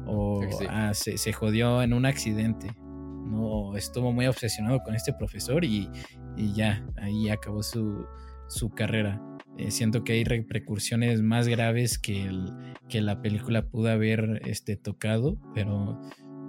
[0.06, 3.76] o Sí, ah, se, se jodió en un accidente, ¿no?
[3.78, 5.90] Estuvo muy obsesionado con este profesor y,
[6.38, 8.06] y ya, ahí acabó su,
[8.48, 9.22] su carrera.
[9.58, 12.52] Eh, siento que hay repercusiones más graves que, el,
[12.90, 16.02] que la película pudo haber este, tocado, pero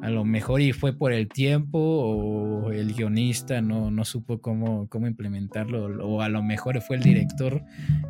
[0.02, 4.88] a lo mejor y fue por el tiempo o el guionista no, no supo cómo,
[4.88, 7.64] cómo implementarlo o a lo mejor fue el director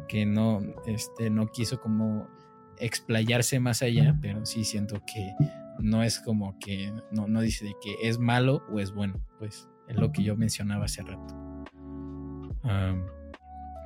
[0.08, 2.28] que no, este, no quiso como
[2.78, 5.34] explayarse más allá, pero sí siento que
[5.78, 9.68] no es como que no, no dice de que es malo o es bueno, pues
[9.88, 11.34] es lo que yo mencionaba hace rato.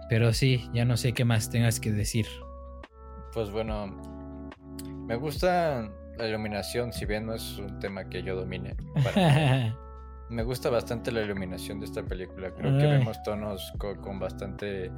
[0.09, 2.27] Pero sí, ya no sé qué más tengas que decir.
[3.33, 4.01] Pues bueno,
[5.07, 5.89] me gusta
[6.21, 8.77] la iluminación, si bien no es un tema que yo domine.
[9.03, 9.77] para.
[10.31, 12.53] Me gusta bastante la iluminación de esta película.
[12.55, 14.93] Creo que vemos tonos co- con, bastante.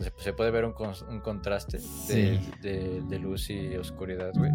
[0.00, 0.72] Se, se puede ver un,
[1.10, 2.40] un contraste de, Sí.
[2.62, 4.50] de- de luz y oscuridad, güey.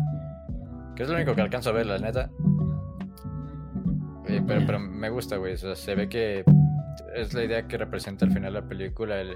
[0.96, 2.32] Que es lo único que alcanzo a ver, la neta.
[4.28, 5.54] Eh, pero, pero me gusta, güey.
[5.54, 6.44] O sea, se ve que
[7.16, 9.36] es la idea que representa al final la película: el,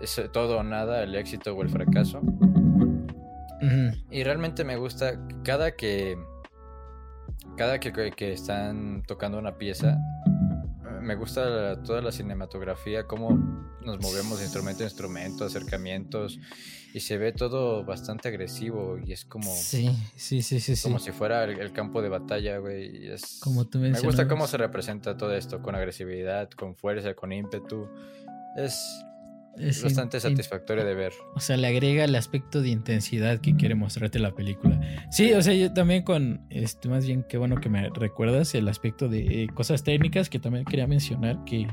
[0.00, 2.20] es todo o nada, el éxito o el fracaso.
[4.10, 6.16] Y realmente me gusta cada que.
[7.56, 9.96] Cada que, que están tocando una pieza,
[11.04, 13.30] me gusta toda la cinematografía, cómo
[13.82, 16.40] nos movemos de instrumento a instrumento, acercamientos,
[16.94, 19.54] y se ve todo bastante agresivo y es como...
[19.54, 20.80] Sí, sí, sí, sí.
[20.82, 23.08] Como si fuera el, campo de batalla, güey.
[23.08, 27.32] Es, como tú Me gusta cómo se representa todo esto, con agresividad, con fuerza, con
[27.32, 27.88] ímpetu.
[28.56, 29.04] Es,
[29.58, 31.12] es bastante satisfactorio de ver.
[31.34, 34.80] O sea, le agrega el aspecto de intensidad que quiere mostrarte la película.
[35.10, 38.68] Sí, o sea, yo también con, este, más bien, qué bueno que me recuerdas el
[38.68, 41.66] aspecto de cosas técnicas que también quería mencionar, que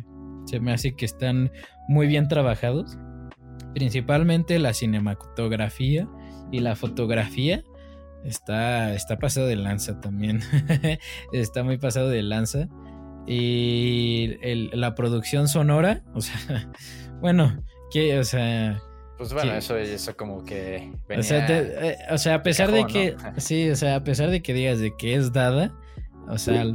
[0.46, 1.52] se me hace que están
[1.88, 2.98] muy bien trabajados.
[3.74, 6.08] Principalmente la cinematografía
[6.52, 7.64] y la fotografía.
[8.24, 10.42] Está, está pasado de lanza también.
[11.34, 12.68] está muy pasado de lanza.
[13.28, 14.36] Y
[14.74, 16.70] la producción sonora, o sea,
[17.22, 18.82] bueno, que, o sea.
[19.18, 20.92] Pues bueno, eso, eso como que.
[21.16, 23.16] o, sea, eh, o sea, a pesar de que.
[23.38, 25.74] sí, o sea, a pesar de que digas de que es dada,
[26.28, 26.66] o sea,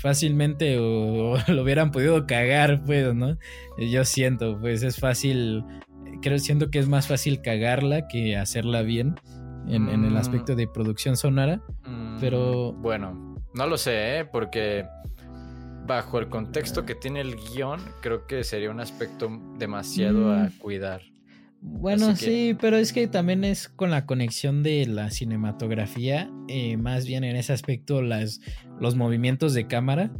[0.00, 3.36] fácilmente o, lo hubieran podido cagar, pues, ¿no?
[3.78, 5.64] Yo siento, pues es fácil.
[6.22, 9.16] Creo, siento que es más fácil cagarla que hacerla bien
[9.66, 10.18] en, en el mm.
[10.18, 11.62] aspecto de producción sonora.
[12.20, 12.74] Pero.
[12.76, 14.24] Mm, bueno, no lo sé, ¿eh?
[14.24, 14.86] Porque
[15.90, 20.58] bajo el contexto que tiene el guion, creo que sería un aspecto demasiado a mm.
[20.58, 21.02] cuidar.
[21.62, 27.06] Bueno, sí, pero es que también es con la conexión de la cinematografía, eh, más
[27.06, 28.40] bien en ese aspecto las,
[28.78, 30.12] los movimientos de cámara,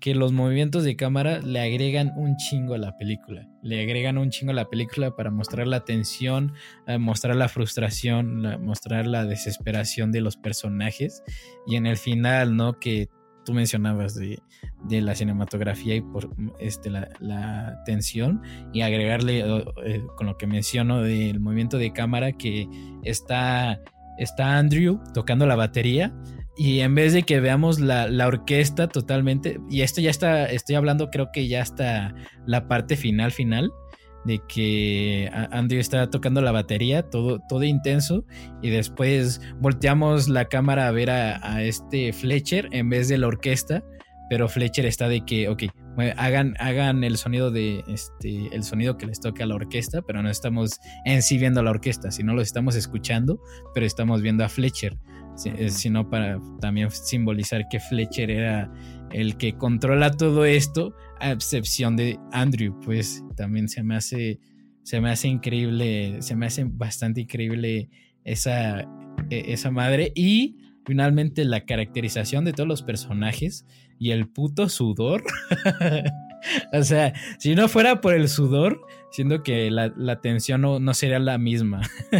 [0.00, 4.30] que los movimientos de cámara le agregan un chingo a la película, le agregan un
[4.30, 6.54] chingo a la película para mostrar la tensión,
[6.86, 11.22] eh, mostrar la frustración, mostrar la desesperación de los personajes
[11.66, 12.78] y en el final, ¿no?
[12.78, 13.10] Que
[13.48, 14.38] tú mencionabas de,
[14.90, 16.28] la cinematografía y por
[16.60, 18.42] este, la, tensión
[18.74, 22.68] y agregarle eh, con lo que menciono del movimiento de cámara que
[23.04, 23.80] está,
[24.18, 26.12] está Andrew tocando la batería
[26.58, 30.74] y en vez de que veamos la, la, orquesta totalmente, y esto ya está, estoy
[30.74, 32.14] hablando creo que ya está
[32.44, 33.72] la parte final final,
[34.28, 38.26] de que Andrew está tocando la batería, todo, todo intenso,
[38.62, 43.82] y después volteamos la cámara a ver a, este Fletcher en vez de la orquesta,
[44.28, 45.64] pero Fletcher está de que, ok,
[46.18, 50.22] hagan, hagan el sonido de este, el sonido que les toca a la orquesta, pero
[50.22, 53.40] no estamos en sí viendo a la orquesta, sino lo estamos escuchando,
[53.72, 54.98] pero estamos viendo a Fletcher,
[55.68, 58.70] sino para también simbolizar que Fletcher era
[59.10, 64.40] el que controla todo esto, a excepción de Andrew, pues también se me hace,
[64.82, 67.90] se me hace increíble, se me hace bastante increíble
[68.24, 68.80] esa,
[69.30, 73.66] e, esa madre y finalmente la caracterización de todos los personajes
[73.98, 75.22] y el puto sudor.
[76.72, 81.18] o sea, si no fuera por el sudor, siendo que la, la tensión no, sería
[81.18, 81.82] la misma.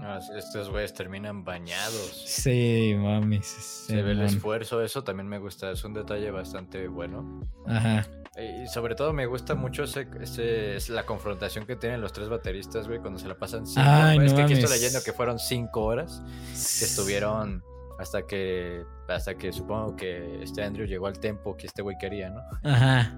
[0.00, 2.24] Ah, estos güeyes terminan bañados.
[2.26, 3.46] Sí, mames.
[3.46, 7.46] Se ve el esfuerzo, eso también me gusta, es un detalle bastante bueno.
[7.66, 8.06] Ajá.
[8.36, 12.88] Y sobre todo me gusta mucho ese, ese, la confrontación que tienen los tres bateristas,
[12.88, 15.84] güey, cuando se la pasan cinco Ay, Es que aquí estoy leyendo que fueron cinco
[15.84, 17.62] horas que estuvieron
[17.98, 22.30] hasta que hasta que supongo que este Andrew llegó al tempo que este güey quería,
[22.30, 22.40] ¿no?
[22.64, 23.14] Ajá.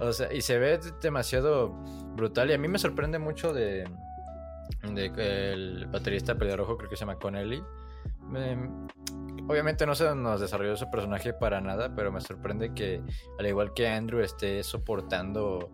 [0.00, 1.70] O sea, y se ve demasiado
[2.16, 2.50] brutal.
[2.50, 3.84] Y a mí me sorprende mucho de,
[4.92, 7.62] de el baterista pelirrojo, creo que se llama Connelly.
[9.48, 13.02] obviamente no se nos desarrolló su personaje para nada, pero me sorprende que,
[13.38, 15.70] al igual que Andrew, esté soportando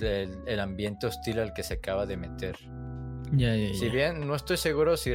[0.00, 2.56] el, ambiente hostil al que se acaba de meter.
[3.74, 5.12] Si bien no estoy seguro si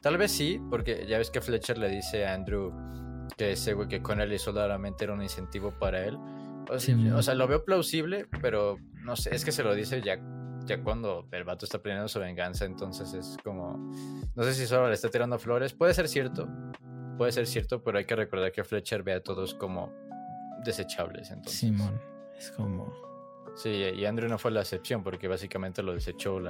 [0.00, 2.72] Tal vez sí, porque ya ves que Fletcher le dice a Andrew
[3.36, 6.18] que ese güey que Connelly solamente era un incentivo para él.
[6.70, 10.18] O sea, lo veo plausible, pero no sé, es que se lo dice ya,
[10.64, 13.76] ya cuando el vato está planeando su venganza, entonces es como,
[14.34, 16.48] no sé si solo le está tirando flores, puede ser cierto,
[17.18, 19.92] puede ser cierto, pero hay que recordar que Fletcher ve a todos como
[20.64, 21.60] desechables, entonces.
[21.60, 22.00] Simón,
[22.36, 22.92] es como...
[23.56, 26.48] Sí, y Andrew no fue la excepción porque básicamente lo desechó el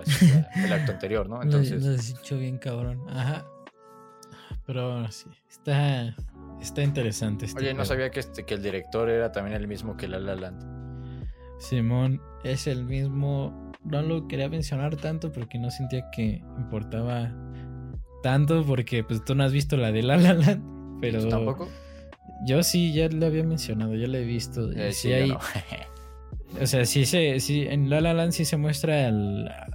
[0.73, 1.43] acto anterior, ¿no?
[1.43, 1.85] Entonces...
[1.85, 3.47] Lo, desechó bien cabrón, ajá.
[4.66, 6.15] Pero sí, está
[6.61, 7.45] Está interesante.
[7.45, 10.19] Este Oye, no sabía que, este, que el director era también el mismo que La
[10.19, 11.27] La Land.
[11.59, 13.73] Simón es el mismo.
[13.85, 17.32] No lo quería mencionar tanto porque no sentía que importaba
[18.23, 21.69] tanto porque pues tú no has visto la de La La Land, pero tampoco.
[22.47, 24.73] Yo sí ya lo había mencionado, ya lo he visto.
[24.73, 25.31] Eh, sí, hay,
[26.61, 29.12] o sea, sí se, sí en La La Land sí se muestra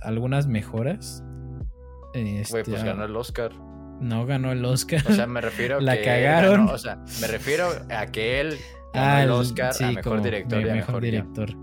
[0.02, 1.24] algunas mejoras.
[2.14, 3.52] Güey, pues este, ganó el Oscar.
[4.00, 5.04] No ganó el Oscar.
[5.08, 6.70] O sea, me refiero a La que cagaron.
[6.70, 8.58] o sea, me refiero a que él
[8.94, 11.56] ganó ah, el Oscar a mejor director y a mejor, director.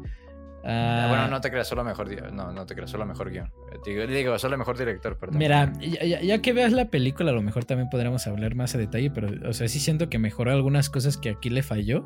[0.69, 3.53] Ah, bueno, no te creas solo mejor no, no te creas solo mejor guion.
[3.85, 5.39] Digo, digo, solo mejor director, perdón.
[5.39, 9.11] Mira, ya, que veas la película, a lo mejor también podremos hablar más a detalle,
[9.11, 12.05] pero, o sea, sí siento que mejoró algunas cosas que aquí le falló,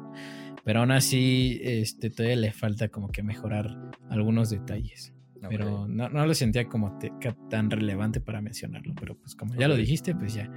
[0.62, 3.70] pero aún así, este, todavía le falta como que mejorar
[4.10, 5.14] algunos detalles.
[5.48, 6.98] Pero no, no, lo sentía como
[7.48, 10.50] tan relevante para mencionarlo, pero pues como ya lo dijiste, pues ya,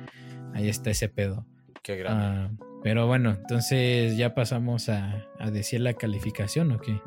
[0.53, 1.45] ahí está ese pedo.
[1.81, 2.25] Qué grande.
[2.25, 2.51] Ah,
[2.83, 7.01] pero bueno, entonces ya pasamos a, a decir la calificación, ¿o qué?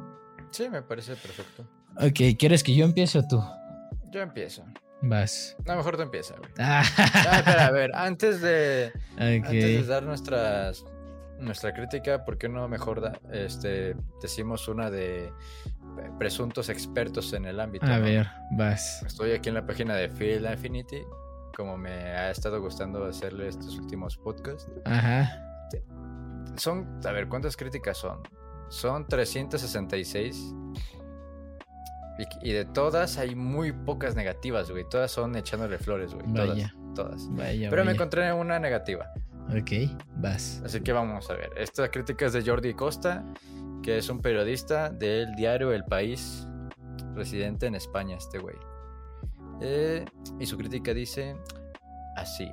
[0.50, 1.68] Sí, me parece perfecto.
[1.96, 3.42] Ok, ¿quieres que yo empiece o tú?
[4.10, 4.64] Yo empiezo.
[5.02, 5.56] Vas.
[5.66, 6.50] No, mejor tú empieza, güey.
[6.58, 6.82] Ah.
[7.66, 10.84] a ver, antes de, antes de dar nuestras
[11.38, 15.32] nuestra crítica, ¿por qué no mejor este, decimos una de
[16.18, 17.86] presuntos expertos en el ámbito?
[17.86, 19.02] A ver, vas.
[19.02, 21.02] Estoy aquí en la página de Field Infinity,
[21.54, 24.70] como me ha estado gustando hacerle estos últimos podcasts.
[24.84, 25.42] Ajá.
[26.56, 28.22] Son, a ver, ¿cuántas críticas son?
[28.68, 30.54] Son 366.
[32.42, 34.88] Y, de todas hay muy pocas negativas, güey.
[34.88, 36.26] Todas son echándole flores, güey.
[36.32, 36.74] Todas.
[36.94, 37.28] Todas.
[37.36, 39.12] Pero me encontré una negativa.
[39.48, 40.62] Ok, vas.
[40.64, 41.50] Así que vamos a ver.
[41.56, 43.22] Esta crítica es de Jordi Costa,
[43.86, 46.48] que es un periodista del diario El País,
[47.14, 48.56] residente en España, este güey.
[49.60, 50.04] Eh,
[50.40, 51.36] y su crítica dice
[52.16, 52.50] así.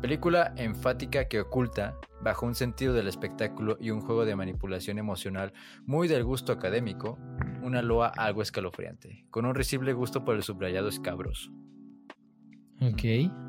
[0.00, 5.52] Película enfática que oculta, bajo un sentido del espectáculo y un juego de manipulación emocional
[5.84, 7.18] muy del gusto académico,
[7.60, 11.50] una loa algo escalofriante, con un risible gusto por el subrayado escabroso.
[12.80, 13.02] Ok.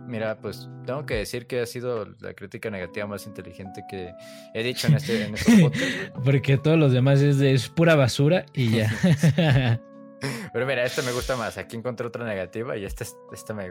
[0.07, 4.13] Mira, pues tengo que decir que ha sido la crítica negativa más inteligente que
[4.55, 6.17] he dicho en este, en este podcast.
[6.25, 8.91] Porque todos los demás es, pura basura y ya.
[10.53, 11.57] Pero mira, esta me gusta más.
[11.57, 13.69] Aquí encontré otra negativa y esta, esta me,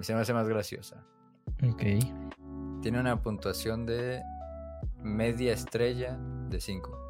[0.00, 1.04] se me hace más graciosa.
[1.68, 1.82] Ok.
[2.82, 4.22] Tiene una puntuación de
[5.02, 6.16] media estrella
[6.48, 7.00] de 5.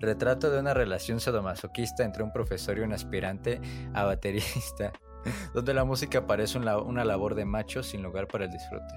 [0.00, 3.60] Retrato de una relación sadomasoquista entre un profesor y un aspirante
[3.94, 4.92] a baterista,
[5.54, 8.94] donde la música parece una labor de macho sin lugar para el disfrute.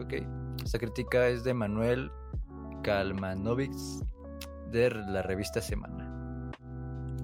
[0.00, 0.26] Ok.
[0.64, 2.10] Esta crítica es de Manuel
[2.82, 3.72] Kalmanovic
[4.70, 6.52] de la revista Semana.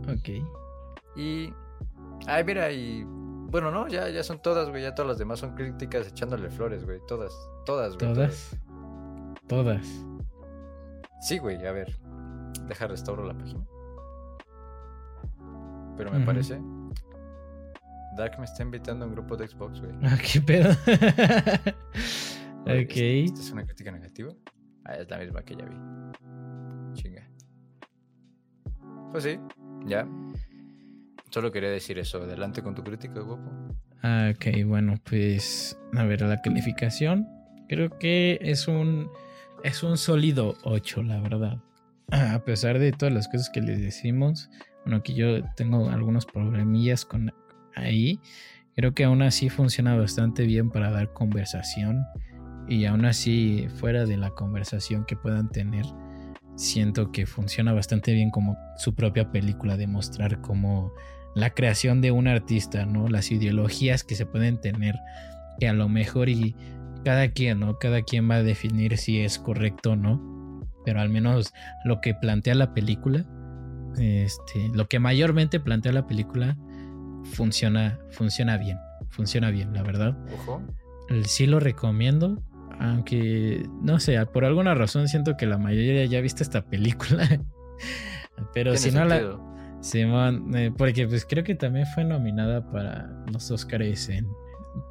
[0.09, 0.45] Ok.
[1.17, 1.53] Y.
[2.27, 3.05] Ay, mira, y
[3.53, 4.83] bueno, no, ya, ya son todas, güey.
[4.83, 7.01] Ya todas las demás son críticas echándole flores, güey.
[7.07, 7.33] Todas,
[7.67, 8.13] todas, güey.
[8.13, 8.57] ¿Todas?
[9.47, 10.07] Todas.
[11.21, 12.01] Sí, güey, a ver.
[12.67, 13.67] Deja restauro la página.
[15.97, 16.61] Pero me parece.
[18.17, 19.93] Dark me está invitando a un grupo de Xbox, güey.
[20.03, 20.71] Ah, qué pedo.
[22.63, 22.97] ok.
[22.97, 24.33] ¿Esta es una crítica negativa?
[24.85, 25.77] Ah, es la misma que ya vi.
[26.95, 27.29] Chinga.
[29.13, 29.39] Pues sí,
[29.87, 30.07] ya.
[31.31, 32.23] Solo quería decir eso.
[32.23, 33.51] Adelante con tu crítica, guapo.
[34.03, 37.29] Ah, ok, bueno, pues a ver la calificación.
[37.69, 39.09] Creo que es un
[39.65, 41.63] es un sólido 8, la verdad.
[42.11, 44.51] A pesar de todas las cosas que les decimos,
[44.85, 47.33] bueno, que yo tengo algunos problemillas con
[47.75, 48.21] ahí,
[48.77, 52.05] creo que aún así funciona bastante bien para dar conversación
[52.69, 55.85] y aún así fuera de la conversación que puedan tener,
[56.57, 60.93] siento que funciona bastante bien como su propia película, demostrar cómo
[61.35, 63.09] la creación de un artista, ¿no?
[63.09, 64.99] Las ideologías que se pueden tener,
[65.59, 66.55] que a lo mejor y
[67.05, 67.79] cada quien, ¿no?
[67.79, 71.53] Cada quien va a definir si es correcto o no, pero al menos
[71.85, 73.25] lo que plantea la película,
[73.99, 76.57] este, lo que mayormente plantea la película
[77.25, 78.79] funciona, funciona bien,
[79.09, 80.17] funciona bien, la verdad.
[80.35, 80.63] Ojo.
[81.25, 82.43] Sí lo recomiendo,
[82.79, 87.29] aunque no sé, por alguna razón siento que la mayoría ya ha visto esta película.
[88.55, 89.39] Pero si no la
[89.83, 94.29] Simón, eh, porque pues creo que también fue nominada para los Oscars en,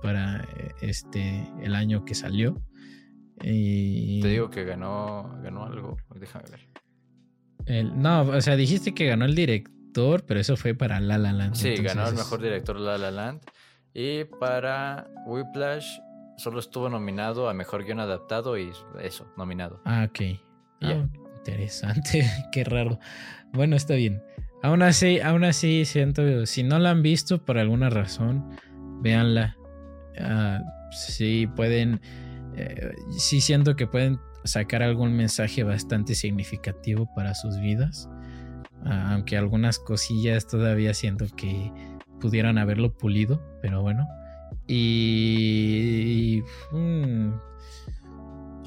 [0.01, 2.61] para eh, este el año que salió.
[3.41, 4.21] Y...
[4.21, 6.43] Te digo que ganó, ganó algo, déjame
[7.65, 7.85] ver.
[7.85, 11.55] no, o sea, dijiste que ganó el director, pero eso fue para La La Land.
[11.55, 13.41] Sí, ganó el mejor director La La Land.
[13.93, 15.99] Y para Whiplash
[16.37, 19.81] solo estuvo nominado a mejor guion adaptado y eso, nominado.
[19.85, 20.39] Ah, ok.
[20.81, 21.05] Ah,
[21.37, 22.99] interesante, qué raro.
[23.53, 24.23] Bueno, está bien.
[24.63, 28.49] Aún así, aún así siento, si no la han visto por alguna razón,
[29.01, 29.57] véanla.
[30.19, 32.01] Uh, sí pueden,
[32.55, 38.09] eh, sí siento que pueden sacar algún mensaje bastante significativo para sus vidas.
[38.85, 41.71] Ah, aunque algunas cosillas todavía siento que
[42.19, 44.07] pudieran haberlo pulido, pero bueno.
[44.67, 46.43] Y...
[46.71, 47.31] Mm,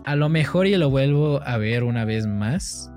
[0.04, 2.90] a lo mejor y lo vuelvo a ver una vez más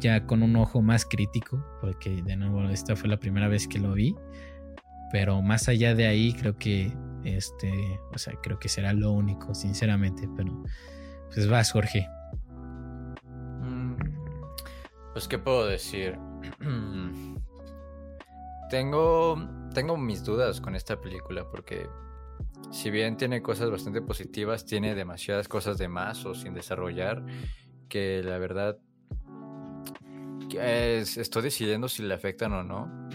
[0.00, 3.78] ya con un ojo más crítico, porque de nuevo esta fue la primera vez que
[3.78, 4.14] lo vi,
[5.12, 6.92] pero más allá de ahí creo que
[7.24, 10.62] este, o sea, creo que será lo único, sinceramente, pero
[11.32, 12.08] pues vas, Jorge.
[13.60, 13.94] Mm,
[15.12, 16.16] Pues, ¿qué puedo decir?
[18.70, 19.36] tengo,
[19.74, 21.88] tengo mis dudas con esta película porque
[22.70, 27.24] si bien tiene cosas bastante positivas, tiene demasiadas cosas de más o sin desarrollar
[27.88, 28.78] que la verdad
[30.56, 33.08] estoy decidiendo si le afectan o no.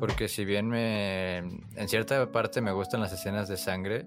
[0.00, 4.06] Porque si bien me, en cierta parte me gustan las escenas de sangre,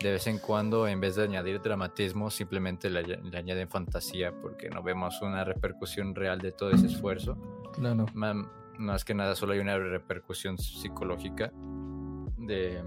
[0.00, 4.68] de vez en cuando en vez de añadir dramatismo simplemente le, le añaden fantasía porque
[4.68, 7.36] no vemos una repercusión real de todo ese esfuerzo.
[7.72, 8.06] Claro.
[8.14, 8.36] Más,
[8.78, 11.50] más que nada solo hay una repercusión psicológica
[12.36, 12.82] de,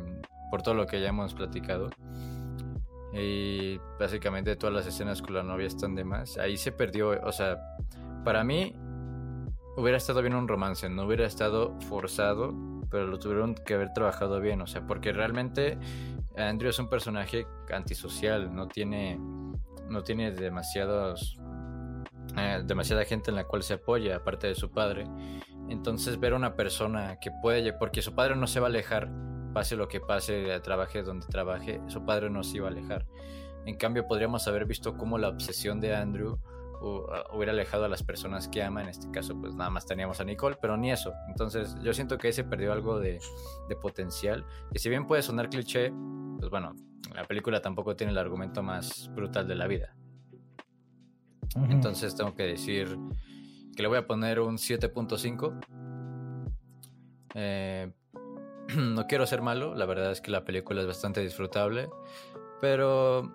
[0.51, 1.89] por todo lo que ya hemos platicado.
[3.13, 6.37] Y básicamente todas las escenas con la novia están de más.
[6.37, 7.57] Ahí se perdió, o sea,
[8.25, 8.75] para mí
[9.77, 12.53] hubiera estado bien un romance, no hubiera estado forzado,
[12.89, 15.77] pero lo tuvieron que haber trabajado bien, o sea, porque realmente
[16.37, 19.19] Andrew es un personaje antisocial, no tiene,
[19.89, 21.37] no tiene demasiados,
[22.37, 25.07] eh, demasiada gente en la cual se apoya, aparte de su padre.
[25.69, 29.09] Entonces ver a una persona que puede, porque su padre no se va a alejar,
[29.53, 33.05] pase lo que pase, trabaje donde trabaje, su padre no se iba a alejar.
[33.65, 36.37] En cambio, podríamos haber visto cómo la obsesión de Andrew
[37.33, 38.83] hubiera alejado a las personas que ama.
[38.83, 41.13] En este caso, pues nada más teníamos a Nicole, pero ni eso.
[41.29, 43.19] Entonces, yo siento que ahí se perdió algo de,
[43.67, 44.45] de potencial.
[44.71, 45.91] Que si bien puede sonar cliché,
[46.37, 46.75] pues bueno,
[47.13, 49.95] la película tampoco tiene el argumento más brutal de la vida.
[51.69, 52.97] Entonces, tengo que decir
[53.75, 55.59] que le voy a poner un 7.5.
[57.35, 57.91] Eh,
[58.77, 61.89] no quiero ser malo, la verdad es que la película es bastante disfrutable,
[62.61, 63.33] pero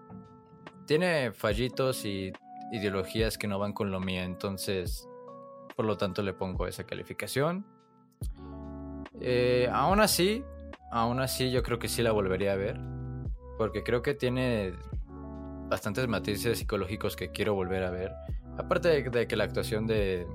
[0.87, 2.33] tiene fallitos y
[2.73, 5.09] ideologías que no van con lo mío, entonces
[5.77, 7.65] por lo tanto le pongo esa calificación.
[9.21, 10.45] Eh, aún así,
[10.91, 12.81] aún así yo creo que sí la volvería a ver,
[13.57, 14.75] porque creo que tiene
[15.71, 18.13] bastantes matices psicológicos que quiero volver a ver.
[18.59, 20.27] Aparte de, que la actuación de,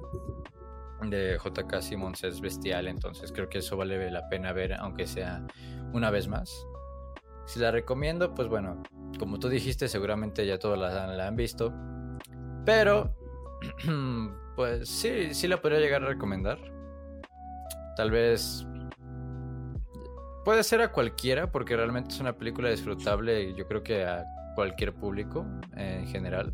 [1.02, 5.46] de JK Simmons es bestial, entonces creo que eso vale la pena ver, aunque sea
[5.94, 6.66] una vez más.
[7.46, 8.82] Si la recomiendo, pues bueno,
[9.20, 11.74] como tú dijiste, seguramente ya todos la han visto.
[12.66, 13.14] Pero,
[14.56, 16.58] pues sí, sí la podría llegar a recomendar.
[17.98, 18.66] Tal vez...
[20.44, 24.24] Puede ser a cualquiera, porque realmente es una película disfrutable, yo creo que a
[24.56, 25.46] cualquier público
[25.76, 26.54] en general.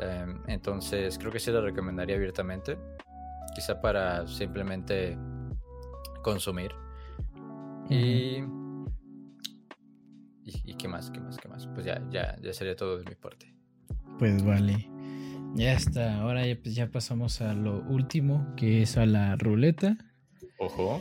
[0.00, 2.78] Em, entonces, creo que sí la recomendaría abiertamente.
[3.54, 5.18] Quizá para simplemente
[6.22, 6.72] consumir.
[7.88, 8.42] Y,
[10.44, 11.66] y, qué más, qué más, qué más.
[11.68, 13.54] Pues ya, ya, ya sería todo de mi parte.
[14.18, 14.88] Pues vale.
[15.54, 16.20] Ya está.
[16.20, 19.96] Ahora ya, pues ya pasamos a lo último, que es a la ruleta.
[20.58, 21.00] Ojo.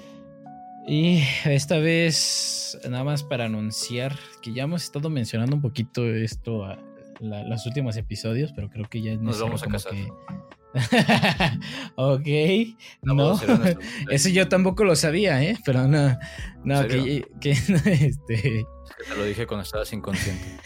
[0.87, 6.63] Y esta vez, nada más para anunciar que ya hemos estado mencionando un poquito esto
[6.63, 6.79] a
[7.19, 9.93] los últimos episodios, pero creo que ya nos vamos a casar.
[11.95, 12.27] ok,
[13.01, 13.37] no,
[14.11, 15.57] eso yo tampoco lo sabía, ¿eh?
[15.65, 16.17] Pero no,
[16.63, 17.51] no, que, que
[17.85, 18.65] este...
[19.09, 20.57] Te lo dije cuando estabas inconsciente.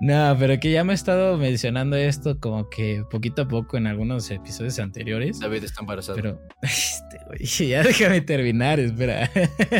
[0.00, 3.86] No, pero que ya me he estado mencionando esto como que poquito a poco en
[3.86, 5.40] algunos episodios anteriores.
[5.40, 6.16] David está embarazado.
[6.16, 9.30] Pero, este, ya déjame terminar, espera.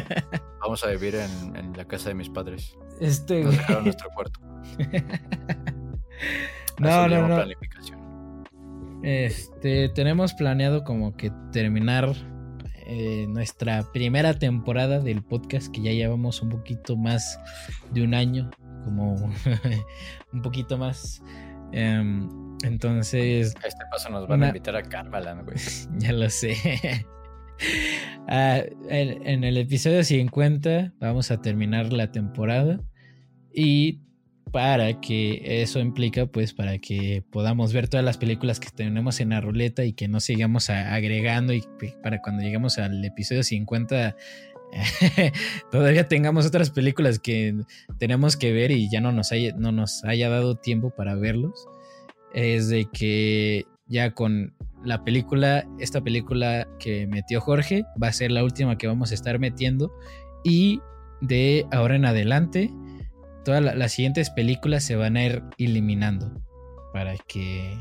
[0.60, 2.76] Vamos a vivir en, la casa de mis padres.
[3.00, 4.40] Este, Nos dejaron nuestro cuarto.
[6.78, 7.42] no, no, no.
[9.02, 12.14] Este, tenemos planeado como que terminar
[12.86, 17.40] eh, nuestra primera temporada del podcast, que ya llevamos un poquito más
[17.94, 18.50] de un año
[18.84, 19.14] como
[20.32, 21.22] un poquito más.
[21.72, 22.28] Em,
[22.62, 23.54] entonces.
[23.62, 25.56] A este paso nos van a invitar a Carvalan, güey.
[25.98, 26.56] ya lo sé.
[28.26, 32.80] Ah, en, el episodio 50 vamos a terminar la temporada.
[33.52, 34.00] Y
[34.52, 39.30] para que eso implica, pues, para que podamos ver todas las películas que tenemos en
[39.30, 41.52] la ruleta y que no sigamos agregando.
[41.52, 41.62] Y
[42.02, 44.16] para cuando lleguemos al episodio 50
[45.70, 47.54] todavía tengamos otras películas que
[47.98, 51.66] tenemos que ver y ya no nos haya, no nos haya dado tiempo para verlos,
[52.32, 58.30] es de que ya con la película, esta película que metió Jorge, va a ser
[58.30, 59.92] la última que vamos a estar metiendo.
[60.44, 60.80] Y
[61.20, 62.72] de ahora en adelante,
[63.44, 66.32] todas las siguientes películas se van a ir eliminando
[66.92, 67.76] para que,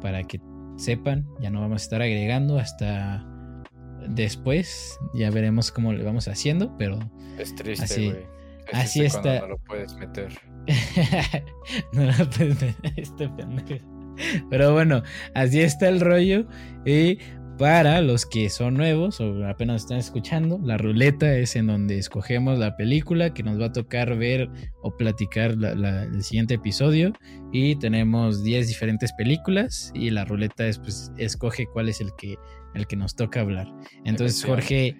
[0.00, 0.40] para que
[0.76, 3.26] sepan, ya no vamos a estar agregando hasta
[4.08, 6.98] después ya veremos cómo le vamos haciendo, pero
[7.38, 8.12] es triste, así,
[8.72, 9.40] así está.
[9.40, 10.32] No lo puedes meter.
[11.92, 13.84] no lo puedes meter, este pendejo.
[14.50, 15.02] Pero bueno,
[15.34, 16.46] así está el rollo
[16.84, 17.18] y
[17.58, 22.58] para los que son nuevos o apenas están escuchando, la ruleta es en donde escogemos
[22.58, 24.50] la película que nos va a tocar ver
[24.82, 27.12] o platicar el siguiente episodio.
[27.52, 32.36] Y tenemos 10 diferentes películas y la ruleta es, pues, escoge cuál es el que,
[32.74, 33.66] el que nos toca hablar.
[34.04, 34.96] Entonces Jorge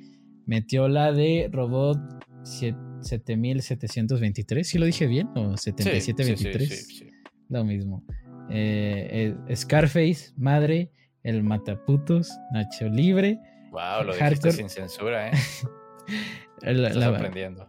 [0.47, 1.99] metió la de Robot
[2.45, 5.29] 7723, ¿sí lo dije bien?
[5.35, 7.05] ¿O 7723?
[7.49, 8.05] lo mismo.
[8.51, 10.91] Eh, eh, Scarface, Madre
[11.23, 13.39] el Mataputos, Nacho Libre.
[13.71, 15.33] Wow, lo dijiste sin censura, ¿eh?
[16.63, 17.67] Estás aprendiendo.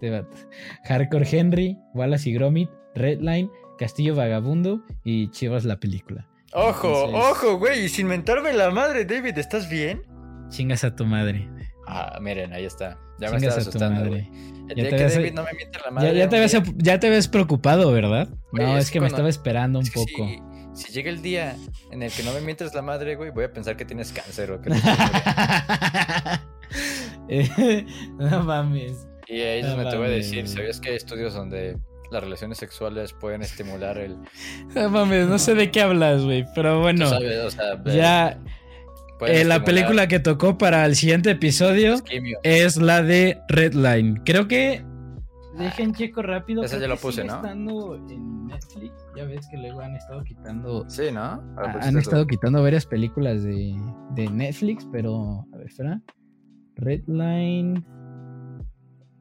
[0.84, 6.28] Hardcore Henry, Wallace y Gromit, Redline, Castillo Vagabundo y Chivas la película.
[6.54, 10.02] Ojo, ojo, güey, sin mentarme la madre, David, ¿estás bien?
[10.48, 11.48] Chingas a tu madre.
[11.86, 12.98] Ah, miren, ahí está.
[13.18, 14.28] Ya me estás asustando, güey.
[14.76, 16.14] Ya, no me miente la madre.
[16.14, 18.28] Ya, te ves, ya, te ves, preocupado, ¿verdad?
[18.52, 20.28] no, es, que me estaba esperando un poco
[20.74, 21.56] si llega el día
[21.90, 24.50] en el que no me mientes la madre, güey, voy a pensar que tienes cáncer
[24.52, 24.70] o que
[28.18, 29.06] No mames.
[29.28, 31.78] Y ahí no me te voy a decir, ¿sabías que hay estudios donde
[32.12, 34.18] las relaciones sexuales pueden estimular el...
[34.74, 37.10] No mames, no sé de qué hablas, güey, pero bueno.
[37.86, 38.38] ya...
[39.26, 41.94] Eh, la película que tocó para el siguiente episodio
[42.42, 44.20] es la de Redline.
[44.24, 44.84] Creo que
[45.56, 46.64] Dejen checo rápido.
[46.64, 47.36] Esa ya lo puse, ¿no?
[47.36, 50.88] Estando en Netflix, ya ves que luego han estado quitando.
[50.88, 51.42] Sí, ¿no?
[51.58, 53.76] han estado quitando varias películas de,
[54.14, 55.46] de, Netflix, pero.
[55.52, 56.00] A ver, espera.
[56.76, 57.84] Redline.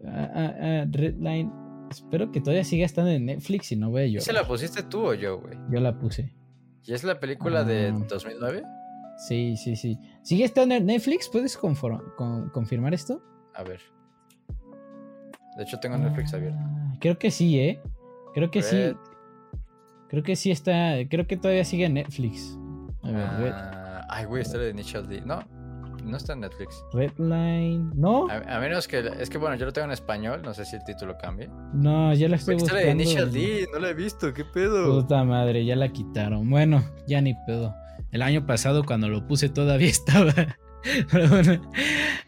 [0.08, 1.52] Ah, ah, ah, Redline.
[1.92, 4.22] Espero que todavía siga estando en Netflix y no vea yo.
[4.22, 5.58] ¿Se la pusiste tú o yo, güey?
[5.70, 6.34] Yo la puse.
[6.86, 8.64] ¿Y es la película de 2009?
[9.28, 10.00] Sí, sí, sí.
[10.24, 11.28] ¿Sigue estando en Netflix?
[11.30, 13.22] ¿Puedes confirmar esto?
[13.54, 13.82] A ver.
[15.58, 16.58] De hecho, tengo Netflix abierto.
[16.60, 17.82] Ah, creo que sí, ¿eh?
[18.34, 18.96] Creo que sí.
[20.08, 20.96] Creo que sí está.
[21.10, 22.58] Creo que todavía sigue en Netflix.
[23.04, 25.22] A ver, ah, Ay, güey, está de Initial D.
[25.22, 25.44] No,
[26.04, 26.84] no está en Netflix.
[26.94, 27.92] Redline.
[27.96, 28.28] ¿No?
[28.30, 29.00] A, menos que.
[29.20, 30.42] Es que bueno, yo lo tengo en español.
[30.44, 31.50] No sé si el título cambia.
[31.74, 32.80] No, ya la estoy buscando.
[32.80, 33.68] Está de Initial D.
[33.74, 34.34] No la he visto.
[34.34, 35.02] ¿Qué pedo?
[35.02, 36.50] Puta madre, ya la quitaron.
[36.50, 37.74] Bueno, ya ni pedo.
[38.12, 40.34] El año pasado, cuando lo puse, todavía estaba.
[41.12, 41.62] Pero bueno.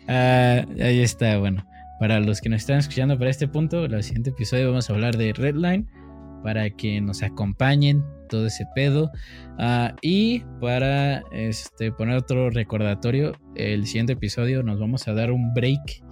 [0.07, 1.65] Ah, ahí está, bueno.
[1.99, 5.15] Para los que nos están escuchando para este punto, el siguiente episodio vamos a hablar
[5.17, 5.87] de Redline
[6.43, 9.11] para que nos acompañen todo ese pedo.
[9.59, 15.53] Ah, y para este, poner otro recordatorio, el siguiente episodio nos vamos a dar un
[15.53, 16.03] break.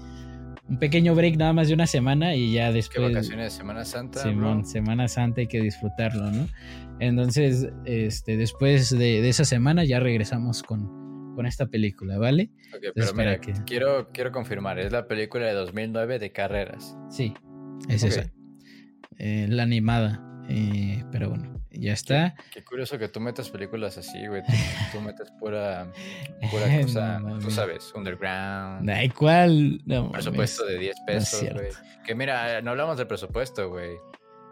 [0.70, 3.08] Un pequeño break nada más de una semana y ya después...
[3.08, 4.22] ¿Qué vacaciones de Semana Santa?
[4.22, 6.48] Simón, Semana Santa hay que disfrutarlo, ¿no?
[7.00, 12.52] Entonces, este, después de esa semana ya regresamos con, con esta película, ¿vale?
[12.76, 16.96] Ok, pero mira, quiero, quiero confirmar, es la película de 2009 de carreras.
[17.10, 17.34] Sí,
[17.90, 18.32] es esa.
[19.18, 22.36] Eh, la animada, eh, pero bueno, ya está.
[22.54, 24.44] Qué, curioso que tú metas películas así, güey.
[24.92, 25.92] Tú, metes pura,
[26.52, 28.90] pura cosa, tú sabes, underground.
[28.90, 29.82] Ay, ¿cuál?
[30.12, 31.70] presupuesto de 10 pesos, güey.
[32.06, 33.96] que mira, no hablamos del presupuesto, güey.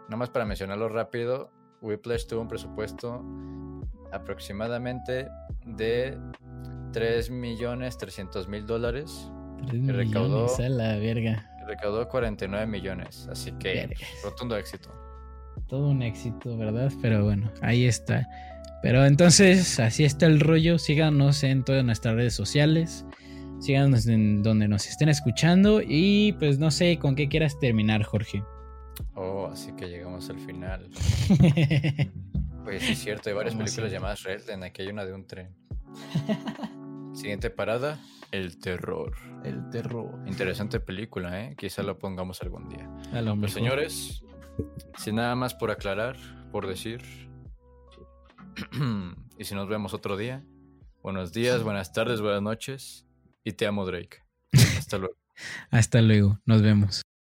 [0.08, 1.52] Nomás para mencionarlo rápido,
[1.82, 3.22] Whiplash tuvo un presupuesto
[4.12, 5.28] aproximadamente
[5.64, 6.18] de
[6.92, 9.30] 3 millones 300 mil dólares.
[9.72, 11.48] y recaudó, la verga.
[11.66, 13.28] recaudó 49 millones.
[13.30, 13.94] Así que
[14.24, 14.90] rotundo éxito.
[15.70, 16.92] Todo un éxito, ¿verdad?
[17.00, 18.28] Pero bueno, ahí está.
[18.82, 20.80] Pero entonces, así está el rollo.
[20.80, 23.04] Síganos en todas nuestras redes sociales.
[23.60, 25.80] Síganos en donde nos estén escuchando.
[25.80, 28.42] Y pues no sé con qué quieras terminar, Jorge.
[29.14, 30.88] Oh, así que llegamos al final.
[32.64, 34.64] pues es cierto, hay varias películas llamadas Redden.
[34.64, 35.54] Aquí hay una de un tren.
[37.14, 38.00] Siguiente parada,
[38.32, 39.14] el terror.
[39.44, 40.18] El terror.
[40.26, 41.54] Interesante película, ¿eh?
[41.56, 42.88] Quizá la pongamos algún día.
[43.12, 44.24] A señores,
[44.98, 46.16] sin nada más por aclarar,
[46.52, 47.02] por decir,
[49.38, 50.44] y si nos vemos otro día,
[51.02, 53.06] buenos días, buenas tardes, buenas noches,
[53.44, 54.22] y te amo Drake.
[54.78, 55.14] Hasta luego.
[55.70, 57.02] Hasta luego, nos vemos.